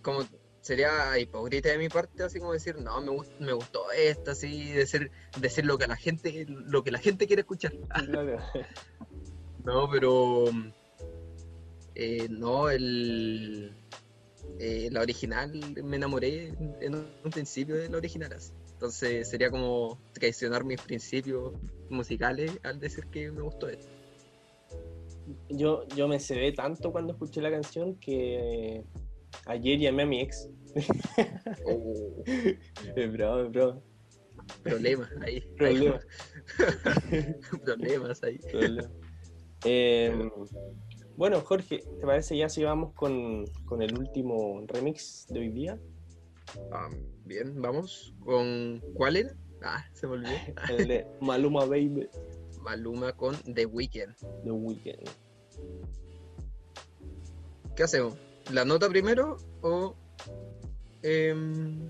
como 0.00 0.20
sería 0.62 1.18
hipócrita 1.18 1.68
de 1.68 1.76
mi 1.76 1.90
parte 1.90 2.22
así 2.22 2.38
como 2.38 2.52
decir, 2.54 2.76
no, 2.76 3.00
me, 3.02 3.10
gust- 3.10 3.38
me 3.38 3.52
gustó 3.52 3.90
esta, 3.92 4.30
así, 4.32 4.72
decir, 4.72 5.10
decir 5.38 5.66
lo 5.66 5.76
que 5.76 5.86
la 5.86 5.96
gente, 5.96 6.46
lo 6.48 6.82
que 6.82 6.90
la 6.90 6.98
gente 6.98 7.26
quiere 7.26 7.40
escuchar. 7.40 7.72
claro. 8.06 8.38
No, 9.64 9.88
pero 9.90 10.44
eh, 11.94 12.26
no, 12.30 12.68
el 12.70 13.74
eh, 14.58 14.88
la 14.90 15.00
original 15.00 15.52
me 15.82 15.96
enamoré 15.96 16.48
en, 16.48 16.76
en 16.80 16.94
un 16.94 17.30
principio 17.30 17.74
de 17.76 17.88
la 17.88 17.96
original 17.98 18.32
así. 18.32 18.52
Entonces 18.84 19.30
sería 19.30 19.50
como 19.50 19.98
traicionar 20.12 20.62
mis 20.62 20.78
principios 20.78 21.54
musicales 21.88 22.52
al 22.64 22.78
decir 22.78 23.06
que 23.06 23.30
me 23.30 23.40
gustó 23.40 23.70
esto. 23.70 23.86
Yo, 25.48 25.88
yo 25.96 26.06
me 26.06 26.20
cebé 26.20 26.52
tanto 26.52 26.92
cuando 26.92 27.14
escuché 27.14 27.40
la 27.40 27.50
canción 27.50 27.94
que 27.94 28.84
ayer 29.46 29.78
llamé 29.78 30.02
a 30.02 30.06
mi 30.06 30.20
ex. 30.20 30.50
Oh, 31.64 32.22
Es 32.94 33.10
bravo, 33.10 33.44
es 33.44 33.52
bravo. 33.52 33.82
problemas 34.62 35.10
ahí. 35.22 35.40
Problema. 35.56 36.00
problemas 37.64 38.22
ahí. 38.22 38.38
Eh, 39.64 40.28
bueno, 41.16 41.40
Jorge, 41.40 41.78
¿te 41.78 42.06
parece 42.06 42.36
ya 42.36 42.50
si 42.50 42.62
vamos 42.64 42.92
con, 42.92 43.46
con 43.64 43.80
el 43.80 43.96
último 43.96 44.62
remix 44.66 45.26
de 45.30 45.40
hoy 45.40 45.48
día? 45.48 45.80
Bien, 47.24 47.60
vamos 47.60 48.14
con 48.24 48.80
¿cuál 48.94 49.16
era? 49.16 49.34
Ah, 49.62 49.84
se 49.92 50.06
me 50.06 50.14
olvidó. 50.14 50.36
El 50.68 50.88
de 50.88 51.06
Maluma 51.20 51.64
Baby 51.64 52.08
Maluma 52.60 53.12
con 53.12 53.36
The 53.54 53.66
Weeknd. 53.66 54.14
The 54.44 54.50
Weeknd. 54.50 55.08
¿Qué 57.76 57.82
hacemos? 57.82 58.14
¿La 58.52 58.64
nota 58.64 58.88
primero 58.88 59.36
o 59.62 59.94
em, 61.02 61.88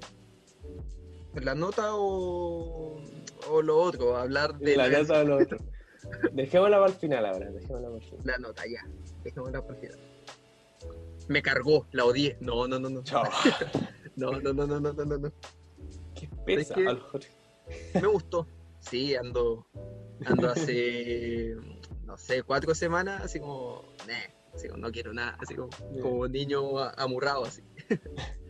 la 1.35 1.55
nota 1.55 1.95
o, 1.95 3.01
o 3.51 3.63
lo 3.63 3.79
otro? 3.79 4.17
Hablar 4.17 4.59
de 4.59 4.77
La 4.77 4.89
la, 4.89 5.01
nota 5.01 5.19
de 5.19 5.25
lo 5.25 5.37
otro. 5.39 5.59
Dejémosla 6.33 6.79
para 6.79 6.93
el 6.93 6.99
final 6.99 7.27
ahora, 7.27 7.51
dejémosla 7.51 7.89
para 7.89 7.97
el 7.97 8.03
final. 8.03 8.27
la 8.27 8.39
nota, 8.39 8.63
ya. 8.67 8.87
Dejémosla 9.25 9.63
por 9.63 9.77
final. 9.77 9.99
Me 11.29 11.43
cargó, 11.43 11.87
la 11.93 12.05
odié. 12.05 12.37
No, 12.41 12.69
no, 12.69 12.79
no, 12.79 12.89
no. 12.89 13.03
Chao. 13.03 13.25
No, 14.17 14.31
no, 14.33 14.53
no, 14.53 14.67
no, 14.67 14.81
no, 14.81 14.93
no, 14.93 15.19
no. 15.19 15.33
Qué 16.15 16.29
pesa, 16.45 16.75
que-. 16.75 18.01
Me 18.01 18.07
gustó. 18.09 18.47
Sí, 18.81 19.15
ando, 19.15 19.67
ando 20.27 20.51
hace, 20.51 21.57
no 22.05 22.17
sé, 22.19 22.43
cuatro 22.43 22.75
semanas, 22.75 23.23
así 23.25 23.41
como, 23.41 23.83
"Neh", 24.07 24.35
así 24.55 24.69
como, 24.69 24.81
no 24.83 24.93
quiero 24.93 25.13
nada, 25.15 25.37
así 25.41 25.55
como, 25.55 25.71
como 26.03 26.29
niño 26.29 26.79
amurrado, 26.79 27.45
así. 27.45 27.63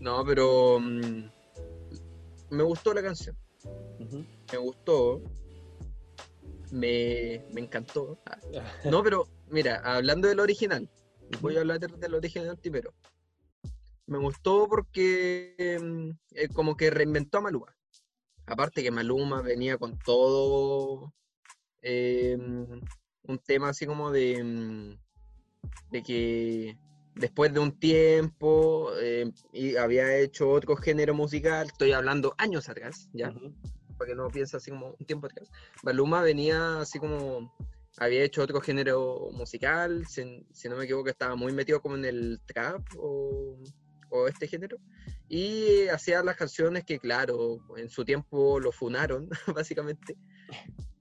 No, 0.00 0.24
pero 0.24 0.80
mm, 0.80 1.30
me 2.50 2.62
gustó 2.64 2.92
la 2.92 3.02
canción, 3.02 3.36
me 4.50 4.58
gustó, 4.58 5.20
me, 6.72 7.44
me 7.52 7.60
encantó. 7.60 8.18
Ah, 8.26 8.36
No, 8.90 9.02
pero 9.04 9.28
mira, 9.48 9.76
hablando 9.84 10.26
del 10.26 10.40
original, 10.40 10.88
voy 11.40 11.56
a 11.56 11.60
hablar 11.60 11.78
del, 11.78 12.00
del 12.00 12.14
original 12.14 12.56
primero. 12.58 12.92
Me 14.12 14.18
gustó 14.18 14.68
porque 14.68 15.78
mm, 15.80 16.10
eh, 16.32 16.48
como 16.48 16.76
que 16.76 16.90
reinventó 16.90 17.38
a 17.38 17.40
Maluma. 17.40 17.74
Aparte 18.44 18.82
que 18.82 18.90
Maluma 18.90 19.40
venía 19.40 19.78
con 19.78 19.98
todo 19.98 21.14
eh, 21.80 22.36
un 22.36 23.38
tema 23.38 23.70
así 23.70 23.86
como 23.86 24.10
de, 24.10 24.44
mm, 24.44 24.98
de 25.92 26.02
que 26.02 26.78
después 27.14 27.54
de 27.54 27.60
un 27.60 27.78
tiempo 27.78 28.90
eh, 29.00 29.32
y 29.50 29.76
había 29.76 30.14
hecho 30.18 30.50
otro 30.50 30.76
género 30.76 31.14
musical, 31.14 31.68
estoy 31.68 31.92
hablando 31.92 32.34
años 32.36 32.68
atrás, 32.68 33.08
¿ya? 33.14 33.32
Para 33.96 34.10
que 34.10 34.14
no 34.14 34.28
piense 34.28 34.58
así 34.58 34.70
como 34.70 34.94
un 34.98 35.06
tiempo 35.06 35.26
atrás. 35.26 35.48
Maluma 35.82 36.20
venía 36.20 36.80
así 36.80 36.98
como 36.98 37.50
había 37.96 38.24
hecho 38.24 38.42
otro 38.42 38.60
género 38.60 39.30
musical, 39.32 40.06
si, 40.06 40.46
si 40.52 40.68
no 40.68 40.76
me 40.76 40.84
equivoco 40.84 41.08
estaba 41.08 41.34
muy 41.34 41.52
metido 41.54 41.80
como 41.80 41.94
en 41.94 42.04
el 42.04 42.40
trap 42.44 42.82
o, 42.98 43.56
o 44.12 44.28
este 44.28 44.46
género, 44.46 44.78
y 45.28 45.88
hacía 45.88 46.22
las 46.22 46.36
canciones 46.36 46.84
que, 46.84 46.98
claro, 46.98 47.60
en 47.76 47.88
su 47.88 48.04
tiempo 48.04 48.60
lo 48.60 48.70
funaron, 48.70 49.28
básicamente. 49.56 50.16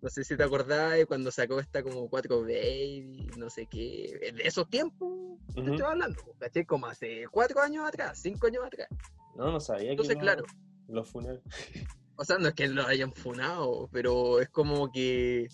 No 0.02 0.10
sé 0.10 0.24
si 0.24 0.36
te 0.36 0.44
acordás 0.44 0.94
de 0.94 1.06
cuando 1.06 1.30
sacó 1.30 1.60
esta 1.60 1.84
como 1.84 2.10
4 2.10 2.42
Baby, 2.42 3.30
no 3.38 3.50
sé 3.50 3.68
qué. 3.68 4.34
De 4.36 4.44
esos 4.44 4.68
tiempos, 4.70 5.38
te 5.54 5.62
estoy 5.62 5.82
hablando, 5.82 6.20
¿caché? 6.40 6.66
Como 6.66 6.88
hace 6.88 7.26
4 7.30 7.62
años 7.62 7.88
atrás, 7.88 8.20
5 8.22 8.48
años 8.48 8.64
atrás. 8.66 8.88
No, 9.36 9.52
no 9.52 9.60
sabía 9.60 9.92
Entonces, 9.92 10.16
que 10.16 10.22
claro. 10.22 10.44
lo 10.88 11.04
funaron. 11.04 11.42
O 12.18 12.24
sea, 12.24 12.38
no 12.38 12.50
es 12.50 12.54
que 12.54 12.68
lo 12.68 12.86
hayan 12.86 13.12
funado, 13.14 13.90
pero 13.92 14.42
es 14.42 14.50
como 14.50 14.92
que 14.92 15.48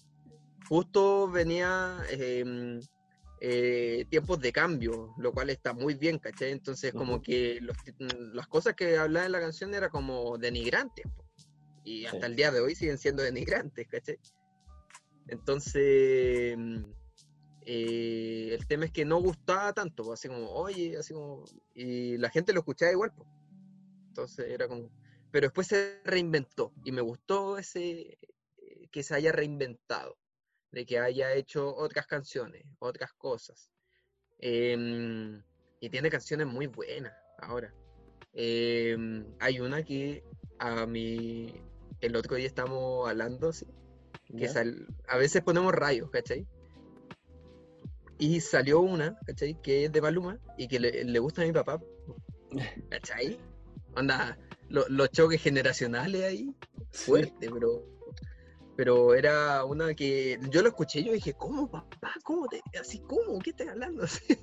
justo 0.67 1.29
venía 1.29 1.97
em, 2.09 2.81
eh, 3.39 4.05
tiempos 4.09 4.39
de 4.39 4.51
cambio, 4.51 5.13
lo 5.17 5.31
cual 5.31 5.49
está 5.49 5.73
muy 5.73 5.93
bien, 5.93 6.17
¿cachai? 6.19 6.51
Entonces, 6.51 6.91
como 6.93 7.21
que 7.21 7.59
los 7.61 7.77
ti- 7.83 7.93
las 8.33 8.47
cosas 8.47 8.73
que 8.75 8.97
hablaba 8.97 9.25
en 9.25 9.31
la 9.31 9.39
canción 9.39 9.73
era 9.73 9.89
como 9.89 10.37
denigrantes. 10.37 11.05
po. 11.15 11.25
Y 11.83 12.05
hasta 12.05 12.25
Sí. 12.25 12.25
el 12.25 12.35
día 12.35 12.51
de 12.51 12.59
hoy 12.59 12.75
siguen 12.75 12.97
siendo 12.97 13.23
denigrantes, 13.23 13.87
¿cachai? 13.87 14.17
Entonces, 15.27 16.57
mm, 16.57 16.83
eh, 17.61 18.49
el 18.53 18.65
tema 18.67 18.85
es 18.85 18.91
que 18.91 19.05
no 19.05 19.19
gustaba 19.21 19.73
tanto, 19.73 20.03
po, 20.03 20.13
así 20.13 20.27
como, 20.27 20.49
oye, 20.51 20.97
así 20.97 21.13
como, 21.13 21.43
y 21.75 22.17
la 22.17 22.29
gente 22.29 22.53
lo 22.53 22.59
escuchaba 22.59 22.91
igual, 22.91 23.11
po. 23.11 23.27
Entonces 24.09 24.49
era 24.49 24.67
como, 24.67 24.89
pero 25.31 25.47
después 25.47 25.67
se 25.67 26.01
reinventó 26.05 26.71
y 26.83 26.91
me 26.91 27.01
gustó 27.01 27.57
ese, 27.57 28.17
eh, 28.57 28.87
que 28.91 29.03
se 29.03 29.15
haya 29.15 29.31
reinventado, 29.31 30.17
de 30.71 30.85
que 30.85 30.99
haya 30.99 31.33
hecho 31.33 31.75
otras 31.75 32.05
canciones, 32.07 32.63
otras 32.79 33.13
cosas. 33.13 33.71
Em, 34.39 35.41
y 35.79 35.89
tiene 35.89 36.09
canciones 36.09 36.47
muy 36.47 36.67
buenas 36.67 37.13
ahora. 37.39 37.73
Em, 38.33 39.25
hay 39.39 39.59
una 39.59 39.83
que 39.83 40.23
a 40.59 40.85
mí, 40.85 41.53
el 42.01 42.15
otro 42.15 42.35
día 42.35 42.47
estamos 42.47 43.09
hablando, 43.09 43.49
así, 43.49 43.65
que 44.37 44.47
a 45.07 45.17
veces 45.17 45.41
ponemos 45.43 45.73
rayos, 45.73 46.09
¿cachai? 46.11 46.45
Y 48.19 48.41
salió 48.41 48.81
una, 48.81 49.17
¿cachai? 49.25 49.59
Que 49.61 49.85
es 49.85 49.91
de 49.91 50.01
Maluma 50.01 50.39
y 50.57 50.67
que 50.67 50.79
le, 50.79 51.03
le 51.03 51.19
gusta 51.19 51.41
a 51.43 51.45
mi 51.45 51.51
papá, 51.51 51.79
¿cachai? 52.89 53.39
Onda, 53.95 54.37
lo- 54.69 54.87
los 54.89 55.11
choques 55.11 55.41
generacionales 55.41 56.23
ahí, 56.23 56.53
Sí. 56.91 57.05
fuerte, 57.05 57.49
pero, 58.77 59.15
era 59.15 59.65
una 59.65 59.95
que 59.95 60.39
yo 60.51 60.61
lo 60.61 60.69
escuché 60.69 60.99
y 60.99 61.05
yo 61.05 61.11
dije, 61.11 61.33
¿cómo 61.33 61.67
papá? 61.69 62.13
¿Cómo 62.23 62.47
te, 62.47 62.61
así 62.79 62.99
cómo? 62.99 63.39
¿Qué 63.39 63.49
estás 63.49 63.69
hablando? 63.69 64.03
Así, 64.21 64.35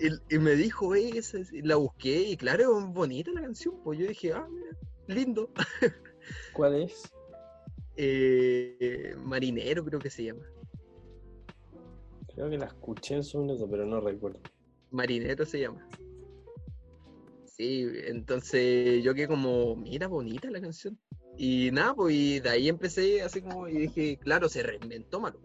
y, 0.00 0.34
y 0.34 0.38
me 0.38 0.56
dijo, 0.56 0.94
"Eh, 0.94 1.18
esa 1.18 1.38
es-", 1.38 1.52
y 1.52 1.60
la 1.60 1.76
busqué 1.76 2.22
y 2.22 2.36
claro, 2.38 2.78
es 2.80 2.86
bonita 2.86 3.30
la 3.30 3.42
canción, 3.42 3.74
pues 3.84 3.98
yo 3.98 4.06
dije, 4.06 4.32
ah, 4.32 4.48
mira, 4.50 4.76
lindo. 5.06 5.50
¿Cuál 6.54 6.82
es? 6.82 7.12
Eh, 7.96 9.14
marinero 9.18 9.84
creo 9.84 10.00
que 10.00 10.08
se 10.08 10.24
llama. 10.24 10.46
Creo 12.34 12.48
que 12.48 12.56
la 12.56 12.66
escuché 12.66 13.16
en 13.16 13.24
su 13.24 13.38
minuto, 13.38 13.68
pero 13.70 13.84
no 13.84 14.00
recuerdo. 14.00 14.40
Marinero 14.90 15.44
se 15.44 15.60
llama. 15.60 15.86
Sí, 17.44 17.86
entonces 18.06 19.04
yo 19.04 19.14
quedé 19.14 19.28
como, 19.28 19.76
mira, 19.76 20.06
bonita 20.06 20.50
la 20.50 20.60
canción. 20.62 20.98
Y 21.36 21.70
nada, 21.70 21.94
pues 21.94 22.14
y 22.14 22.40
de 22.40 22.50
ahí 22.50 22.68
empecé 22.68 23.22
así 23.22 23.40
como, 23.40 23.68
y 23.68 23.78
dije, 23.78 24.18
claro, 24.18 24.48
se 24.48 24.62
reinventó 24.62 25.20
malo. 25.20 25.40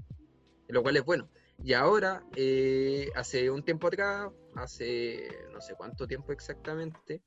Lo 0.68 0.84
cual 0.84 0.98
es 0.98 1.06
bueno. 1.06 1.30
Y 1.64 1.74
ahora, 1.74 2.24
eh, 2.36 3.10
hace 3.16 3.50
un 3.50 3.64
tiempo 3.64 3.88
atrás, 3.88 4.32
hace 4.56 5.30
no 5.52 5.62
sé 5.62 5.74
cuánto 5.76 6.06
tiempo 6.06 6.32
exactamente, 6.32 7.24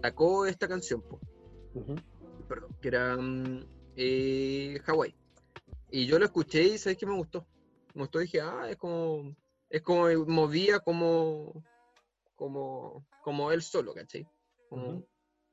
sacó 0.00 0.44
esta 0.46 0.68
canción, 0.68 1.02
po, 1.02 1.20
Ujú. 1.74 1.96
perdón, 2.48 2.76
que 2.80 2.88
era 2.88 3.16
mm, 3.16 3.64
eh, 3.96 4.80
Hawaii. 4.86 5.14
Y 5.90 6.06
yo 6.06 6.18
lo 6.18 6.24
escuché 6.26 6.62
y 6.64 6.78
sabes 6.78 6.98
que 6.98 7.06
me 7.06 7.16
gustó. 7.16 7.46
Me 7.94 8.02
gustó, 8.02 8.18
dije, 8.18 8.40
ah, 8.40 8.68
es 8.68 8.76
como, 8.76 9.34
es 9.68 9.82
como 9.82 10.08
movía 10.26 10.80
como, 10.80 11.64
como, 12.36 13.06
como 13.22 13.50
él 13.50 13.62
solo, 13.62 13.94
¿cachai? 13.94 14.26
Como, 14.68 14.88
Ujú. 14.90 15.08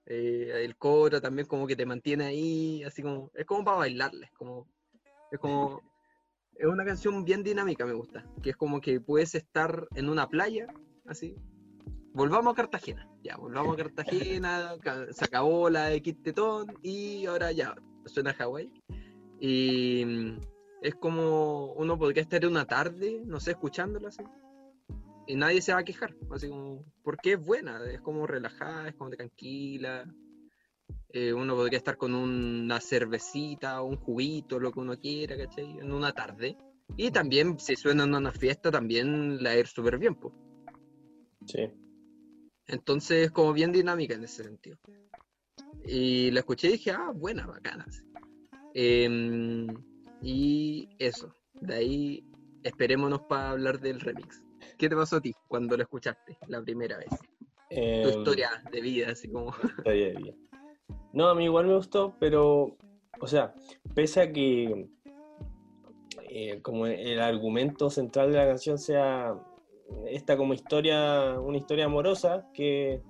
Eh, 0.07 0.63
el 0.63 0.75
coro 0.77 1.21
también 1.21 1.47
como 1.47 1.67
que 1.67 1.75
te 1.75 1.85
mantiene 1.85 2.25
ahí, 2.25 2.83
así 2.83 3.01
como, 3.01 3.29
es 3.35 3.45
como 3.45 3.63
para 3.63 3.77
bailarle, 3.77 4.25
es 4.25 4.31
como, 4.33 4.67
es 5.31 5.39
como, 5.39 5.81
es 6.55 6.65
una 6.65 6.85
canción 6.85 7.23
bien 7.23 7.43
dinámica, 7.43 7.85
me 7.85 7.93
gusta, 7.93 8.25
que 8.41 8.51
es 8.51 8.55
como 8.57 8.81
que 8.81 8.99
puedes 8.99 9.35
estar 9.35 9.87
en 9.95 10.09
una 10.09 10.27
playa, 10.27 10.67
así. 11.05 11.35
Volvamos 12.13 12.53
a 12.53 12.55
Cartagena, 12.55 13.07
ya, 13.23 13.37
volvamos 13.37 13.73
a 13.75 13.83
Cartagena, 13.83 14.75
ca- 14.81 15.11
se 15.13 15.25
acabó 15.25 15.69
la 15.69 15.87
de 15.89 16.01
Kit 16.01 16.23
Tetón 16.23 16.73
y 16.81 17.25
ahora 17.27 17.51
ya, 17.51 17.75
suena 18.05 18.33
Hawái. 18.33 18.71
Y 19.39 20.03
mm, 20.05 20.39
es 20.81 20.95
como 20.95 21.73
uno 21.73 21.97
podría 21.99 22.23
estar 22.23 22.43
una 22.47 22.65
tarde, 22.65 23.21
no 23.25 23.39
sé, 23.39 23.51
escuchándola 23.51 24.07
así. 24.07 24.23
Y 25.27 25.35
nadie 25.35 25.61
se 25.61 25.73
va 25.73 25.79
a 25.79 25.83
quejar, 25.83 26.15
así 26.31 26.47
como, 26.47 26.85
porque 27.03 27.33
es 27.33 27.43
buena, 27.43 27.83
es 27.91 27.99
como 27.99 28.25
relajada, 28.25 28.87
es 28.87 28.95
como 28.95 29.09
tranquila. 29.09 30.05
Eh, 31.09 31.33
uno 31.33 31.53
podría 31.55 31.77
estar 31.77 31.97
con 31.97 32.15
una 32.15 32.79
cervecita 32.79 33.81
o 33.81 33.87
un 33.87 33.97
juguito, 33.97 34.59
lo 34.59 34.71
que 34.71 34.79
uno 34.79 34.97
quiera, 34.97 35.37
¿cachai? 35.37 35.79
En 35.79 35.91
una 35.91 36.13
tarde. 36.13 36.57
Y 36.95 37.11
también, 37.11 37.59
si 37.59 37.75
suena 37.75 38.05
en 38.05 38.15
una 38.15 38.31
fiesta, 38.31 38.71
también 38.71 39.43
la 39.43 39.57
ir 39.57 39.67
súper 39.67 39.97
bien, 39.97 40.15
pues. 40.15 40.33
Sí. 41.45 41.69
Entonces 42.67 43.25
es 43.25 43.31
como 43.31 43.51
bien 43.51 43.73
dinámica 43.73 44.13
en 44.13 44.23
ese 44.23 44.45
sentido. 44.45 44.77
Y 45.85 46.31
la 46.31 46.39
escuché 46.39 46.69
y 46.69 46.71
dije, 46.73 46.91
ah, 46.91 47.11
buena, 47.13 47.45
bacana. 47.45 47.85
sí. 47.89 48.03
Em, 48.73 49.67
y 50.21 50.89
eso, 50.99 51.33
de 51.61 51.73
ahí 51.73 52.23
esperémonos 52.63 53.21
para 53.21 53.51
hablar 53.51 53.79
del 53.79 53.99
remix. 53.99 54.43
¿Qué 54.77 54.89
te 54.89 54.95
pasó 54.95 55.17
a 55.17 55.21
ti 55.21 55.33
cuando 55.47 55.75
lo 55.75 55.83
escuchaste 55.83 56.37
la 56.47 56.61
primera 56.61 56.97
vez? 56.97 57.09
Tu 57.69 57.75
Em, 57.75 58.09
historia 58.09 58.49
de 58.71 58.81
vida, 58.81 59.11
así 59.11 59.29
como... 59.29 59.49
Historia 59.77 60.07
de 60.07 60.13
vida. 60.13 60.33
No, 61.13 61.27
a 61.29 61.35
mí 61.35 61.45
igual 61.45 61.65
me 61.65 61.75
gustó, 61.75 62.15
pero, 62.19 62.77
o 63.19 63.27
sea, 63.27 63.53
pese 63.95 64.21
a 64.21 64.31
que 64.31 64.87
eh, 66.29 66.61
como 66.61 66.85
el 66.85 67.19
argumento 67.19 67.89
central 67.89 68.31
de 68.31 68.37
la 68.37 68.47
canción 68.47 68.77
sea 68.77 69.35
esta 70.05 70.37
como 70.37 70.53
historia, 70.53 71.39
una 71.39 71.57
historia 71.57 71.85
amorosa, 71.85 72.47
que 72.53 73.01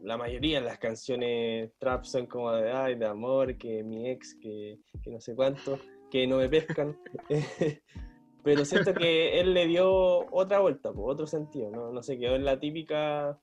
la 0.00 0.16
mayoría 0.16 0.60
de 0.60 0.66
las 0.66 0.78
canciones 0.78 1.70
trap 1.78 2.04
son 2.04 2.26
como 2.26 2.50
de, 2.52 2.72
ay, 2.72 2.96
de 2.96 3.06
amor, 3.06 3.56
que 3.56 3.84
mi 3.84 4.10
ex, 4.10 4.34
que, 4.40 4.80
que 5.02 5.10
no 5.10 5.20
sé 5.20 5.34
cuánto, 5.34 5.78
que 6.10 6.26
no 6.26 6.38
me 6.38 6.48
pescan. 6.48 6.98
Pero 8.44 8.64
siento 8.64 8.92
que 8.94 9.40
él 9.40 9.54
le 9.54 9.66
dio 9.66 9.88
otra 10.32 10.60
vuelta, 10.60 10.92
po, 10.92 11.04
otro 11.04 11.26
sentido, 11.26 11.70
¿no? 11.70 11.92
No 11.92 12.02
se 12.02 12.18
quedó 12.18 12.34
en 12.34 12.44
la 12.44 12.58
típica, 12.58 13.38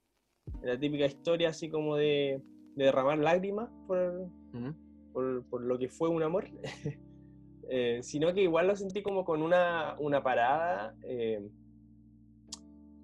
en 0.61 0.67
la 0.67 0.79
típica 0.79 1.05
historia 1.05 1.49
así 1.49 1.69
como 1.69 1.95
de, 1.95 2.41
de 2.75 2.85
derramar 2.85 3.17
lágrimas 3.17 3.69
por, 3.87 4.29
Ujú. 4.53 4.75
por, 5.13 5.45
por 5.49 5.61
lo 5.61 5.77
que 5.79 5.87
fue 5.87 6.09
un 6.09 6.23
amor, 6.23 6.47
eh, 7.69 7.99
sino 8.01 8.33
que 8.33 8.41
igual 8.41 8.67
lo 8.67 8.75
sentí 8.75 9.01
como 9.01 9.23
con 9.23 9.41
una, 9.41 9.95
una 9.99 10.21
parada, 10.21 10.95
eh, 11.03 11.47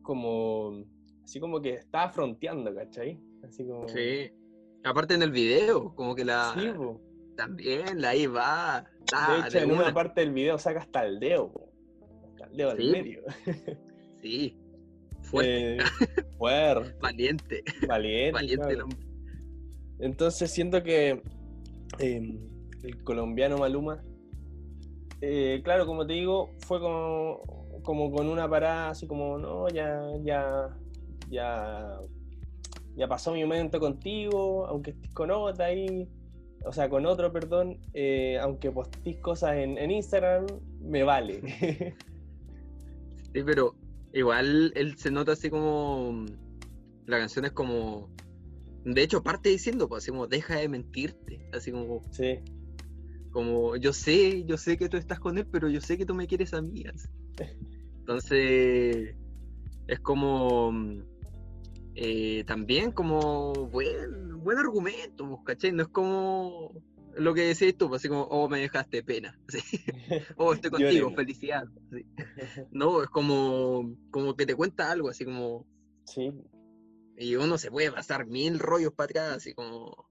como, 0.02 0.84
así 1.24 1.40
como 1.40 1.62
que 1.62 1.76
estaba 1.76 2.10
fronteando, 2.10 2.76
¿cachai? 2.76 3.20
Así 3.44 3.66
como... 3.66 3.88
Sí. 3.88 4.32
Aparte 4.84 5.16
en 5.16 5.24
el 5.24 5.32
video, 5.32 5.96
como 5.96 6.14
que 6.14 6.26
la... 6.26 6.54
Sí. 6.54 6.72
También, 7.36 8.02
la 8.02 8.10
ahí 8.10 8.28
va. 8.28 8.86
De 9.12 9.48
hecho, 9.48 9.58
en 9.58 9.72
una 9.72 9.84
una. 9.84 9.94
parte 9.94 10.22
del 10.22 10.32
video 10.32 10.58
saca 10.58 10.80
hasta 10.80 11.06
el 11.06 11.20
dedo, 11.20 11.52
po. 12.64 12.70
hasta 12.72 12.72
el 12.72 12.72
dedo 12.72 12.72
al 12.72 12.78
Sí, 12.78 12.92
medio. 12.92 13.22
Sí. 14.22 14.58
Fuerte, 15.22 15.78
Eh, 15.78 15.80
fuerte, 16.38 16.96
valiente, 17.00 17.64
valiente. 17.88 18.32
valiente 18.32 18.66
claro. 18.68 18.88
Entonces 20.00 20.52
siento 20.52 20.84
que 20.84 21.22
eh, 22.00 22.40
el 22.84 23.04
colombiano 23.04 23.58
Maluma, 23.58 24.04
eh, 25.22 25.62
claro, 25.64 25.86
como 25.86 26.06
te 26.06 26.14
digo, 26.14 26.54
fue 26.60 26.80
como, 26.80 27.42
como 27.84 28.12
con 28.12 28.28
una 28.28 28.48
parada 28.50 28.90
así 28.90 29.08
como, 29.08 29.38
no, 29.38 29.68
ya, 29.70 30.02
ya, 30.24 30.70
ya, 31.30 32.00
ya 32.96 33.08
pasó 33.08 33.32
mi 33.34 33.44
momento 33.44 33.80
contigo, 33.80 34.66
aunque 34.68 34.92
estés 34.92 35.12
con 35.14 35.32
otra 35.32 35.68
ahí, 35.68 36.08
o 36.66 36.74
sea, 36.74 36.90
con 36.90 37.06
otro, 37.06 37.32
perdón, 37.32 37.80
eh, 37.94 38.38
aunque 38.42 38.70
postéis 38.72 39.18
cosas 39.20 39.56
en, 39.58 39.78
en 39.78 39.92
Instagram, 39.92 40.46
me 40.82 41.04
vale. 41.04 41.42
Sí, 43.36 43.44
pero 43.44 43.76
igual 44.14 44.72
él 44.76 44.98
se 44.98 45.12
nota 45.12 45.34
así 45.34 45.50
como. 45.50 46.26
La 47.06 47.20
canción 47.20 47.44
es 47.44 47.52
como. 47.52 48.10
De 48.86 49.04
hecho, 49.04 49.22
parte 49.22 49.50
diciendo, 49.50 49.90
pues, 49.90 50.04
así 50.04 50.12
como, 50.12 50.26
deja 50.26 50.56
de 50.56 50.70
mentirte. 50.70 51.46
Así 51.52 51.74
como, 51.74 52.02
sí, 52.12 52.40
Como 53.32 53.76
yo 53.76 53.92
sé, 53.92 54.46
yo 54.46 54.56
sé 54.56 54.78
que 54.78 54.88
tú 54.88 54.96
estás 54.96 55.20
con 55.20 55.38
él, 55.38 55.46
pero 55.52 55.68
yo 55.68 55.82
sé 55.82 55.98
que 55.98 56.06
tú 56.06 56.16
me 56.16 56.28
quieres 56.28 56.54
a 56.54 56.62
mí. 56.62 56.86
así. 56.88 57.10
Entonces, 58.00 59.18
es 59.88 60.00
como 60.00 60.72
eh, 61.96 62.46
también 62.48 62.94
como 62.94 63.52
buen, 63.54 64.40
buen 64.40 64.60
argumento, 64.60 65.28
pues, 65.28 65.42
¿cachai? 65.44 65.74
No 65.74 65.84
es 65.84 65.90
como 65.90 66.72
lo 67.16 67.34
que 67.34 67.42
decís 67.42 67.78
tú, 67.78 67.90
pues, 67.90 68.02
así 68.02 68.10
como, 68.10 68.24
oh, 68.24 68.48
me 68.50 68.60
dejaste 68.60 69.04
pena, 69.04 69.38
así. 69.48 69.62
oh, 70.38 70.54
estoy 70.54 70.72
contigo, 70.72 71.12
felicidad. 71.12 71.64
así. 71.92 72.06
No, 72.72 73.04
es 73.04 73.10
como, 73.10 73.96
como 74.12 74.36
que 74.36 74.46
te 74.46 74.56
cuenta 74.56 74.92
algo, 74.92 75.10
así 75.10 75.26
como, 75.26 75.66
Sí, 76.06 76.32
y 77.18 77.36
uno 77.36 77.58
se 77.58 77.72
puede 77.72 77.92
pasar 77.92 78.28
mil 78.28 78.60
rollos 78.60 78.94
para 78.94 79.06
atrás, 79.06 79.38
así 79.38 79.54
como, 79.54 80.08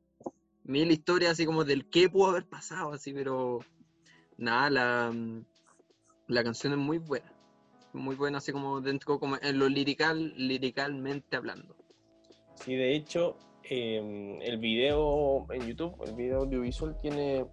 mil 0.64 0.90
historias, 0.90 1.32
así 1.32 1.46
como 1.46 1.64
del 1.64 1.88
qué 1.88 2.08
pudo 2.08 2.30
haber 2.30 2.46
pasado, 2.48 2.92
así, 2.92 3.12
pero 3.12 3.60
nada, 4.36 4.70
la, 4.70 5.14
la 6.26 6.44
canción 6.44 6.72
es 6.72 6.78
muy 6.78 6.98
buena. 6.98 7.30
Muy 7.92 8.16
buena, 8.16 8.38
así 8.38 8.50
como 8.50 8.80
dentro, 8.80 9.20
como 9.20 9.36
en 9.40 9.58
lo 9.58 9.68
lirical, 9.68 10.34
liricalmente 10.36 11.36
hablando. 11.36 11.76
sí, 12.56 12.74
de 12.74 12.96
hecho, 12.96 13.36
eh, 13.70 14.38
el 14.42 14.58
video 14.58 15.46
en 15.52 15.66
YouTube, 15.66 15.94
el 16.06 16.14
video 16.14 16.40
audiovisual 16.40 16.96
tiene, 17.00 17.46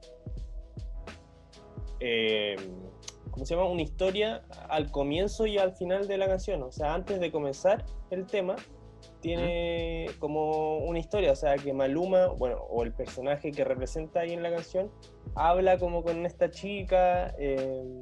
eh, 2.00 2.56
¿cómo 3.32 3.46
se 3.46 3.56
llama? 3.56 3.70
Una 3.70 3.82
historia 3.82 4.44
al 4.70 4.92
comienzo 4.92 5.46
y 5.46 5.58
al 5.58 5.74
final 5.74 6.08
de 6.08 6.18
la 6.18 6.28
canción. 6.28 6.64
O 6.64 6.72
sea, 6.72 6.94
antes 6.94 7.20
de 7.20 7.32
comenzar 7.32 7.86
el 8.10 8.26
tema, 8.26 8.56
tiene 9.22 10.08
como 10.20 10.80
una 10.80 11.00
historia. 11.00 11.32
O 11.32 11.36
sea, 11.36 11.56
que 11.56 11.74
Maluma, 11.74 12.28
bueno, 12.28 12.58
o 12.58 12.84
el 12.84 12.94
personaje 12.94 13.52
que 13.52 13.64
representa 13.64 14.22
ahí 14.22 14.34
en 14.34 14.44
la 14.44 14.52
canción, 14.52 14.92
habla 15.36 15.78
como 15.78 16.04
con 16.04 16.26
esta 16.26 16.50
chica. 16.50 17.34
eh, 17.40 18.02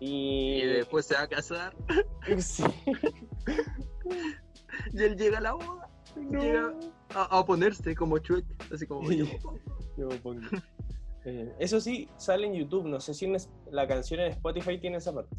y, 0.00 0.62
Y 0.62 0.66
después 0.66 1.06
se 1.06 1.14
va 1.14 1.22
a 1.22 1.28
casar 1.28 1.74
Sí. 2.38 2.64
y 4.92 5.02
él 5.02 5.16
llega 5.16 5.38
a 5.38 5.40
la 5.40 5.52
boda, 5.52 5.83
No. 6.16 6.40
llega 6.42 6.72
a, 7.14 7.22
a 7.24 7.40
oponerse 7.40 7.94
como 7.94 8.18
Chuek, 8.18 8.44
así 8.72 8.86
como 8.86 9.10
yo. 9.12 9.26
Yo 9.96 10.08
pongo. 10.22 10.40
Eh, 11.24 11.54
eso 11.58 11.80
sí, 11.80 12.08
sale 12.18 12.46
en 12.46 12.54
YouTube. 12.54 12.86
No 12.86 13.00
sé 13.00 13.14
si 13.14 13.24
en 13.24 13.34
es- 13.36 13.50
la 13.70 13.86
canción 13.86 14.20
en 14.20 14.30
Spotify 14.32 14.78
tiene 14.78 14.98
esa 14.98 15.12
parte. 15.14 15.34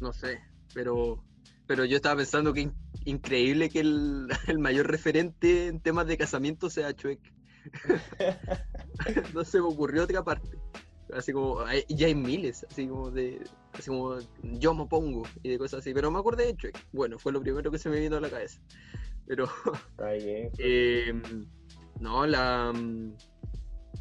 No 0.00 0.12
sé, 0.12 0.40
pero, 0.74 1.24
pero 1.66 1.84
yo 1.84 1.96
estaba 1.96 2.16
pensando 2.16 2.52
que 2.52 2.60
in- 2.62 2.74
increíble 3.04 3.68
que 3.70 3.80
el, 3.80 4.28
el 4.46 4.58
mayor 4.58 4.86
referente 4.90 5.68
en 5.68 5.80
temas 5.80 6.06
de 6.06 6.16
casamiento 6.18 6.70
sea 6.70 6.94
Chuek. 6.94 7.20
no 9.34 9.44
se 9.44 9.60
me 9.60 9.66
ocurrió 9.66 10.04
otra 10.04 10.22
parte. 10.24 10.58
Así 11.14 11.32
como, 11.32 11.60
hay- 11.60 11.84
ya 11.88 12.06
hay 12.06 12.14
miles, 12.14 12.66
así 12.70 12.86
como 12.86 13.10
de, 13.10 13.42
así 13.72 13.88
como 13.88 14.18
yo 14.42 14.74
me 14.74 14.86
pongo 14.86 15.22
y 15.42 15.48
de 15.48 15.58
cosas 15.58 15.80
así, 15.80 15.94
pero 15.94 16.10
me 16.10 16.18
acordé 16.18 16.46
de 16.46 16.56
Chuek. 16.56 16.86
Bueno, 16.92 17.18
fue 17.18 17.32
lo 17.32 17.40
primero 17.40 17.70
que 17.70 17.78
se 17.78 17.88
me 17.88 17.98
vino 18.00 18.16
a 18.16 18.20
la 18.20 18.30
cabeza. 18.30 18.60
Pero 19.26 19.46
Ay, 19.98 20.20
eh. 20.28 20.50
Eh, 20.58 21.22
no, 22.00 22.26
la 22.26 22.72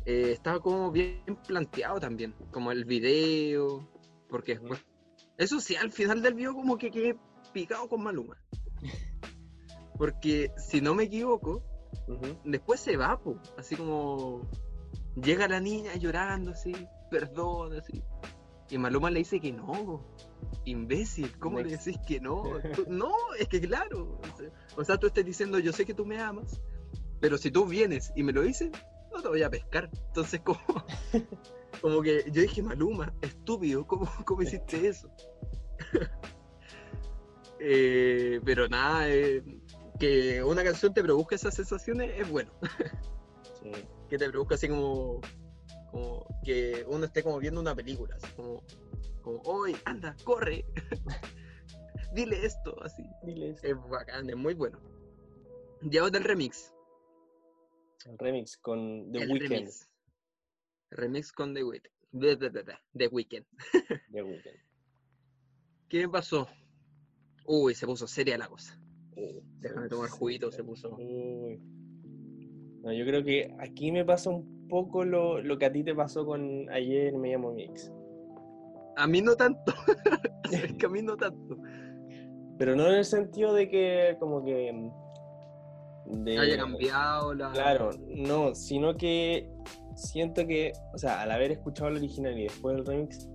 eh, 0.06 0.32
estaba 0.32 0.60
como 0.60 0.92
bien 0.92 1.22
planteado 1.46 2.00
también, 2.00 2.34
como 2.52 2.72
el 2.72 2.86
video, 2.86 3.90
porque 4.30 4.54
después, 4.54 4.86
eso 5.38 5.60
sí, 5.60 5.76
al 5.76 5.92
final 5.92 6.22
del 6.22 6.34
video 6.34 6.54
como 6.54 6.78
que 6.78 6.92
quedé 6.92 7.18
picado 7.54 7.90
con 7.90 8.04
Maluma, 8.04 8.38
porque 9.98 10.52
si 10.58 10.82
no 10.82 10.96
me 10.96 11.04
equivoco, 11.04 11.64
después 12.46 12.80
se 12.80 12.96
va, 12.96 13.20
po, 13.20 13.40
así 13.58 13.76
como 13.76 14.50
llega 15.16 15.48
la 15.48 15.60
niña 15.60 15.96
llorando 15.96 16.52
así, 16.52 16.72
perdón, 17.10 17.74
así, 17.74 18.04
y 18.70 18.78
Maluma 18.78 19.10
le 19.10 19.20
dice 19.20 19.40
que 19.40 19.52
no, 19.54 20.06
imbécil, 20.66 21.38
¿cómo 21.40 21.60
le 21.60 21.70
decís 21.78 21.98
que 22.06 22.20
no? 22.20 22.44
Tú- 22.76 22.86
no, 22.88 23.14
es 23.40 23.48
que 23.48 23.62
claro, 23.62 24.20
o 24.22 24.38
sea, 24.38 24.50
o 24.76 24.84
sea, 24.84 24.98
tú 24.98 25.08
estás 25.08 25.26
diciendo, 25.26 25.60
yo 25.60 25.72
sé 25.72 25.86
que 25.86 25.94
tú 25.94 26.06
me 26.06 26.20
amas, 26.20 26.62
pero 27.20 27.38
si 27.38 27.50
tú 27.52 27.66
vienes 27.66 28.12
y 28.16 28.24
me 28.24 28.34
lo 28.34 28.42
dices, 28.42 28.72
no 29.14 29.22
te 29.22 29.30
voy 29.30 29.42
a 29.42 29.50
pescar. 29.50 29.90
Entonces, 30.08 30.42
como, 30.42 30.60
como 31.82 32.02
que 32.02 32.26
yo 32.32 32.42
dije, 32.42 32.62
Maluma, 32.62 33.14
estúpido, 33.22 33.88
¿cómo, 33.88 34.08
cómo 34.26 34.42
hiciste 34.42 34.88
eso? 34.88 35.10
Eh, 37.60 38.40
pero 38.46 38.68
nada, 38.68 39.10
eh, 39.10 39.44
que 40.00 40.44
una 40.44 40.64
canción 40.64 40.94
te 40.94 41.02
produzca 41.02 41.34
esas 41.36 41.56
sensaciones 41.56 42.12
es 42.20 42.30
bueno. 42.30 42.52
Sí. 43.64 43.72
Que 44.10 44.18
te 44.18 44.30
produzca 44.30 44.56
así 44.56 44.68
como, 44.68 45.22
como 45.92 46.26
que 46.44 46.86
uno 46.88 47.06
esté 47.06 47.24
como 47.24 47.40
viendo 47.40 47.60
una 47.60 47.76
película, 47.76 48.16
así 48.16 48.28
como, 48.36 48.64
como, 49.22 49.42
hoy, 49.46 49.76
anda, 49.86 50.16
corre, 50.24 50.66
dile 52.14 52.46
esto, 52.46 52.82
así. 52.84 53.04
Diles. 53.24 53.64
Es 53.64 53.76
bacán, 53.90 54.30
es 54.30 54.36
muy 54.36 54.54
bueno. 54.54 54.80
Ya 55.82 56.10
del 56.10 56.24
remix. 56.24 56.74
El 58.06 58.18
remix 58.18 58.58
con 58.58 59.12
The 59.12 59.20
Weeknd. 59.20 59.50
remix. 59.50 59.90
Remix 60.90 61.32
con 61.32 61.54
The 61.54 61.64
Weeknd. 61.64 61.92
The 62.12 63.08
Weeknd. 63.08 63.46
The 64.12 64.24
Weeknd. 64.24 64.60
¿Qué 65.90 66.10
pasó? 66.10 66.48
Uy, 67.46 67.76
se 67.76 67.86
puso 67.86 68.08
seria 68.08 68.38
la 68.38 68.48
cosa. 68.48 68.80
Uh, 69.16 69.42
Déjame 69.60 69.88
tomar 69.88 70.10
juguito, 70.10 70.52
se 70.52 70.64
puso. 70.64 70.96
Uy. 70.98 71.60
No, 72.82 72.94
yo 72.94 73.06
creo 73.06 73.24
que 73.24 73.56
aquí 73.60 73.92
me 73.92 74.06
pasa 74.06 74.30
un 74.30 74.57
poco 74.68 75.04
lo, 75.04 75.42
lo 75.42 75.58
que 75.58 75.66
a 75.66 75.72
ti 75.72 75.84
te 75.84 75.96
pasó 75.96 76.26
con 76.26 76.70
ayer 76.70 77.18
me 77.18 77.32
llamo 77.32 77.52
Mix. 77.52 77.92
A 78.96 79.08
mí 79.08 79.22
no 79.22 79.36
tanto. 79.36 79.74
es 80.52 80.74
que 80.74 80.86
a 80.86 80.90
mí 80.90 81.02
no 81.02 81.16
tanto. 81.16 81.58
Pero 82.58 82.76
no 82.76 82.88
en 82.88 82.96
el 82.96 83.06
sentido 83.06 83.54
de 83.54 83.70
que 83.70 84.18
como 84.20 84.44
que... 84.44 84.92
De, 86.06 86.40
Haya 86.40 86.58
cambiado 86.58 87.34
la. 87.34 87.52
Claro, 87.52 87.90
no, 88.08 88.56
sino 88.56 88.96
que 88.96 89.52
siento 89.96 90.48
que, 90.48 90.72
o 90.94 90.98
sea, 90.98 91.22
al 91.22 91.32
haber 91.32 91.52
escuchado 91.52 91.90
el 91.90 91.98
original 91.98 92.38
y 92.40 92.44
después 92.44 92.78
el 92.78 92.86
remix, 92.86 93.30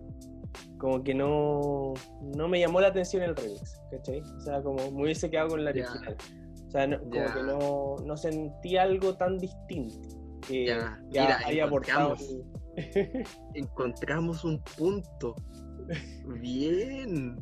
como 0.79 1.05
que 1.05 1.15
no, 1.15 1.93
no 2.35 2.49
me 2.49 2.59
llamó 2.61 2.81
la 2.81 2.89
atención 2.89 3.23
el 3.23 3.37
remix, 3.37 3.79
¿cachai? 3.91 4.23
O 4.23 4.41
sea, 4.41 4.63
como 4.63 4.91
me 4.91 5.03
hubiese 5.03 5.31
quedado 5.31 5.49
con 5.51 5.65
la 5.65 5.71
original. 5.71 6.17
O 6.67 6.71
sea, 6.71 6.87
no- 6.87 6.99
como 7.01 7.11
que 7.13 7.43
no, 7.43 7.97
no 8.07 8.17
sentí 8.17 8.79
algo 8.79 9.15
tan 9.17 9.37
distinto 9.37 10.22
que, 10.53 10.67
Ya, 10.67 11.01
que 11.11 11.21
mira, 11.21 11.41
encontramos. 13.55 14.45
Un 14.45 14.63
punto. 14.77 15.35
Bien. 16.41 17.37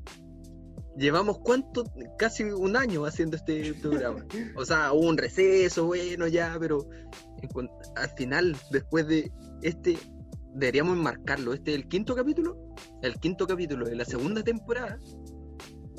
Llevamos 0.97 1.39
cuánto, 1.39 1.85
casi 2.19 2.45
un 2.45 2.77
año 2.77 3.05
haciendo 3.05 3.37
este 3.37 3.75
programa. 3.75 4.25
O 4.57 4.65
sea, 4.65 4.93
hubo 4.93 5.09
un 5.09 5.17
receso, 5.17 5.87
bueno, 5.87 6.27
ya, 6.27 6.57
pero 6.59 6.89
al 7.97 8.11
final, 8.11 8.57
después 8.71 9.07
de 9.07 9.31
este, 9.63 9.97
deberíamos 10.55 10.97
enmarcarlo. 10.97 11.55
Este 11.55 11.73
es 11.73 11.77
el 11.79 11.89
quinto 11.89 12.15
capítulo, 12.15 12.75
el 13.03 13.15
quinto 13.21 13.47
capítulo 13.47 13.87
de 13.87 13.95
la 13.95 14.05
segunda 14.05 14.43
temporada. 14.43 14.99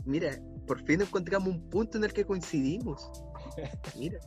Mira, 0.05 0.37
por 0.67 0.83
fin 0.85 1.01
encontramos 1.01 1.49
un 1.49 1.69
punto 1.69 1.97
en 1.97 2.03
el 2.03 2.13
que 2.13 2.25
coincidimos. 2.25 3.09
Mira, 3.97 4.19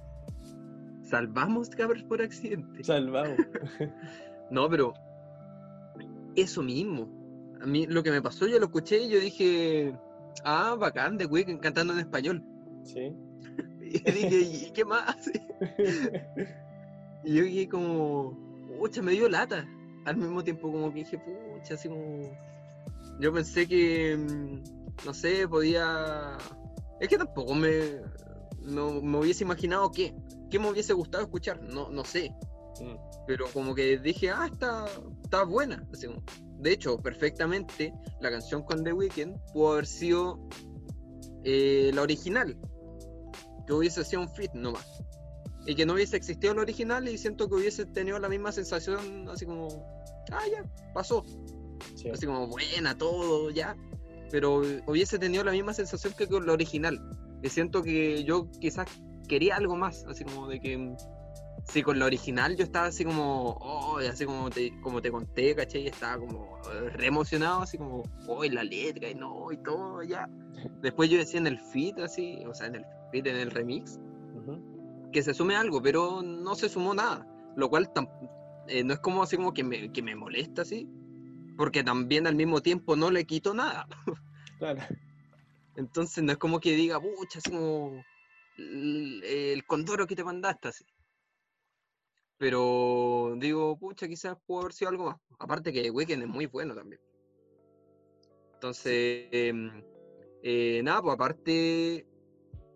salvamos 1.05 1.71
cabros 1.71 2.03
por 2.05 2.23
accidente. 2.23 2.85
Salvado. 2.85 3.35
No, 4.51 4.69
pero 4.69 4.93
eso 6.37 6.63
mismo. 6.63 7.09
A 7.63 7.67
mí 7.67 7.87
lo 7.87 8.03
que 8.03 8.11
me 8.11 8.21
pasó, 8.21 8.47
yo 8.47 8.59
lo 8.59 8.67
escuché 8.67 9.03
y 9.03 9.09
yo 9.09 9.19
dije, 9.19 9.99
ah, 10.45 10.77
bacán, 10.79 11.17
de 11.17 11.25
Weeknd 11.25 11.61
cantando 11.61 11.95
en 11.95 12.01
español. 12.01 12.45
Sí. 12.85 13.13
Y 13.81 14.11
dije, 14.11 14.41
¿y 14.67 14.71
qué 14.73 14.85
más? 14.85 15.31
Y 17.25 17.35
yo 17.37 17.45
dije 17.45 17.69
como, 17.71 18.37
pucha, 18.79 19.01
me 19.01 19.13
dio 19.13 19.29
lata. 19.31 19.67
Al 20.05 20.17
mismo 20.19 20.45
tiempo 20.45 20.71
como 20.71 20.93
que 20.93 21.01
dije, 21.01 21.19
pucha, 21.19 21.75
así 21.75 21.89
como... 21.89 22.21
Yo 23.19 23.33
pensé 23.33 23.67
que, 23.67 24.17
mm, 24.17 25.07
no 25.07 25.15
sé, 25.15 25.49
podía... 25.49 26.37
Es 27.01 27.09
que 27.09 27.17
tampoco 27.17 27.55
me, 27.55 27.71
no, 28.63 29.01
me 29.01 29.19
hubiese 29.19 29.45
imaginado 29.45 29.91
qué. 29.91 30.15
¿Qué 30.51 30.59
me 30.59 30.71
hubiese 30.71 30.93
gustado 30.93 31.25
escuchar? 31.25 31.63
No, 31.63 31.89
no 31.91 32.05
sé. 32.05 32.35
Mm, 32.81 32.97
pero 33.27 33.47
como 33.53 33.75
que 33.75 33.99
dije, 33.99 34.31
ah, 34.31 34.49
está, 34.53 34.87
está 35.23 35.45
buena. 35.45 35.87
Así 35.93 36.09
de 36.59 36.73
hecho, 36.73 36.99
perfectamente, 36.99 37.93
la 38.21 38.31
canción 38.31 38.63
con 38.63 38.83
The 38.85 38.93
Weeknd 38.93 39.37
pudo 39.53 39.73
haber 39.73 39.87
sido 39.87 40.49
eh, 41.45 41.91
la 41.93 42.03
original, 42.03 42.57
que 43.67 43.73
hubiese 43.73 44.03
sido 44.05 44.23
un 44.23 44.31
fit 44.31 44.53
nomás. 44.55 45.03
Y 45.67 45.75
que 45.75 45.87
no 45.87 45.95
hubiese 45.95 46.17
existido 46.17 46.55
la 46.55 46.63
original 46.63 47.09
y 47.09 47.19
siento 47.19 47.49
que 47.49 47.57
hubiese 47.57 47.87
tenido 47.87 48.19
la 48.19 48.29
misma 48.29 48.53
sensación, 48.53 49.29
así 49.29 49.47
como, 49.47 49.69
ah, 50.33 50.43
ya, 50.51 50.65
pasó. 50.93 51.25
sí. 51.97 52.09
Así 52.09 52.27
como, 52.27 52.47
buena, 52.47 52.97
todo, 52.97 53.51
ya. 53.51 53.77
Pero 54.31 54.63
hubiese 54.87 55.19
tenido 55.19 55.45
la 55.45 55.53
misma 55.53 55.75
sensación 55.75 56.15
que 56.17 56.27
con 56.27 56.47
la 56.47 56.55
original. 56.55 56.99
Y 57.43 57.51
siento 57.51 57.83
que 57.83 58.25
yo 58.25 58.51
quizás 58.59 58.89
quería 59.29 59.57
algo 59.57 59.77
más, 59.77 60.05
así 60.09 60.25
como 60.25 60.49
de 60.49 60.61
que 60.61 60.97
Sí, 61.67 61.83
con 61.83 61.99
la 61.99 62.05
original 62.05 62.57
yo 62.57 62.65
estaba 62.65 62.87
así 62.87 63.05
como, 63.05 63.57
oh, 63.61 63.99
así 63.99 64.27
como 64.27 64.51
te, 64.51 64.79
como 64.83 65.01
te 65.01 65.11
conté, 65.11 65.55
¿cachai? 65.55 65.85
Y 65.85 65.87
estaba 65.87 66.19
como 66.19 66.59
eh, 66.71 66.91
re 66.91 67.07
emocionado, 67.07 67.63
así 67.63 67.79
como, 67.79 68.03
oh, 68.29 68.45
la 68.45 68.63
letra 68.63 69.09
y 69.09 69.15
no, 69.15 69.51
y 69.51 69.57
todo, 69.57 70.03
ya. 70.03 70.29
Después 70.83 71.09
yo 71.09 71.17
decía 71.17 71.41
en 71.41 71.47
el 71.47 71.59
feed, 71.59 71.99
así, 72.01 72.45
o 72.47 72.55
sea, 72.55 72.67
en 72.67 72.77
el 72.77 72.85
feed, 73.11 73.27
en 73.27 73.37
el 73.37 73.51
remix, 73.51 73.99
que 75.11 75.23
se 75.23 75.33
sume 75.33 75.57
algo, 75.57 75.81
pero 75.81 76.23
no 76.23 76.55
se 76.55 76.69
sumó 76.69 76.93
nada. 76.93 77.27
Lo 77.57 77.71
cual 77.71 77.91
eh, 78.69 78.85
no 78.85 78.93
es 78.93 79.01
como 79.01 79.23
así 79.23 79.37
como 79.37 79.55
que 79.55 79.65
me, 79.65 79.91
que 79.91 80.03
me 80.03 80.15
molesta, 80.15 80.63
así, 80.63 80.87
porque 81.57 81.83
también 81.83 82.27
al 82.27 82.35
mismo 82.35 82.61
tiempo 82.61 82.95
no 82.95 83.11
le 83.11 83.25
quito 83.25 83.55
nada. 83.55 83.87
Claro. 84.59 84.83
Entonces 85.77 86.23
no 86.23 86.33
es 86.33 86.39
como 86.39 86.61
que 86.61 86.77
diga, 86.77 87.01
pucha, 87.01 87.39
así 87.39 87.51
como 87.51 88.05
el, 88.57 89.65
condoro 89.67 90.07
que 90.07 90.17
te 90.17 90.25
mandaste, 90.25 90.69
así. 90.69 90.85
Pero 92.39 93.35
digo, 93.39 93.79
pucha, 93.79 94.09
quizás 94.09 94.37
pudo 94.47 94.63
haber 94.63 94.73
sido 94.73 94.91
algo 94.91 95.07
más. 95.07 95.17
Aparte 95.39 95.73
que 95.73 95.91
Weekend 95.91 96.25
es 96.25 96.29
muy 96.29 96.47
bueno 96.47 96.75
también. 96.75 97.01
Entonces, 98.55 99.29
em, 99.31 99.83
eh, 100.43 100.81
nada, 100.83 101.03
pues 101.03 101.15
aparte, 101.15 102.07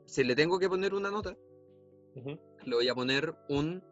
si 0.07 0.25
le 0.25 0.35
tengo 0.35 0.59
que 0.59 0.69
poner 0.69 0.95
una 0.95 1.11
nota, 1.11 1.37
le 2.65 2.75
voy 2.75 2.89
a 2.89 2.95
poner 2.95 3.35
un... 3.49 3.83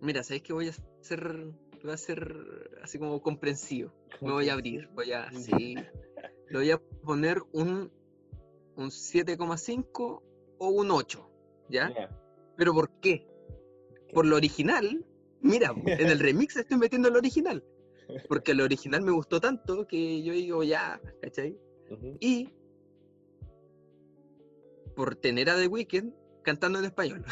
Mira, 0.00 0.22
¿sabéis 0.22 0.42
que 0.42 0.52
voy 0.52 0.68
a 0.68 0.70
hacer, 1.00 1.52
voy 1.82 1.90
a 1.90 1.94
hacer 1.94 2.78
así 2.82 2.98
como 2.98 3.20
comprensivo? 3.22 3.92
Me 4.20 4.32
voy 4.32 4.48
a 4.48 4.54
abrir, 4.54 4.88
voy 4.88 5.12
a... 5.12 5.30
Sí, 5.32 5.74
le 6.50 6.58
voy 6.58 6.70
a 6.70 6.78
poner 6.78 7.42
un, 7.52 7.90
un 8.76 8.90
7,5 8.90 10.22
o 10.58 10.68
un 10.68 10.90
8, 10.90 11.30
¿ya? 11.68 11.92
¿Pero 12.56 12.72
por 12.72 12.90
qué? 13.00 13.26
Por 14.12 14.26
lo 14.26 14.36
original. 14.36 15.04
Mira, 15.40 15.74
en 15.86 16.08
el 16.08 16.18
remix 16.18 16.56
estoy 16.56 16.78
metiendo 16.78 17.08
el 17.08 17.16
original. 17.16 17.64
Porque 18.28 18.52
el 18.52 18.60
original 18.60 19.02
me 19.02 19.12
gustó 19.12 19.40
tanto 19.40 19.86
que 19.86 20.22
yo 20.22 20.32
digo, 20.32 20.62
ya, 20.62 21.00
¿cachai? 21.22 21.58
Y 22.20 22.52
por 24.96 25.16
tener 25.16 25.50
a 25.50 25.56
The 25.56 25.66
Weeknd 25.66 26.12
cantando 26.42 26.78
en 26.78 26.86
español. 26.86 27.24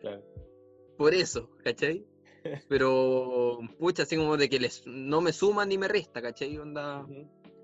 Claro. 0.00 0.22
Por 0.96 1.14
eso, 1.14 1.50
¿cachai? 1.64 2.06
Pero, 2.68 3.60
pucha, 3.78 4.02
así 4.02 4.16
como 4.16 4.36
de 4.36 4.48
que 4.48 4.58
les, 4.58 4.86
no 4.86 5.20
me 5.20 5.32
suma 5.32 5.64
ni 5.64 5.78
me 5.78 5.88
resta, 5.88 6.20
¿cachai? 6.20 6.58
Onda, 6.58 7.06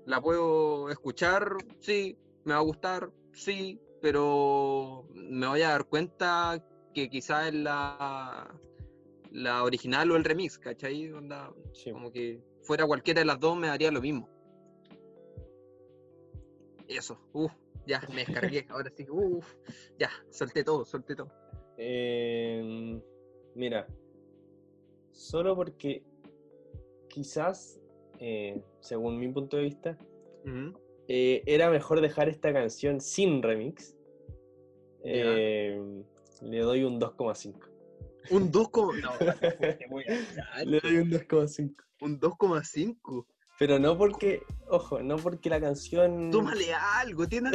la 0.05 0.21
puedo 0.21 0.89
escuchar, 0.89 1.57
sí, 1.79 2.17
me 2.49 2.55
va 2.55 2.61
a 2.61 2.63
gustar, 2.63 3.11
sí, 3.31 3.79
pero 4.01 5.07
me 5.13 5.45
voy 5.45 5.61
a 5.61 5.69
dar 5.69 5.85
cuenta 5.85 6.65
que 6.95 7.07
quizás 7.07 7.49
es 7.49 7.53
la, 7.53 8.59
la 9.31 9.63
original 9.63 10.09
o 10.09 10.15
el 10.15 10.23
remix, 10.23 10.57
¿cachai? 10.57 11.11
Onda, 11.11 11.53
Como 11.93 12.11
que 12.11 12.41
fuera 12.63 12.87
cualquiera 12.87 13.19
de 13.19 13.25
las 13.25 13.39
dos 13.39 13.55
me 13.55 13.67
daría 13.67 13.91
lo 13.91 14.01
mismo. 14.01 14.27
Eso, 16.87 17.19
uff, 17.33 17.53
ya 17.85 18.01
me 18.09 18.25
descargué, 18.25 18.65
ahora 18.69 18.91
sí, 18.97 19.05
uff, 19.07 19.53
ya, 19.99 20.09
solté 20.31 20.63
todo, 20.63 20.83
solté 20.85 21.15
todo. 21.15 21.31
Em, 21.77 22.99
mira, 23.53 23.85
solo 25.11 25.55
porque 25.55 26.03
quizás, 27.09 27.79
eh, 28.19 28.59
según 28.79 29.19
mi 29.19 29.31
punto 29.31 29.57
de 29.57 29.63
vista, 29.63 29.97
eh, 31.11 31.41
era 31.47 31.71
mejor 31.71 32.01
dejar 32.01 32.29
esta 32.29 32.53
canción 32.53 33.01
sin 33.01 33.41
remix. 33.41 33.97
Eh, 35.03 35.81
le 36.43 36.59
doy 36.59 36.83
un 36.83 37.01
2,5. 37.01 37.67
Un 38.29 38.51
2,5. 38.51 39.01
No, 39.89 39.97
le 40.65 40.79
doy 40.79 40.97
un 40.97 41.09
2,5. 41.09 41.75
Un 42.01 42.19
2,5. 42.19 43.25
Pero 43.57 43.79
no 43.79 43.97
porque, 43.97 44.43
ojo, 44.67 45.01
no 45.01 45.17
porque 45.17 45.49
la 45.49 45.59
canción. 45.59 46.29
Tómale 46.29 46.73
algo, 46.75 47.27
tiene 47.27 47.49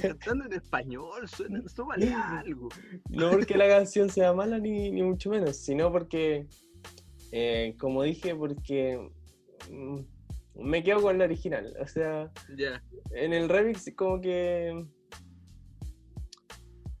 cantando 0.00 0.46
en 0.46 0.52
español, 0.52 1.28
suena, 1.28 1.62
tómale 1.74 2.14
algo. 2.14 2.68
No 3.10 3.30
porque 3.32 3.58
la 3.58 3.68
canción 3.68 4.08
sea 4.08 4.32
mala 4.32 4.58
ni, 4.58 4.90
ni 4.92 5.02
mucho 5.02 5.30
menos, 5.30 5.56
sino 5.56 5.90
porque, 5.90 6.46
eh, 7.32 7.74
como 7.78 8.04
dije, 8.04 8.36
porque 8.36 9.10
mm, 9.68 9.98
me 10.60 10.82
quedo 10.82 11.02
con 11.02 11.18
la 11.18 11.24
original. 11.24 11.74
O 11.80 11.86
sea, 11.86 12.30
en 13.12 13.32
el 13.32 13.48
remix 13.48 13.92
como 13.94 14.20
que... 14.20 14.86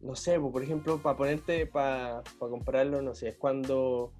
No 0.00 0.16
sé, 0.16 0.40
por 0.40 0.62
ejemplo, 0.62 1.02
para 1.02 1.16
ponerte, 1.16 1.66
para 1.66 2.22
compararlo, 2.38 3.02
no 3.02 3.14
sé, 3.14 3.28
es 3.28 3.36
cuando, 3.36 4.14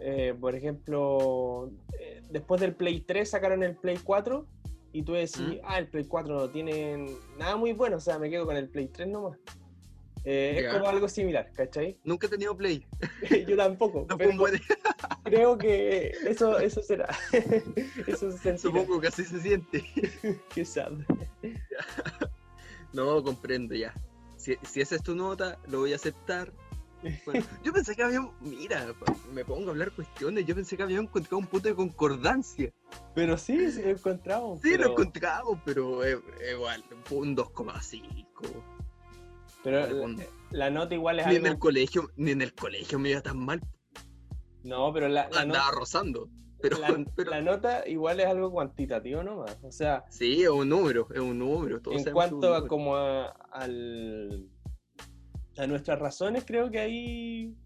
eh, 0.00 0.34
por 0.40 0.54
ejemplo, 0.54 1.70
eh, 1.98 2.22
después 2.30 2.62
del 2.62 2.74
Play 2.74 3.02
3 3.02 3.28
sacaron 3.28 3.62
el 3.62 3.76
Play 3.76 3.98
4 4.02 4.46
y 4.92 5.02
tú 5.02 5.12
decís, 5.12 5.38
¿Mm? 5.38 5.64
ah, 5.64 5.78
el 5.78 5.88
Play 5.88 6.04
4 6.04 6.34
no 6.34 6.48
tiene 6.48 7.14
nada 7.38 7.56
muy 7.56 7.74
bueno, 7.74 7.98
o 7.98 8.00
sea, 8.00 8.18
me 8.18 8.30
quedo 8.30 8.46
con 8.46 8.56
el 8.56 8.70
Play 8.70 8.88
3 8.88 9.08
nomás. 9.08 9.38
Eh, 10.24 10.62
es 10.64 10.72
como 10.72 10.86
algo 10.86 11.08
similar, 11.08 11.50
¿cachai? 11.52 11.98
Nunca 12.04 12.26
he 12.26 12.30
tenido 12.30 12.56
Play. 12.56 12.86
Yo 13.46 13.56
tampoco. 13.56 14.06
creo 15.24 15.56
que 15.58 16.12
eso, 16.26 16.58
eso 16.58 16.82
será. 16.82 17.08
eso 18.06 18.30
se 18.32 18.58
Supongo 18.58 19.00
que 19.00 19.08
así 19.08 19.24
se 19.24 19.40
siente. 19.40 19.84
Qué 20.54 20.64
sad. 20.64 20.92
no, 22.92 23.22
comprendo 23.22 23.74
ya. 23.74 23.94
Si, 24.36 24.56
si, 24.62 24.80
esa 24.80 24.96
es 24.96 25.02
tu 25.02 25.14
nota, 25.14 25.58
lo 25.68 25.80
voy 25.80 25.92
a 25.92 25.96
aceptar. 25.96 26.52
yo 27.62 27.72
pensé 27.72 27.94
que 27.96 28.02
había. 28.02 28.20
Mira, 28.40 28.94
me 29.32 29.44
pongo 29.44 29.68
a 29.68 29.70
hablar 29.70 29.90
cuestiones. 29.92 30.44
Yo 30.44 30.54
pensé 30.54 30.76
que 30.76 30.82
había 30.82 30.98
encontrado 30.98 31.38
un 31.38 31.46
punto 31.46 31.68
de 31.68 31.74
concordancia. 31.74 32.72
Pero 33.14 33.38
sí, 33.38 33.70
sí 33.72 33.82
lo 33.82 33.90
encontramos. 33.90 34.60
Sí, 34.60 34.76
lo 34.76 34.90
encontramos, 34.90 35.58
pero 35.64 36.00
igual, 36.06 36.84
un 37.10 37.36
2,5. 37.36 38.79
Pero 39.62 40.08
la, 40.50 40.70
nota 40.70 40.94
igual 40.94 41.20
es 41.20 41.26
ni 41.26 41.36
en 41.36 41.46
el 41.46 41.58
colegio 41.58 42.08
Ni 42.16 42.30
en 42.30 42.42
el 42.42 42.54
colegio 42.54 42.98
me 42.98 43.10
iba 43.10 43.20
tan 43.20 43.38
mal. 43.38 43.60
No, 44.62 44.92
pero 44.92 45.08
la, 45.08 45.28
Andaba 45.34 45.70
rozando. 45.72 46.28
Pero 46.62 46.76
la, 47.24 47.40
nota 47.40 47.88
igual 47.88 48.20
es 48.20 48.26
algo 48.26 48.50
cuantitativo 48.50 49.22
nomás. 49.22 49.56
O 49.62 49.72
sea... 49.72 50.04
Sí, 50.10 50.42
es 50.42 50.50
un 50.50 50.68
número, 50.68 51.08
es 51.10 51.18
un 51.18 51.38
número. 51.38 51.80
en 51.90 52.12
cuanto 52.12 52.54
a 52.54 52.68
como 52.68 52.96
a, 52.96 53.28
al, 53.50 54.46
a 55.56 55.66
nuestras 55.66 55.98
razones, 55.98 56.44
creo 56.46 56.70
que 56.70 56.78
ahí 56.78 57.56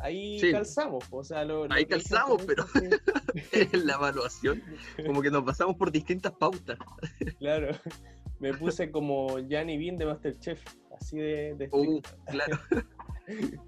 ahí 0.00 0.40
calzamos. 0.52 1.04
O 1.10 1.24
sea, 1.24 1.46
ahí 1.70 1.86
calzamos, 1.86 2.42
pero 2.44 2.64
en 3.52 3.86
la 3.86 3.94
evaluación, 3.94 4.62
como 5.06 5.22
que 5.22 5.30
nos 5.30 5.44
pasamos 5.44 5.76
por 5.76 5.90
distintas 5.90 6.32
pautas. 6.32 6.78
claro, 7.38 7.76
me 8.40 8.54
puse 8.54 8.90
como 8.90 9.38
Gianni 9.40 9.78
Bean 9.78 9.98
de 9.98 10.06
Masterchef 10.06 10.62
así 11.00 11.18
de... 11.18 11.68
Uh, 11.72 12.00
claro. 12.26 12.58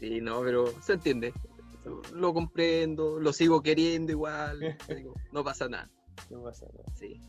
sí, 0.00 0.20
no, 0.20 0.40
pero 0.42 0.66
se 0.82 0.94
entiende. 0.94 1.32
Lo 2.12 2.32
comprendo, 2.32 3.20
lo 3.20 3.32
sigo 3.32 3.62
queriendo 3.62 4.12
igual. 4.12 4.76
no 5.32 5.44
pasa 5.44 5.68
nada. 5.68 5.90
No 6.30 6.42
pasa 6.42 6.66
nada. 6.66 6.84
Sí. 6.94 7.20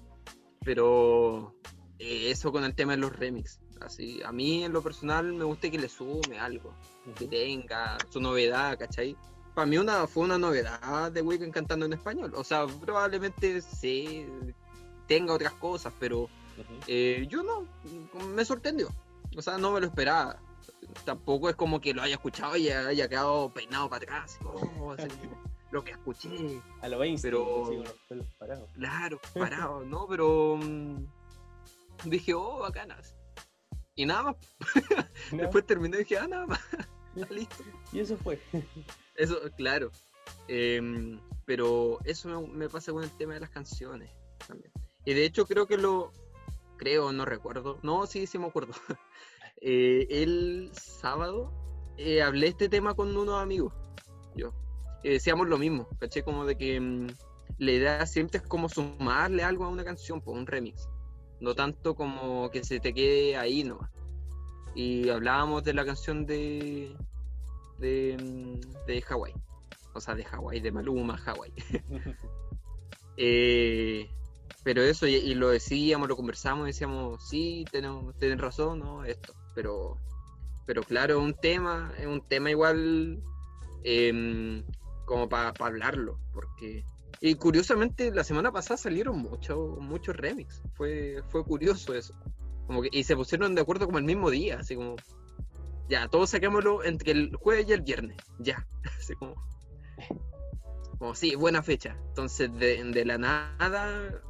Pero 0.64 1.56
eh, 2.00 2.32
eso 2.32 2.52
con 2.52 2.64
el 2.64 2.76
tema 2.76 2.94
de 2.94 3.00
los 3.00 3.16
remix. 3.16 3.60
Así, 3.82 4.22
a 4.24 4.32
mí 4.32 4.64
en 4.64 4.72
lo 4.72 4.82
personal 4.82 5.34
me 5.34 5.44
gusta 5.44 5.70
que 5.70 5.78
le 5.78 5.90
sume 5.90 6.40
algo, 6.40 6.74
que 7.18 7.28
tenga 7.28 7.98
su 8.10 8.22
novedad, 8.22 8.80
¿cachai? 8.80 9.18
Para 9.54 9.68
mí 9.68 9.78
una, 9.78 10.08
fue 10.08 10.24
una 10.24 10.38
novedad 10.38 11.12
de 11.12 11.22
Weekend 11.22 11.54
cantando 11.54 11.86
en 11.86 11.94
español. 11.94 12.34
O 12.36 12.44
sea, 12.44 12.66
probablemente 12.68 13.62
sí 13.62 14.26
tenga 15.08 15.34
otras 15.34 15.54
cosas, 15.54 15.94
pero 16.00 16.30
eh, 16.88 17.26
yo 17.30 17.44
no, 17.44 17.68
me 18.28 18.46
sorprendió. 18.46 18.90
O 19.36 19.42
sea, 19.42 19.58
no 19.58 19.72
me 19.72 19.80
lo 19.80 19.88
esperaba. 19.88 20.40
Tampoco 21.04 21.50
es 21.50 21.56
como 21.56 21.82
que 21.82 21.94
lo 21.94 22.02
haya 22.02 22.16
escuchado 22.16 22.56
y 22.56 22.70
haya 22.70 23.08
quedado 23.10 23.54
peinado 23.54 23.90
para 23.90 24.04
atrás. 24.04 24.40
lo 25.72 25.84
que 25.84 25.92
escuché. 25.92 26.62
A 26.82 26.88
lo 26.88 27.00
20, 27.00 27.22
pero. 27.22 27.84
Claro, 28.74 29.20
parado, 29.34 29.84
¿no? 29.84 30.08
Pero. 30.08 30.58
Mm, 30.58 31.06
dije, 32.06 32.34
oh, 32.34 32.60
bacanas. 32.60 33.16
Y 33.96 34.06
nada 34.06 34.24
más. 34.24 34.36
Después 35.32 35.66
terminé 35.66 35.98
y 35.98 36.00
dije, 36.00 36.18
ah, 36.18 36.28
nada 36.28 36.48
más. 36.48 36.62
Listo. 37.30 37.64
Y 37.92 38.00
eso 38.00 38.18
fue. 38.18 38.40
eso, 39.16 39.40
claro. 39.58 39.92
Em, 40.48 41.20
pero 41.46 42.00
eso 42.04 42.30
me, 42.30 42.48
me, 42.48 42.70
pasa 42.70 42.92
con 42.92 43.04
el 43.04 43.12
tema 43.12 43.34
de 43.34 43.40
las 43.42 43.50
canciones 43.50 44.12
también. 44.48 44.72
Y 45.06 45.14
de 45.14 45.26
hecho 45.26 45.46
creo 45.46 45.68
que 45.68 45.78
lo, 45.78 46.12
creo, 46.78 47.12
no 47.12 47.26
recuerdo. 47.26 47.80
No, 47.84 48.06
sí, 48.06 48.28
sí 48.28 48.38
me 48.38 48.48
acuerdo. 48.48 48.74
Eh, 49.62 50.22
el 50.22 50.70
sábado 50.74 51.52
eh, 51.98 52.22
hablé 52.22 52.48
este 52.48 52.68
tema 52.68 52.94
con 52.94 53.16
unos 53.16 53.42
amigos. 53.42 53.74
Yo. 54.36 54.54
decíamos 55.02 55.48
lo 55.48 55.58
mismo, 55.58 55.88
caché 55.98 56.24
como 56.24 56.46
de 56.46 56.58
que 56.58 56.80
mm, 56.80 57.08
la 57.60 57.72
idea 57.72 58.06
siempre 58.06 58.40
es 58.40 58.44
como 58.46 58.68
sumarle 58.68 59.44
algo 59.44 59.64
a 59.64 59.70
una 59.70 59.86
canción, 59.86 60.22
por 60.22 60.38
un 60.38 60.46
remix. 60.46 60.90
No 61.40 61.56
tanto 61.56 61.96
como 61.96 62.52
que 62.52 62.66
se 62.66 62.82
te 62.82 62.94
quede 62.94 63.38
ahí 63.38 63.64
nomás. 63.64 63.90
y 64.76 65.10
hablábamos 65.10 65.64
de 65.64 65.74
la 65.74 65.86
canción 65.86 66.26
de 66.26 66.94
de, 67.80 68.18
mm, 68.22 68.86
de 68.86 69.02
Hawái. 69.02 69.34
O 69.94 70.02
sea, 70.02 70.16
de 70.16 70.26
Hawái, 70.26 70.60
de 70.60 70.72
Maluma, 70.72 71.18
Hawái. 71.18 71.54
Eh, 73.18 74.10
pero 74.66 74.82
eso, 74.82 75.06
y, 75.06 75.36
lo 75.36 75.50
decíamos, 75.50 76.10
lo 76.10 76.16
conversamos, 76.16 76.66
decíamos, 76.66 77.30
sí, 77.30 77.66
tenemos, 77.72 78.18
tienen 78.18 78.40
razón, 78.40 78.80
¿no? 78.80 79.06
Esto. 79.06 79.36
Pero, 79.54 80.00
pero 80.66 80.82
claro, 80.82 81.20
un 81.20 81.36
tema, 81.36 81.94
es 82.00 82.08
un 82.08 82.28
tema 82.28 82.50
igual 82.50 83.22
em, 83.84 84.66
como 85.06 85.30
para 85.30 85.54
hablarlo, 85.60 86.20
porque... 86.34 86.84
Y 87.22 87.36
curiosamente, 87.36 88.12
la 88.12 88.24
semana 88.24 88.52
pasada 88.52 88.78
salieron 88.78 89.20
muchos 89.20 89.78
muchos 89.78 90.16
remix. 90.16 90.64
Fue, 90.74 91.22
fue 91.30 91.44
curioso 91.44 91.94
eso. 91.94 92.16
Como 92.66 92.82
que, 92.82 92.90
y 92.92 93.04
se 93.04 93.16
pusieron 93.16 93.54
de 93.54 93.62
acuerdo 93.62 93.86
como 93.86 94.00
el 94.00 94.04
mismo 94.04 94.32
día, 94.32 94.62
así 94.62 94.76
como, 94.76 94.96
ya, 95.88 96.08
todos 96.08 96.32
saquémoslo 96.32 96.84
entre 96.84 97.12
el 97.12 97.36
jueves 97.36 97.70
y 97.70 97.74
el 97.74 97.82
viernes, 97.82 98.18
ya. 98.40 98.66
Así 98.98 99.14
como, 99.14 99.36
como 100.98 101.14
sí, 101.14 101.36
buena 101.36 101.62
fecha. 101.62 101.96
Entonces, 102.08 102.52
de, 102.58 102.84
de 102.84 103.06
la 103.06 103.20
nada, 103.20 104.24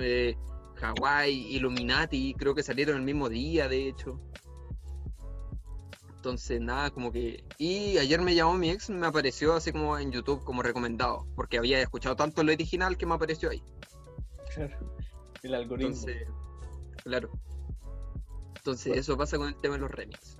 eh, 0.00 0.36
Hawái, 0.76 1.54
Illuminati, 1.56 2.34
creo 2.34 2.54
que 2.54 2.62
salieron 2.62 2.96
el 2.96 3.02
mismo 3.02 3.28
día, 3.28 3.68
de 3.68 3.88
hecho. 3.88 4.20
Entonces, 6.16 6.60
nada, 6.60 6.90
como 6.90 7.12
que. 7.12 7.44
Y 7.56 7.98
ayer 7.98 8.20
me 8.20 8.34
llamó 8.34 8.54
mi 8.54 8.70
ex, 8.70 8.90
me 8.90 9.06
apareció 9.06 9.54
así 9.54 9.70
como 9.70 9.96
en 9.98 10.10
YouTube, 10.10 10.42
como 10.44 10.62
recomendado, 10.62 11.26
porque 11.36 11.58
había 11.58 11.80
escuchado 11.80 12.16
tanto 12.16 12.40
el 12.40 12.50
original 12.50 12.96
que 12.96 13.06
me 13.06 13.14
apareció 13.14 13.50
ahí. 13.50 13.62
Claro. 14.54 14.76
El 15.42 15.54
algoritmo. 15.54 15.94
Entonces, 15.94 16.28
claro. 17.04 17.30
Entonces, 18.56 18.86
Bueno. 18.86 19.00
eso 19.00 19.16
pasa 19.16 19.36
con 19.38 19.48
el 19.48 19.56
tema 19.60 19.74
de 19.74 19.80
los 19.82 19.90
remix. 19.92 20.38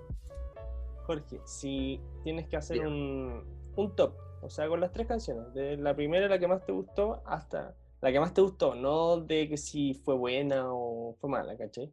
Jorge, 1.05 1.40
si 1.44 2.01
tienes 2.24 2.49
que 2.49 2.57
hacer 2.57 2.84
un, 2.84 3.44
un 3.76 3.94
top, 3.94 4.14
o 4.42 4.51
sea, 4.51 4.66
con 4.66 4.80
las 4.80 4.90
tres 4.92 5.07
canciones, 5.07 5.55
de 5.55 5.76
la 5.76 5.94
primera, 5.94 6.26
la 6.26 6.40
que 6.40 6.49
más 6.49 6.66
te 6.66 6.72
gustó, 6.72 7.22
hasta 7.24 7.76
la 8.01 8.12
que 8.12 8.20
más 8.20 8.32
te 8.34 8.40
gustó, 8.42 8.74
no 8.74 9.20
de 9.20 9.49
que 9.49 9.57
si 9.57 9.94
fue 9.94 10.14
buena 10.14 10.66
o 10.72 11.16
fue 11.20 11.30
mala, 11.30 11.57
¿cachai? 11.57 11.92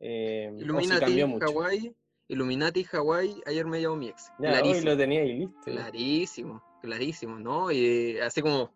Eh, 0.00 0.48
o 0.52 0.58
si 0.58 0.64
Illuminati, 0.64 1.00
cambió 1.00 1.28
mucho. 1.28 1.46
Hawái, 1.46 1.94
Illuminati, 2.28 2.84
Hawái, 2.84 3.42
ayer 3.46 3.66
me 3.66 3.80
llamó 3.80 3.96
mi 3.96 4.08
ex. 4.08 4.32
Ya, 4.38 4.48
hoy 4.50 4.60
clarísimo, 4.60 4.90
lo 4.90 4.96
tenía 4.96 5.20
ahí 5.20 5.38
listo. 5.38 5.60
clarísimo, 5.64 6.62
clarísimo, 6.82 7.38
¿no? 7.38 7.70
Y 7.70 8.18
así 8.18 8.42
como, 8.42 8.70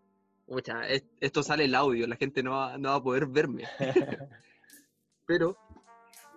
pucha, 0.47 0.89
es- 0.89 1.05
esto 1.21 1.43
sale 1.43 1.65
el 1.65 1.75
audio, 1.75 2.07
la 2.07 2.17
gente 2.17 2.43
no 2.43 2.53
va, 2.53 2.79
no 2.79 2.91
va 2.91 2.95
a 2.97 3.03
poder 3.03 3.27
verme, 3.27 3.65
pero 5.27 5.57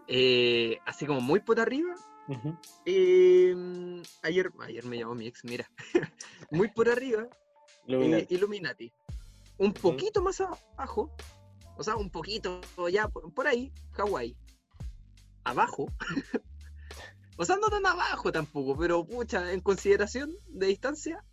eh, 0.07 0.79
así 0.85 1.05
como 1.05 1.21
muy 1.21 1.39
por 1.39 1.59
arriba, 1.59 1.95
eh, 2.85 3.53
ayer, 4.23 4.51
ayer 4.61 4.85
me 4.85 4.97
llamó 4.97 5.15
mi 5.15 5.27
ex, 5.27 5.43
mira, 5.45 5.69
muy 6.51 6.69
por 6.69 6.89
arriba, 6.89 7.27
eh, 7.87 8.25
Illuminati. 8.29 8.91
Un 9.61 9.73
poquito 9.73 10.23
más 10.23 10.41
abajo, 10.41 11.15
o 11.77 11.83
sea, 11.83 11.95
un 11.95 12.09
poquito 12.09 12.61
ya 12.91 13.07
por, 13.07 13.31
por 13.31 13.45
ahí, 13.45 13.71
Hawái. 13.91 14.35
Abajo. 15.43 15.85
o 17.37 17.45
sea, 17.45 17.57
no 17.57 17.69
tan 17.69 17.85
abajo 17.85 18.31
tampoco, 18.31 18.75
pero 18.75 19.05
pucha, 19.05 19.53
en 19.53 19.59
consideración 19.61 20.35
de 20.47 20.65
distancia, 20.65 21.23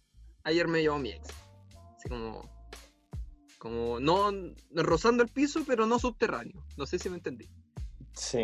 ayer 0.45 0.69
me 0.69 0.83
llevó 0.83 0.99
mi 0.99 1.13
ex. 1.13 1.27
Así 1.97 2.11
como. 2.11 2.47
Como 3.57 3.99
no 3.99 4.31
rozando 4.73 5.23
el 5.23 5.31
piso, 5.31 5.65
pero 5.67 5.87
no 5.87 5.99
subterráneo. 5.99 6.67
No 6.77 6.85
sé 6.85 6.99
si 6.99 7.09
me 7.09 7.17
entendí. 7.17 7.49
Sí. 8.13 8.43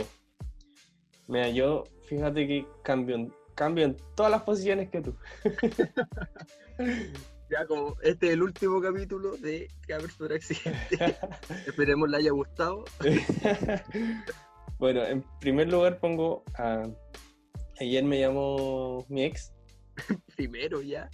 Mira, 1.28 1.50
yo, 1.50 1.84
fíjate 2.08 2.48
que 2.48 2.66
cambio, 2.82 3.30
cambio 3.54 3.84
en 3.84 3.96
todas 4.16 4.32
las 4.32 4.42
posiciones 4.44 4.88
que 4.88 5.02
tú. 5.02 5.14
Ya 7.50 7.66
como 7.66 7.94
este 8.02 8.28
es 8.28 8.32
el 8.32 8.42
último 8.42 8.80
capítulo 8.80 9.36
de 9.36 9.70
Cabers 9.86 10.16
por 10.16 10.32
Accidente. 10.32 11.16
Esperemos 11.66 12.08
le 12.08 12.16
haya 12.16 12.30
gustado. 12.30 12.84
bueno, 14.78 15.04
en 15.04 15.22
primer 15.40 15.70
lugar 15.70 15.98
pongo 16.00 16.42
a... 16.56 16.84
Ayer 17.80 18.04
me 18.04 18.20
llamó 18.20 19.04
mi 19.08 19.24
ex. 19.24 19.52
Primero 20.36 20.80
ya. 20.80 21.10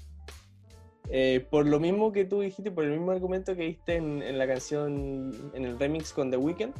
eh, 1.08 1.46
por 1.50 1.66
lo 1.66 1.80
mismo 1.80 2.12
que 2.12 2.24
tú 2.24 2.40
dijiste, 2.40 2.70
por 2.70 2.84
el 2.84 2.92
mismo 2.92 3.10
argumento 3.10 3.56
que 3.56 3.62
diste 3.64 3.96
en, 3.96 4.22
en 4.22 4.38
la 4.38 4.46
canción, 4.46 5.32
en 5.54 5.64
el 5.64 5.78
remix 5.78 6.12
con 6.12 6.30
The 6.30 6.36
Weeknd. 6.36 6.74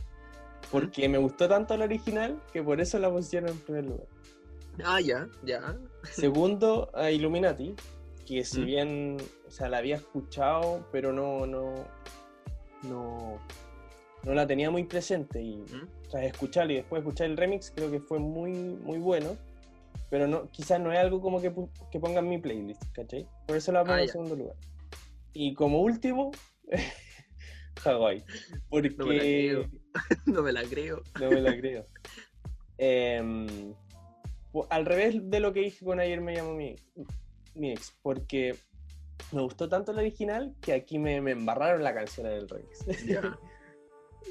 Porque 0.71 1.09
me 1.09 1.19
gustó 1.19 1.49
tanto 1.49 1.77
la 1.77 1.87
original 1.87 2.41
que 2.53 2.63
por 2.63 2.81
eso 2.81 2.99
la 2.99 3.11
pusieron 3.11 3.51
en 3.51 3.59
primer 3.59 3.85
lugar. 3.87 4.07
Ah, 4.85 5.01
ya, 5.01 5.29
ya. 5.43 5.77
Segundo, 6.05 6.91
a 6.95 7.11
Illuminati, 7.11 7.75
que 8.35 8.45
si 8.45 8.65
bien, 8.65 9.17
o 9.47 9.51
sea, 9.51 9.69
la 9.69 9.79
había 9.79 9.97
escuchado, 9.97 10.87
pero 10.93 11.13
no, 11.13 11.47
no, 11.47 11.75
no, 12.85 13.39
no 14.25 14.35
la 14.35 14.47
tenía 14.47 14.71
muy 14.71 14.85
presente 14.85 15.43
y 15.43 15.57
¿Mm? 15.57 15.89
tras 16.11 16.25
escucharla 16.25 16.73
y 16.73 16.77
después 16.77 17.01
escuchar 17.01 17.27
el 17.29 17.37
remix 17.37 17.73
creo 17.75 17.91
que 17.91 17.99
fue 18.01 18.19
muy, 18.21 18.53
muy 18.53 18.99
bueno, 18.99 19.37
pero 20.11 20.29
no, 20.29 20.49
quizás 20.51 20.81
no 20.81 20.93
es 20.93 20.99
algo 20.99 21.21
como 21.21 21.41
que, 21.41 21.53
que 21.91 21.99
ponga 22.01 22.21
en 22.21 22.29
mi 22.29 22.39
playlist, 22.39 22.83
¿cachai? 22.93 23.27
Por 23.47 23.57
eso 23.57 23.73
la 23.73 23.81
pongo 23.83 23.95
Ah, 23.95 24.03
en 24.03 24.09
segundo 24.09 24.37
lugar. 24.37 24.57
Y 25.33 25.55
como 25.55 25.81
último, 25.83 26.31
Hawái, 27.83 28.23
porque 28.69 28.91
No 28.99 29.07
me 29.07 29.15
la 29.15 29.23
creo. 29.23 29.69
no 30.27 30.43
me 30.43 30.53
la 30.53 30.63
creo. 30.65 31.03
no 31.19 31.31
me 31.31 31.41
la 31.41 31.57
creo. 31.57 31.85
Pu- 34.53 34.67
al 34.71 34.85
revés 34.87 35.15
de 35.31 35.41
lo 35.41 35.53
que 35.53 35.61
dije 35.61 35.85
con 35.85 36.01
ayer 36.01 36.21
me 36.21 36.35
llamó 36.35 36.55
mi, 36.55 36.77
mi 37.61 37.73
ex, 37.73 37.95
porque 38.03 38.57
me 39.33 39.43
gustó 39.43 39.69
tanto 39.69 39.93
la 39.93 40.01
original 40.01 40.55
que 40.61 40.73
aquí 40.73 40.99
me, 40.99 41.21
me 41.21 41.33
embarraron 41.33 41.85
la 41.85 41.95
canción 41.95 42.27
en 42.27 42.33
el 42.33 42.49
remix. 42.49 42.87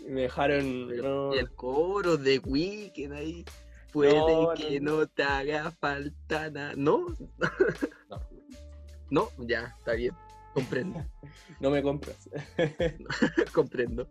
Me 0.08 0.22
dejaron. 0.22 0.88
Pero- 0.90 1.30
no, 1.30 1.36
Y 1.36 1.40
el 1.40 1.52
coro 1.52 2.18
de 2.18 2.40
Weekend 2.40 3.14
ahí. 3.14 3.46
Puede 3.94 4.14
No, 4.14 4.54
que 4.56 4.80
no, 4.80 4.98
no, 4.98 5.08
te 5.08 5.24
haga 5.24 5.72
falta 5.72 6.50
nada. 6.50 6.74
¿No? 6.76 7.06
No. 8.10 9.30
No, 9.38 9.48
ya, 9.48 9.76
está 9.80 9.94
bien. 9.94 10.14
Comprendo. 10.54 11.04
no 11.60 11.70
me 11.72 11.82
compras. 11.82 12.30
comprendo. 13.54 14.08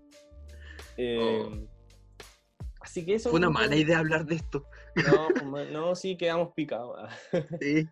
Em, 0.97 1.69
Así 2.81 3.05
que 3.05 3.15
eso. 3.15 3.29
Oh. 3.29 3.33
Fue 3.33 3.39
una 3.39 3.51
mala 3.51 3.77
idea 3.77 3.99
hablar 3.99 4.25
de 4.25 4.37
esto. 4.37 4.65
No, 4.97 5.65
no, 5.67 5.95
sí, 5.95 6.17
quedamos 6.17 6.53
picados. 6.55 7.11
Sí. 7.61 7.89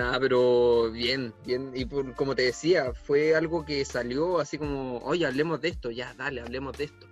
Nada, 0.00 0.18
pero 0.18 0.90
bien, 0.90 1.34
bien. 1.44 1.72
Y 1.74 1.84
por, 1.84 2.14
como 2.14 2.34
te 2.34 2.40
decía, 2.40 2.94
fue 2.94 3.34
algo 3.34 3.66
que 3.66 3.84
salió 3.84 4.38
así 4.38 4.56
como, 4.56 4.96
oye, 5.04 5.26
hablemos 5.26 5.60
de 5.60 5.68
esto, 5.68 5.90
ya, 5.90 6.14
dale, 6.14 6.40
hablemos 6.40 6.74
de 6.78 6.84
esto. 6.84 7.06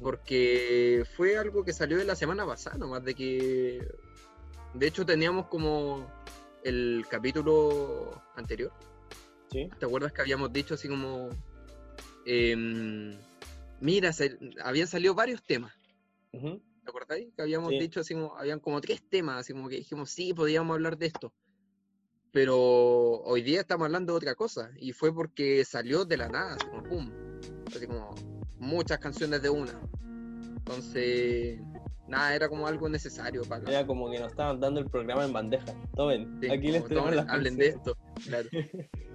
Porque 0.00 1.04
fue 1.16 1.36
algo 1.36 1.64
que 1.64 1.72
salió 1.72 1.98
de 1.98 2.04
la 2.04 2.14
semana 2.14 2.46
pasada, 2.46 2.78
nomás 2.78 3.02
de 3.04 3.14
que. 3.16 3.88
De 4.72 4.86
hecho, 4.86 5.04
teníamos 5.04 5.46
como 5.48 6.06
el 6.62 7.04
capítulo 7.10 8.22
anterior. 8.36 8.72
Sí. 9.50 9.68
¿Te 9.76 9.86
acuerdas 9.86 10.12
que 10.12 10.20
habíamos 10.20 10.52
dicho 10.52 10.74
así 10.74 10.86
como. 10.88 11.30
em, 12.24 13.18
mira, 13.80 14.12
se- 14.12 14.38
habían 14.62 14.86
salido 14.86 15.12
varios 15.14 15.42
temas. 15.42 15.72
¿Te 16.30 16.60
acordáis? 16.86 17.34
Que 17.34 17.42
habíamos 17.42 17.70
Sí. 17.70 17.78
dicho 17.80 17.98
así 17.98 18.14
como, 18.14 18.36
habían 18.36 18.60
como 18.60 18.80
tres 18.80 19.02
temas, 19.10 19.40
así 19.40 19.52
como 19.54 19.68
que 19.68 19.76
dijimos, 19.76 20.08
sí, 20.10 20.32
podíamos 20.32 20.74
hablar 20.74 20.96
de 20.98 21.06
esto. 21.06 21.32
Pero 22.32 22.56
hoy 23.22 23.42
día 23.42 23.60
estamos 23.60 23.86
hablando 23.86 24.12
de 24.12 24.18
otra 24.18 24.34
cosa. 24.34 24.70
Y 24.76 24.92
fue 24.92 25.14
porque 25.14 25.64
salió 25.64 26.04
de 26.04 26.16
la 26.16 26.28
nada, 26.28 26.54
así 26.54 26.66
como, 26.66 26.82
pum. 26.84 27.10
Así 27.66 27.86
como 27.86 28.14
muchas 28.58 28.98
canciones 28.98 29.42
de 29.42 29.50
una. 29.50 29.72
Entonces, 30.56 31.60
nada, 32.06 32.34
era 32.34 32.48
como 32.48 32.66
algo 32.66 32.88
necesario 32.88 33.42
para 33.42 33.70
Era 33.70 33.86
como 33.86 34.10
que 34.10 34.18
nos 34.18 34.30
estaban 34.30 34.60
dando 34.60 34.80
el 34.80 34.90
programa 34.90 35.24
en 35.24 35.32
bandeja. 35.32 35.66
Tomen, 35.96 36.38
Sí, 36.40 36.50
aquí 36.50 36.72
les 36.72 36.84
tenemos 36.84 37.14
las 37.14 37.28
hablen 37.28 37.56
de 37.56 37.68
esto. 37.68 37.96
Claro. 38.24 38.48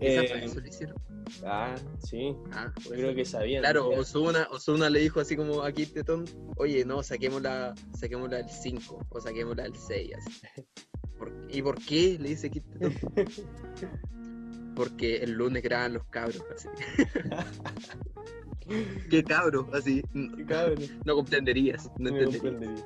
Eh, 0.00 0.42
eso 0.44 0.60
lo 0.60 0.66
hicieron. 0.66 0.96
Ah, 1.44 1.74
sí, 2.04 2.34
Ah, 2.52 2.72
yo 2.84 2.90
creo 2.90 3.14
que 3.14 3.24
sabían. 3.24 3.62
Claro. 3.62 3.88
Osuna, 3.90 4.48
Osuna 4.50 4.90
le 4.90 5.00
dijo 5.00 5.20
así 5.20 5.36
como 5.36 5.62
aquí 5.62 5.86
Tetón, 5.86 6.24
oye, 6.56 6.84
no, 6.84 7.02
saquémosla, 7.02 7.74
saquémosla 7.96 8.40
el 8.40 8.48
5 8.48 9.06
o 9.08 9.20
saquémosla 9.20 9.66
el 9.66 9.76
6, 9.76 10.12
así. 10.16 10.30
¿Por- 11.18 11.32
¿Y 11.50 11.62
por 11.62 11.76
qué? 11.84 12.16
Le 12.20 12.28
dice 12.30 12.48
Tetón. 12.50 12.92
Porque 14.76 15.16
el 15.16 15.32
lunes 15.32 15.62
graban 15.62 15.94
los 15.94 16.04
cabros, 16.04 16.44
así. 16.54 16.68
¿Qué 19.10 19.24
cabros? 19.24 19.66
Así. 19.72 20.02
No, 20.12 20.36
Qué 20.36 20.90
no 21.04 21.14
comprenderías, 21.16 21.90
no 21.98 22.10
entenderías. 22.10 22.40
comprenderías. 22.42 22.84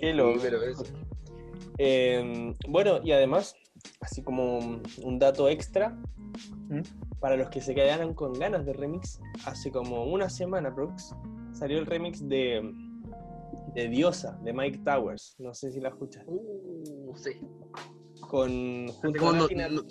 Qué 0.00 0.12
loco. 0.14 0.40
pero 0.42 0.62
eso. 0.62 0.84
Eh, 1.78 2.54
bueno, 2.68 3.00
y 3.04 3.12
además, 3.12 3.54
así 4.00 4.22
como 4.22 4.80
un 5.02 5.18
dato 5.18 5.48
extra, 5.48 5.90
¿Mm? 6.68 6.80
para 7.20 7.36
los 7.36 7.48
que 7.50 7.60
se 7.60 7.74
quedaron 7.74 8.14
con 8.14 8.32
ganas 8.32 8.64
de 8.66 8.72
remix, 8.72 9.20
hace 9.44 9.70
como 9.70 10.04
una 10.04 10.28
semana, 10.30 10.74
Prox, 10.74 11.14
salió 11.52 11.78
el 11.78 11.86
remix 11.86 12.26
de, 12.26 12.62
de 13.76 13.88
Diosa, 13.90 14.38
de 14.42 14.52
Mike 14.54 14.80
Towers. 14.84 15.36
No 15.38 15.52
sé 15.52 15.70
si 15.70 15.80
la 15.80 15.90
escuchas. 15.90 16.24
Uh, 16.26 17.14
sí. 17.14 17.32
Con 18.20 18.88
junto 18.88 19.28
a 19.28 19.32
no- 19.32 19.48
no- 19.68 19.84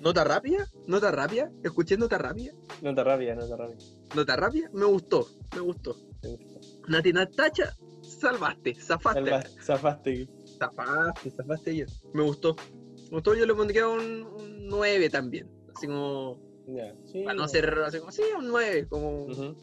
¿Nota 0.00 0.24
rápida? 0.24 0.66
¿Nota 0.86 1.10
rápida? 1.10 1.50
Escuché 1.62 1.98
nota 1.98 2.16
rápida. 2.16 2.52
Nota 2.80 3.04
rápida, 3.04 3.34
nota 3.34 3.56
rápida. 3.56 3.78
Nota 4.16 4.36
rápida, 4.36 4.70
me 4.72 4.86
gustó, 4.86 5.26
me 5.54 5.60
gustó. 5.60 5.94
Nati 6.88 7.12
Natacha, 7.12 7.74
salvaste, 8.00 8.74
zafaste. 8.74 9.20
Salva- 9.20 9.42
Zafaste. 9.62 10.28
Zafaste, 10.58 11.30
zafaste 11.30 11.76
yo. 11.76 11.84
Me 12.14 12.22
gustó. 12.22 12.56
Me 13.10 13.10
gustó, 13.10 13.34
yo 13.34 13.44
le 13.44 13.54
pondría 13.54 13.86
un, 13.86 14.22
un 14.22 14.66
9 14.66 15.10
también. 15.10 15.50
Así 15.76 15.86
como, 15.86 16.40
sí. 17.12 17.22
para 17.22 17.34
no 17.34 17.46
ser 17.48 17.68
así 17.80 17.98
como, 17.98 18.10
sí, 18.10 18.22
un 18.38 18.48
9. 18.48 18.86
Como, 18.88 19.26
Ujú. 19.26 19.54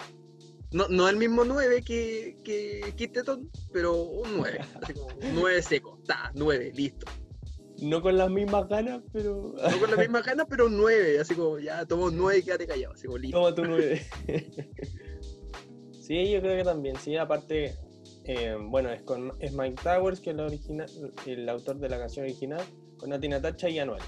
No, 0.71 0.87
no 0.87 1.09
el 1.09 1.17
mismo 1.17 1.43
9 1.43 1.81
que, 1.83 2.37
que 2.43 2.93
Kid 2.95 3.11
Teton, 3.11 3.49
pero 3.73 3.95
un 3.95 4.37
9. 4.37 4.59
Así 4.81 4.93
como, 4.93 5.07
un 5.07 5.35
9 5.35 5.61
seco. 5.61 5.97
Está, 6.01 6.31
9, 6.33 6.71
listo. 6.73 7.05
No 7.81 8.01
con 8.01 8.17
las 8.17 8.29
mismas 8.29 8.69
ganas, 8.69 9.01
pero. 9.11 9.53
No 9.55 9.79
con 9.79 9.91
la 9.91 9.97
misma 9.97 10.21
gana, 10.21 10.45
pero 10.45 10.67
un 10.67 10.77
9. 10.77 11.19
Así 11.19 11.35
como, 11.35 11.59
ya, 11.59 11.85
toma 11.85 12.05
un 12.05 12.17
9 12.17 12.39
y 12.39 12.43
quédate 12.43 12.67
callado. 12.67 12.93
Así 12.93 13.07
como, 13.07 13.17
listo. 13.17 13.37
Toma 13.37 13.55
tu 13.55 13.65
9. 13.65 14.01
sí, 15.99 16.31
yo 16.31 16.41
creo 16.41 16.57
que 16.57 16.63
también. 16.63 16.95
Sí, 16.95 17.17
aparte, 17.17 17.75
eh, 18.23 18.55
bueno, 18.57 18.91
es 18.91 19.01
con 19.01 19.33
es 19.39 19.53
Mike 19.53 19.81
Towers, 19.83 20.21
que 20.21 20.29
es 20.29 20.35
el, 20.35 20.41
original, 20.41 20.89
el 21.25 21.49
autor 21.49 21.79
de 21.79 21.89
la 21.89 21.97
canción 21.97 22.25
original, 22.25 22.61
con 22.97 23.09
Nati 23.09 23.27
Natacha 23.27 23.67
y 23.67 23.79
Anuel. 23.79 24.03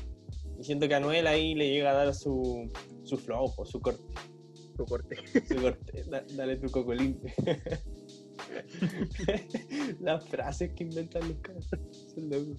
Y 0.58 0.64
siento 0.64 0.88
que 0.88 0.96
Anuel 0.96 1.28
ahí 1.28 1.56
le 1.56 1.70
llega 1.70 1.92
a 1.92 2.06
dar 2.06 2.14
su, 2.14 2.72
su 3.04 3.18
flow, 3.18 3.52
su 3.66 3.82
corte. 3.82 4.04
Tu 4.78 4.86
corte. 4.86 5.16
Su 5.48 5.56
corte. 5.62 6.04
Da- 6.10 6.26
dale 6.32 6.56
tu 6.58 6.70
cocolín. 6.72 7.20
Las 10.00 10.28
frases 10.28 10.72
que 10.74 10.84
inventan 10.84 11.28
los 11.28 11.38
cabros. 11.40 11.68
Son 12.14 12.30
locos. 12.30 12.58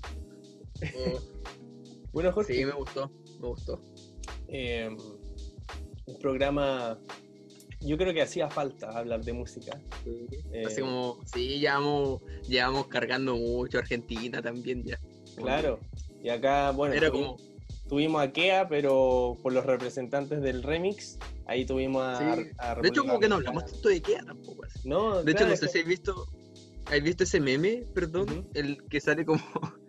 Oh, 0.96 1.20
Bueno, 2.12 2.32
Jorge, 2.32 2.54
sí, 2.54 2.64
me 2.64 2.72
gustó, 2.72 3.10
me 3.40 3.48
gustó. 3.48 3.80
eh, 4.48 4.88
un 6.06 6.18
programa. 6.20 6.98
Yo 7.80 7.98
creo 7.98 8.14
que 8.14 8.22
hacía 8.22 8.48
falta 8.48 8.96
hablar 8.96 9.22
de 9.24 9.32
música. 9.34 9.78
Así 10.00 10.26
Eh, 10.52 10.80
como, 10.80 11.18
sí, 11.32 11.58
llevamos, 11.58 12.22
llevamos 12.48 12.86
cargando 12.86 13.36
mucho 13.36 13.78
Argentina 13.78 14.40
también 14.40 14.84
ya. 14.84 14.98
Claro. 15.36 15.80
Y 16.22 16.30
acá, 16.30 16.70
bueno, 16.70 16.94
Era 16.94 17.08
tuvi- 17.08 17.12
como, 17.12 17.36
tuvimos 17.88 18.22
a 18.22 18.32
Kea, 18.32 18.68
pero 18.68 19.36
por 19.42 19.52
los 19.52 19.66
representantes 19.66 20.40
del 20.40 20.62
remix, 20.62 21.18
ahí 21.46 21.64
tuvimos 21.66 22.02
a. 22.02 22.36
Sí. 22.36 22.50
a 22.58 22.74
de 22.80 22.88
hecho, 22.88 23.02
como 23.04 23.18
que 23.20 23.28
no 23.28 23.36
hablamos 23.36 23.64
tanto 23.66 23.88
de 23.88 24.00
Kea 24.00 24.22
tampoco. 24.24 24.64
así. 24.64 24.88
No, 24.88 25.22
De 25.22 25.32
hecho, 25.32 25.46
no 25.46 25.54
sé 25.56 25.66
que- 25.66 25.72
si 25.72 25.78
has 25.80 25.86
visto, 25.86 26.26
¿has 26.86 27.02
visto 27.02 27.24
ese 27.24 27.40
meme, 27.40 27.84
perdón? 27.94 28.48
El 28.54 28.82
que 28.88 29.00
sale 29.00 29.24
como, 29.24 29.40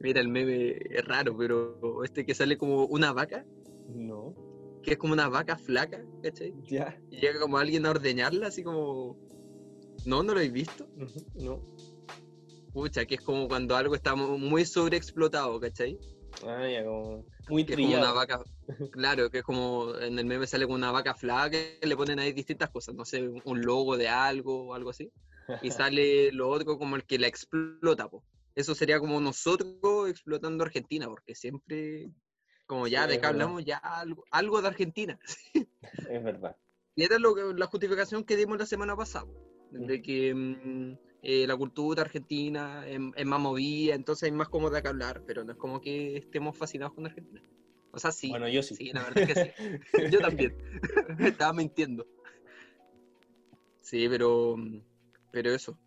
mira, 0.00 0.20
el 0.20 0.28
meme 0.28 0.78
es 0.90 1.04
raro, 1.04 1.36
pero 1.36 2.02
este 2.04 2.24
que 2.26 2.34
sale 2.34 2.56
como 2.58 2.84
una 2.86 3.12
vaca, 3.12 3.44
No, 3.88 4.34
que 4.82 4.92
es 4.92 4.98
como 4.98 5.12
una 5.12 5.28
vaca 5.28 5.56
flaca, 5.56 6.02
¿cachai? 6.22 6.52
ya. 6.64 6.98
Y 7.10 7.20
llega 7.20 7.40
como 7.40 7.58
alguien 7.58 7.86
a 7.86 7.90
ordeñarla, 7.90 8.48
así 8.48 8.62
como, 8.62 9.16
no, 10.04 10.22
no 10.22 10.32
lo 10.32 10.38
habéis 10.38 10.52
visto. 10.52 10.86
No. 11.34 11.62
Pucha, 12.72 13.06
que 13.06 13.14
es 13.14 13.20
como 13.20 13.46
cuando 13.46 13.76
algo 13.76 13.94
está 13.94 14.14
mu- 14.16 14.36
muy 14.36 14.64
sobreexplotado, 14.64 15.60
¿cachai? 15.60 15.96
Ah, 16.42 16.68
ya, 16.68 16.84
como. 16.84 17.24
Muy 17.48 17.64
Que 17.64 17.74
es 17.74 17.80
como 17.80 17.96
una 17.96 18.12
vaca, 18.12 18.42
claro, 18.90 19.30
que 19.30 19.38
es 19.38 19.44
como 19.44 19.94
en 19.98 20.18
el 20.18 20.24
meme 20.26 20.46
sale 20.46 20.66
con 20.66 20.76
una 20.76 20.90
vaca 20.90 21.14
flaca 21.14 21.50
que 21.50 21.78
le 21.82 21.96
ponen 21.96 22.18
ahí 22.18 22.32
distintas 22.32 22.70
cosas, 22.70 22.94
no 22.94 23.04
sé, 23.04 23.28
un 23.28 23.60
logo 23.62 23.96
de 23.96 24.08
algo 24.08 24.68
o 24.68 24.74
algo 24.74 24.90
así, 24.90 25.10
y 25.62 25.70
sale 25.70 26.32
lo 26.32 26.48
otro 26.48 26.78
como 26.78 26.96
el 26.96 27.04
que 27.04 27.18
la 27.18 27.26
explota, 27.26 28.08
po. 28.08 28.24
Eso 28.54 28.74
sería 28.74 29.00
como 29.00 29.20
nosotros 29.20 30.08
explotando 30.08 30.64
Argentina, 30.64 31.06
porque 31.08 31.34
siempre, 31.34 32.10
como 32.66 32.86
ya 32.86 33.02
Sí, 33.02 33.08
de 33.08 33.14
verdad. 33.16 33.30
hablamos, 33.30 33.64
ya 33.64 33.78
algo, 33.78 34.24
algo 34.30 34.62
de 34.62 34.68
Argentina. 34.68 35.18
Es 36.08 36.22
verdad. 36.22 36.56
Y 36.96 37.02
era 37.02 37.18
lo 37.18 37.34
que- 37.34 37.52
la 37.54 37.66
justificación 37.66 38.24
que 38.24 38.36
dimos 38.36 38.56
la 38.58 38.66
semana 38.66 38.94
pasada, 38.96 39.26
po, 39.26 39.32
de 39.70 40.00
que 40.00 40.32
mm, 40.34 40.96
eh, 41.24 41.46
la 41.46 41.56
cultura 41.56 42.02
argentina 42.02 42.86
es, 42.86 43.00
es 43.16 43.26
más 43.26 43.40
movida, 43.40 43.94
entonces 43.94 44.24
hay 44.24 44.32
más 44.32 44.48
como 44.48 44.70
de 44.70 44.82
qué 44.82 44.88
hablar, 44.88 45.22
pero 45.26 45.42
no 45.42 45.52
es 45.52 45.58
como 45.58 45.80
que 45.80 46.16
estemos 46.18 46.56
fascinados 46.56 46.94
con 46.94 47.06
Argentina. 47.06 47.42
O 47.92 47.98
sea, 47.98 48.12
sí. 48.12 48.28
Bueno, 48.28 48.48
yo 48.48 48.62
sí. 48.62 48.74
Sí, 48.74 48.90
la 48.92 49.04
verdad 49.04 49.18
es 49.30 49.34
que 49.34 49.44
sí. 49.44 50.10
Yo 50.10 50.18
también. 50.20 50.56
Estaba 51.20 51.52
mintiendo. 51.52 52.06
Sí, 53.80 54.06
pero. 54.08 54.56
Pero 55.30 55.50
eso. 55.52 55.78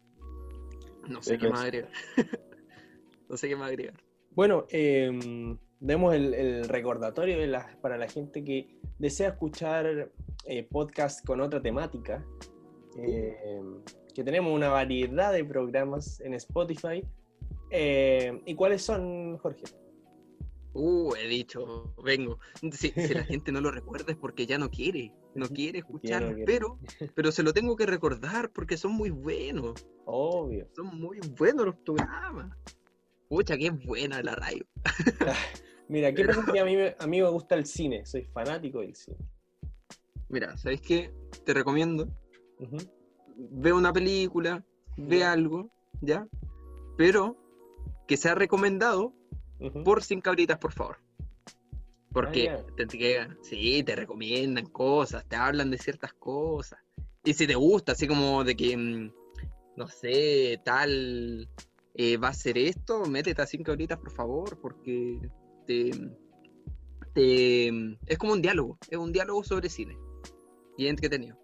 No 1.07 1.21
sé 1.21 1.37
qué 1.37 1.49
más 1.49 1.63
agregar. 1.63 1.91
no 3.29 3.37
sé 3.37 3.49
qué 3.49 3.55
más 3.55 3.69
agregar. 3.69 4.01
Bueno, 4.31 4.65
eh, 4.69 5.57
demos 5.79 6.13
el, 6.15 6.33
el 6.33 6.69
recordatorio 6.69 7.39
de 7.39 7.47
la- 7.47 7.77
para 7.81 7.97
la 7.97 8.07
gente 8.07 8.43
que 8.43 8.79
desea 8.99 9.29
escuchar 9.29 10.11
eh, 10.45 10.63
podcast 10.63 11.25
con 11.25 11.41
otra 11.41 11.61
temática. 11.61 12.25
eh, 12.97 13.35
que 14.17 14.23
tenemos 14.23 14.51
una 14.51 14.69
variedad 14.69 15.31
de 15.31 15.45
programas 15.45 16.19
en 16.21 16.33
Spotify. 16.33 17.03
Eh, 17.69 18.41
¿Y 18.47 18.55
cuáles 18.55 18.81
son, 18.81 19.37
Jorge? 19.37 19.61
Uh, 20.73 21.13
he 21.13 21.27
dicho, 21.27 21.93
vengo. 22.03 22.39
Si, 22.71 22.89
si 22.89 23.13
la 23.13 23.23
gente 23.25 23.51
no 23.51 23.61
lo 23.61 23.69
recuerda 23.69 24.11
es 24.13 24.17
porque 24.17 24.47
ya 24.47 24.57
no 24.57 24.71
quiere. 24.71 25.13
No 25.35 25.47
quiere 25.49 25.79
escucharlo, 25.79 26.29
quiere. 26.29 26.45
pero, 26.45 26.79
pero 27.15 27.31
se 27.31 27.43
lo 27.43 27.53
tengo 27.53 27.75
que 27.75 27.85
recordar 27.85 28.49
porque 28.49 28.75
son 28.75 28.93
muy 28.93 29.11
buenos. 29.11 29.85
Obvio. 30.05 30.67
Son 30.75 30.99
muy 30.99 31.19
buenos 31.37 31.67
los 31.67 31.75
programas. 31.75 32.57
Pucha, 33.29 33.55
qué 33.55 33.69
buena 33.69 34.23
la 34.23 34.33
radio. 34.33 34.65
Mira, 35.89 36.11
¿qué 36.11 36.23
Pero- 36.25 36.39
pasa? 36.39 36.53
Que 36.53 36.59
a 36.59 36.65
mí, 36.65 36.75
me- 36.75 36.95
a 36.97 37.05
mí 37.05 37.21
me 37.21 37.29
gusta 37.29 37.53
el 37.53 37.67
cine, 37.67 38.03
soy 38.03 38.23
fanático 38.23 38.79
del 38.79 38.95
cine. 38.95 39.17
Mira, 40.29 40.57
¿sabéis 40.57 40.81
qué? 40.81 41.13
Te 41.45 41.53
recomiendo. 41.53 42.07
Ve 43.37 43.71
una 43.73 43.93
película, 43.93 44.63
ve 44.97 45.23
algo, 45.23 45.69
¿ya? 46.01 46.27
Pero 46.97 47.37
que 48.07 48.17
sea 48.17 48.35
recomendado 48.35 49.13
por 49.83 50.03
Sin 50.03 50.21
Cabritas, 50.21 50.57
por 50.57 50.71
favor. 50.71 50.97
Porque 52.11 52.49
Ah, 52.49 52.65
te, 52.75 52.87
sí, 53.43 53.83
te 53.83 53.95
recomiendan 53.95 54.65
cosas, 54.67 55.25
te 55.27 55.35
hablan 55.35 55.69
de 55.69 55.77
ciertas 55.77 56.13
cosas. 56.13 56.79
Y 57.23 57.33
si 57.33 57.45
te 57.45 57.55
gusta, 57.55 57.91
así 57.91 58.07
como 58.07 58.43
de 58.43 58.55
que, 58.55 58.75
mm, 58.75 59.11
no 59.75 59.87
sé, 59.87 60.59
tal 60.63 61.47
eh, 61.93 62.17
va 62.17 62.29
a 62.29 62.33
ser 62.33 62.57
esto, 62.57 63.05
métete 63.05 63.41
a 63.41 63.45
Sin 63.47 63.63
Cabritas, 63.63 63.99
por 63.99 64.11
favor, 64.11 64.57
porque 64.61 65.19
te, 65.67 65.91
te- 67.13 67.67
es 68.05 68.17
como 68.17 68.33
un 68.33 68.41
diálogo, 68.41 68.77
es 68.89 68.97
un 68.97 69.11
diálogo 69.11 69.43
sobre 69.43 69.69
cine. 69.69 69.97
Y 70.77 70.85
es 70.85 70.89
entretenido. 70.91 71.37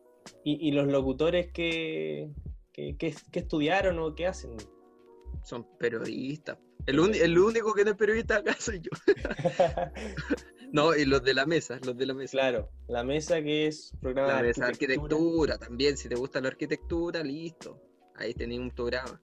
¿Y, 0.44 0.68
y 0.68 0.72
los 0.72 0.88
locutores 0.88 1.52
que, 1.52 2.32
que, 2.72 2.96
que- 2.98 3.16
que 3.32 3.40
estudiaron 3.40 4.00
o 4.00 4.14
qué 4.16 4.28
hacen? 4.28 4.56
Son 5.44 5.66
periodistas. 5.78 6.58
El, 6.86 7.00
uni- 7.00 7.18
el 7.20 7.38
único 7.38 7.74
que 7.74 7.84
no 7.86 7.92
es 7.92 7.98
periodista 7.98 8.38
acá 8.38 8.56
soy 8.60 8.82
yo. 8.82 8.90
No, 10.72 10.96
y 10.96 11.06
los 11.06 11.24
de 11.24 11.36
la 11.36 11.46
mesa, 11.46 11.80
los 11.86 11.96
de 11.96 12.08
la 12.08 12.16
mesa. 12.16 12.32
claro, 12.32 12.68
la 12.88 13.04
mesa 13.04 13.44
que 13.44 13.68
es 13.68 13.92
programa 14.02 14.32
la 14.34 14.38
de 14.42 14.48
mesa 14.48 14.62
de 14.66 14.72
arquitectura 14.72 15.60
también, 15.60 15.98
si 15.98 16.10
te 16.10 16.16
gusta 16.16 16.42
la 16.42 16.48
arquitectura, 16.48 17.22
listo. 17.24 17.80
Ahí 18.16 18.34
tenéis 18.34 18.60
un 18.60 18.72
programa. 18.72 19.22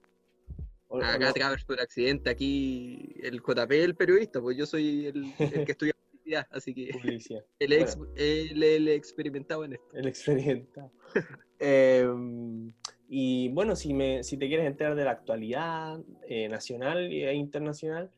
O- 0.87 1.01
Acá 1.03 1.19
no- 1.19 1.33
Travers 1.33 1.65
por 1.65 1.81
accidente, 1.81 2.29
aquí 2.29 3.15
el 3.21 3.41
JP 3.41 3.69
el 3.83 3.95
periodista, 3.95 4.39
pues 4.39 4.55
yo 4.55 4.65
soy 4.65 5.07
el, 5.07 5.33
el 5.39 5.65
que 5.65 5.71
estudia 5.73 5.93
publicidad, 6.31 6.47
así 6.51 6.73
que 6.73 6.89
publicidad, 6.91 7.45
es 7.59 7.71
ex- 7.71 7.97
él 8.15 8.63
es 8.63 8.77
el 8.77 8.87
experimentado 8.89 9.65
en 9.65 9.73
esto. 9.73 9.97
el 9.97 10.07
experimentado. 10.07 10.91
Em, 11.63 12.73
y 13.07 13.49
bueno, 13.49 13.75
si, 13.75 13.93
me, 13.93 14.23
si 14.23 14.35
te 14.37 14.47
quieres 14.47 14.65
enterar 14.65 14.95
de 14.95 15.03
la 15.03 15.11
actualidad 15.11 15.99
eh, 16.27 16.49
nacional 16.49 17.11
e 17.11 17.33
internacional, 17.35 18.11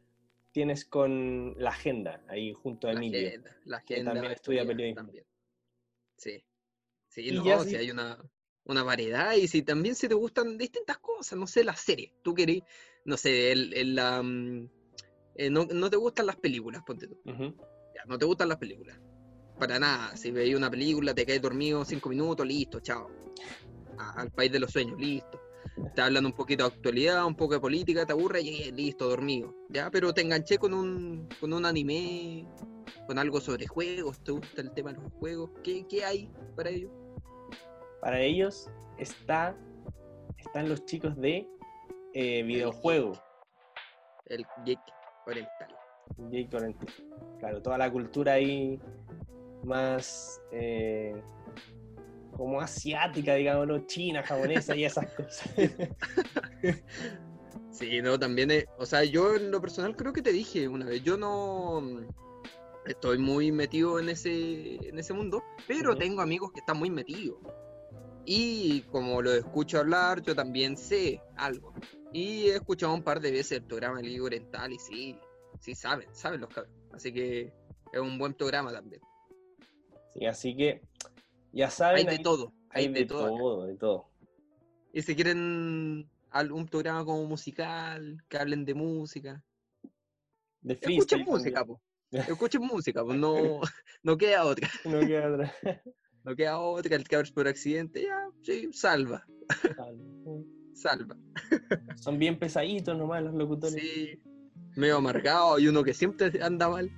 tienes 0.53 0.85
con 0.85 1.53
la 1.57 1.71
agenda 1.71 2.23
ahí 2.29 2.53
junto 2.53 2.87
a 2.87 2.93
La 2.93 2.99
Emilio. 2.99 3.27
agenda, 3.27 3.57
la 3.65 3.81
que 3.81 3.95
agenda. 3.95 4.13
también 4.13 4.31
estudia 4.31 4.65
periodismo. 4.65 4.95
también. 5.01 5.25
Sí. 6.17 6.43
Sí, 7.09 7.21
Y 7.27 7.31
no, 7.33 7.43
ya 7.43 7.59
si 7.59 7.71
si- 7.71 7.75
hay 7.75 7.91
una, 7.91 8.17
una 8.63 8.83
variedad 8.83 9.33
y 9.35 9.47
si 9.49 9.61
también 9.61 9.95
si 9.95 10.07
te 10.07 10.13
gustan 10.15 10.57
distintas 10.57 10.99
cosas, 10.99 11.37
no 11.37 11.45
sé, 11.47 11.65
las 11.65 11.81
series. 11.81 12.13
Tú 12.23 12.33
querés, 12.33 12.61
no 13.03 13.17
sé, 13.17 13.51
el, 13.51 13.73
el, 13.73 13.95
la, 13.95 14.21
mm, 14.23 14.69
eh, 15.35 15.49
no, 15.49 15.65
no 15.65 15.89
te 15.89 15.97
gustan 15.97 16.27
las 16.27 16.37
películas, 16.37 16.81
ponte 16.85 17.07
tú. 17.07 17.19
Ujú. 17.25 17.55
No 18.07 18.17
te 18.17 18.25
gustan 18.25 18.49
las 18.49 18.57
películas. 18.57 18.99
Para 19.59 19.79
nada. 19.79 20.15
Si 20.17 20.31
veis 20.31 20.55
una 20.55 20.69
película, 20.69 21.13
te 21.13 21.25
caes 21.25 21.41
dormido 21.41 21.85
cinco 21.85 22.09
minutos, 22.09 22.45
listo, 22.45 22.79
chao. 22.79 23.07
A- 23.97 24.21
al 24.21 24.31
país 24.31 24.51
de 24.51 24.59
los 24.59 24.71
sueños, 24.71 24.99
listo. 24.99 25.39
Te 25.95 26.01
hablan 26.01 26.25
un 26.25 26.33
poquito 26.33 26.67
de 26.67 26.75
actualidad, 26.75 27.25
un 27.25 27.35
poco 27.35 27.53
de 27.53 27.59
política, 27.59 28.05
te 28.05 28.11
aburre 28.13 28.41
y 28.41 28.63
eh, 28.63 28.71
listo, 28.71 29.07
dormido. 29.07 29.55
Ya, 29.69 29.89
pero 29.89 30.13
te 30.13 30.21
enganché 30.21 30.57
con 30.57 30.73
un, 30.73 31.27
con 31.39 31.53
un 31.53 31.65
anime, 31.65 32.47
con 33.07 33.17
algo 33.17 33.39
sobre 33.39 33.67
juegos, 33.67 34.23
¿te 34.23 34.31
gusta 34.31 34.61
el 34.61 34.71
tema 34.73 34.91
de 34.93 35.01
los 35.01 35.11
juegos? 35.13 35.51
¿Qué, 35.63 35.85
qué 35.87 36.03
hay 36.05 36.31
para 36.55 36.69
ello? 36.69 36.91
para 38.01 38.19
ellos 38.19 38.69
está, 38.97 39.55
están 40.37 40.67
los 40.67 40.83
chicos 40.85 41.15
de 41.15 41.47
eh, 42.13 42.43
videojuego. 42.43 43.13
El 44.25 44.45
geek 44.65 44.79
oriental. 45.25 45.73
Geek 46.17 46.53
oriental. 46.53 46.87
Claro, 47.39 47.61
toda 47.61 47.77
la 47.77 47.91
cultura 47.91 48.33
ahí 48.33 48.79
más 49.63 50.41
eh, 50.51 51.21
como 52.35 52.59
asiática, 52.59 53.35
digamos, 53.35 53.85
china, 53.87 54.23
japonesa 54.23 54.75
y 54.75 54.85
esas 54.85 55.11
cosas. 55.13 55.49
Sí, 57.73 58.03
no, 58.03 58.19
también, 58.19 58.51
es, 58.51 58.65
o 58.77 58.85
sea, 58.85 59.03
yo 59.03 59.35
en 59.35 59.49
lo 59.49 59.59
personal 59.59 59.95
creo 59.95 60.13
que 60.13 60.21
te 60.21 60.31
dije 60.31 60.67
una 60.67 60.85
vez, 60.85 61.01
yo 61.01 61.17
no 61.17 62.05
estoy 62.85 63.17
muy 63.17 63.51
metido 63.51 63.99
en 63.99 64.09
ese, 64.09 64.75
en 64.75 64.99
ese 64.99 65.11
mundo, 65.13 65.43
pero 65.67 65.97
tengo 65.97 66.21
amigos 66.21 66.51
que 66.51 66.59
están 66.59 66.77
muy 66.77 66.91
metidos. 66.91 67.39
Y 68.25 68.81
como 68.91 69.23
lo 69.23 69.33
escucho 69.33 69.79
hablar, 69.79 70.21
yo 70.21 70.35
también 70.35 70.77
sé 70.77 71.19
algo. 71.35 71.73
Y 72.13 72.49
he 72.49 72.55
escuchado 72.55 72.93
un 72.93 73.01
par 73.01 73.19
de 73.19 73.31
veces 73.31 73.53
el 73.53 73.63
programa 73.63 73.97
de 73.97 74.03
Liga 74.03 74.23
Oriental 74.23 74.71
y 74.71 74.77
sí, 74.77 75.19
sí 75.63 75.73
saben, 75.75 76.13
saben 76.13 76.41
los 76.41 76.49
cabros. 76.49 76.73
Así 76.91 77.13
que 77.13 77.53
es 77.93 77.99
un 77.99 78.17
buen 78.17 78.33
programa 78.33 78.71
también. 78.73 79.01
Sí, 80.13 80.25
así 80.25 80.55
que 80.55 80.81
ya 81.53 81.69
saben. 81.69 82.09
Hay 82.09 82.17
de 82.17 82.23
todo. 82.23 82.53
Hay, 82.69 82.87
de, 82.89 83.05
todo, 83.05 83.65
de 83.65 83.77
todo. 83.77 84.09
Y 84.91 85.01
si 85.03 85.15
quieren 85.15 86.09
algún 86.31 86.67
programa 86.67 87.05
como 87.05 87.23
musical, 87.25 88.17
que 88.27 88.37
hablen 88.37 88.65
de 88.65 88.73
música. 88.73 89.41
De 90.61 90.73
Escuchen 90.73 91.23
música, 91.23 91.63
pues. 91.63 91.79
Escuchen 92.11 92.61
música, 92.61 93.03
pues 93.03 93.17
no, 93.17 93.33
no 94.03 94.17
queda 94.17 94.45
otra. 94.45 94.69
No 94.85 94.99
queda 94.99 95.31
otra. 95.31 95.55
No 96.25 96.35
queda 96.35 96.59
otra, 96.59 96.95
el 96.95 97.07
cabros 97.07 97.31
por 97.31 97.47
accidente, 97.47 98.03
ya, 98.03 98.29
sí, 98.41 98.69
salva. 98.73 99.25
Salva. 100.73 101.17
Son 102.01 102.17
bien 102.17 102.37
pesaditos 102.37 102.97
nomás 102.97 103.23
los 103.23 103.33
locutores. 103.33 103.75
Sí, 103.75 104.21
medio 104.75 104.97
amargado 104.97 105.59
y 105.59 105.67
uno 105.67 105.83
que 105.83 105.93
siempre 105.93 106.31
anda 106.41 106.69
mal. 106.69 106.91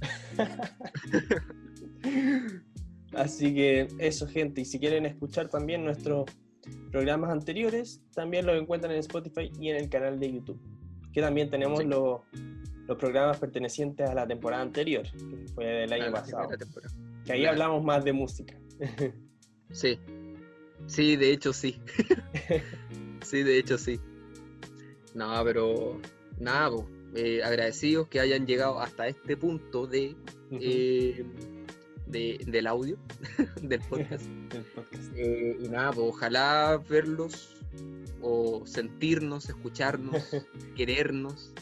Así 3.14 3.54
que 3.54 3.88
eso, 3.98 4.26
gente. 4.26 4.60
Y 4.60 4.64
si 4.64 4.78
quieren 4.78 5.06
escuchar 5.06 5.48
también 5.48 5.84
nuestros 5.84 6.26
programas 6.90 7.30
anteriores, 7.30 8.02
también 8.14 8.46
los 8.46 8.60
encuentran 8.60 8.92
en 8.92 9.00
Spotify 9.00 9.50
y 9.58 9.70
en 9.70 9.76
el 9.76 9.88
canal 9.88 10.18
de 10.18 10.32
YouTube. 10.32 10.60
Que 11.12 11.20
también 11.20 11.50
tenemos 11.50 11.84
los, 11.84 12.20
programas 12.98 13.38
pertenecientes 13.38 14.08
a 14.08 14.14
la 14.14 14.26
temporada 14.26 14.62
anterior, 14.62 15.02
que 15.02 15.46
fue 15.54 15.64
del 15.64 15.92
año 15.92 16.12
pasado. 16.12 16.48
Que 17.24 17.32
ahí 17.32 17.46
hablamos 17.46 17.84
más 17.84 18.04
de 18.04 18.12
música. 18.12 18.58
sí. 19.70 19.98
Sí, 20.86 21.16
de 21.16 21.32
hecho 21.32 21.52
sí. 21.52 21.80
sí, 23.22 23.42
de 23.42 23.58
hecho 23.58 23.76
sí. 23.76 24.00
No, 25.14 25.42
pero 25.44 26.00
nada, 26.38 26.70
eh, 27.14 27.42
agradecidos 27.42 28.08
que 28.08 28.20
hayan 28.20 28.46
llegado 28.46 28.80
hasta 28.80 29.08
este 29.08 29.36
punto 29.36 29.86
de 29.86 30.16
del 32.08 32.66
audio 32.66 32.98
del 33.62 33.80
podcast. 33.80 34.26
Eh, 35.14 35.56
y 35.60 35.68
nada, 35.68 35.92
pues, 35.92 36.06
ojalá 36.08 36.82
verlos 36.88 37.54
o 38.20 38.66
sentirnos, 38.66 39.48
escucharnos, 39.48 40.30
querernos 40.76 41.52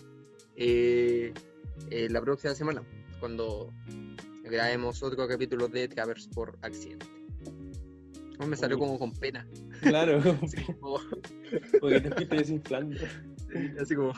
eh, 0.56 1.34
eh, 1.90 2.08
la 2.10 2.20
próxima 2.20 2.54
semana, 2.54 2.82
cuando 3.20 3.72
grabemos 4.44 5.02
otro 5.02 5.26
capítulo 5.26 5.68
de 5.68 5.88
Travers 5.88 6.28
por 6.28 6.56
accidente. 6.62 7.06
me 8.46 8.56
salió 8.56 8.78
como 8.78 8.98
con 8.98 9.12
pena. 9.12 9.46
Claro, 9.80 10.22
porque 11.80 12.00
te 12.00 12.10
fuiste 12.10 12.36
desinflando. 12.36 12.96
así 13.80 13.94
como, 13.94 14.12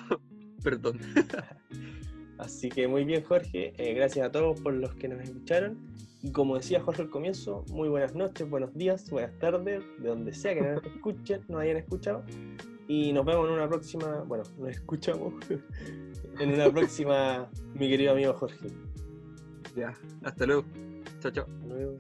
perdón. 0.63 0.99
Así 2.39 2.69
que 2.69 2.87
muy 2.87 3.05
bien, 3.05 3.25
Jorge. 3.25 3.75
gracias 3.97 4.27
a 4.27 4.31
todos 4.31 4.61
por 4.61 4.73
los 4.73 4.95
que 4.95 5.09
nos 5.09 5.21
escucharon. 5.23 5.77
Y 6.23 6.33
como 6.33 6.57
decía 6.57 6.81
Jorge 6.81 7.03
al 7.03 7.11
comienzo, 7.11 7.65
muy 7.71 7.89
buenas 7.89 8.15
noches, 8.15 8.49
buenos 8.49 8.75
días, 8.75 9.09
buenas 9.09 9.39
tardes, 9.39 9.83
de 9.99 10.09
donde 10.09 10.35
sea 10.35 10.55
que 10.55 10.63
nos 10.63 10.85
escuchen, 10.95 11.43
nos 11.49 11.61
hayan 11.61 11.77
escuchado. 11.77 12.25
Y 12.89 13.13
nos 13.13 13.25
vemos 13.25 13.47
en 13.47 13.55
una 13.55 13.69
próxima, 13.69 14.25
bueno, 14.27 14.45
nos 14.59 14.71
escuchamos 14.71 15.35
en 16.41 16.55
una 16.55 16.71
próxima, 16.73 17.49
mi 17.75 17.89
querido 17.89 18.13
amigo 18.13 18.33
Jorge. 18.35 18.69
Ya, 19.77 19.95
hasta 20.25 20.47
luego. 20.47 20.65
Chao, 21.21 21.31
chao. 21.31 21.47
Hasta 21.63 21.75
luego. 21.75 21.99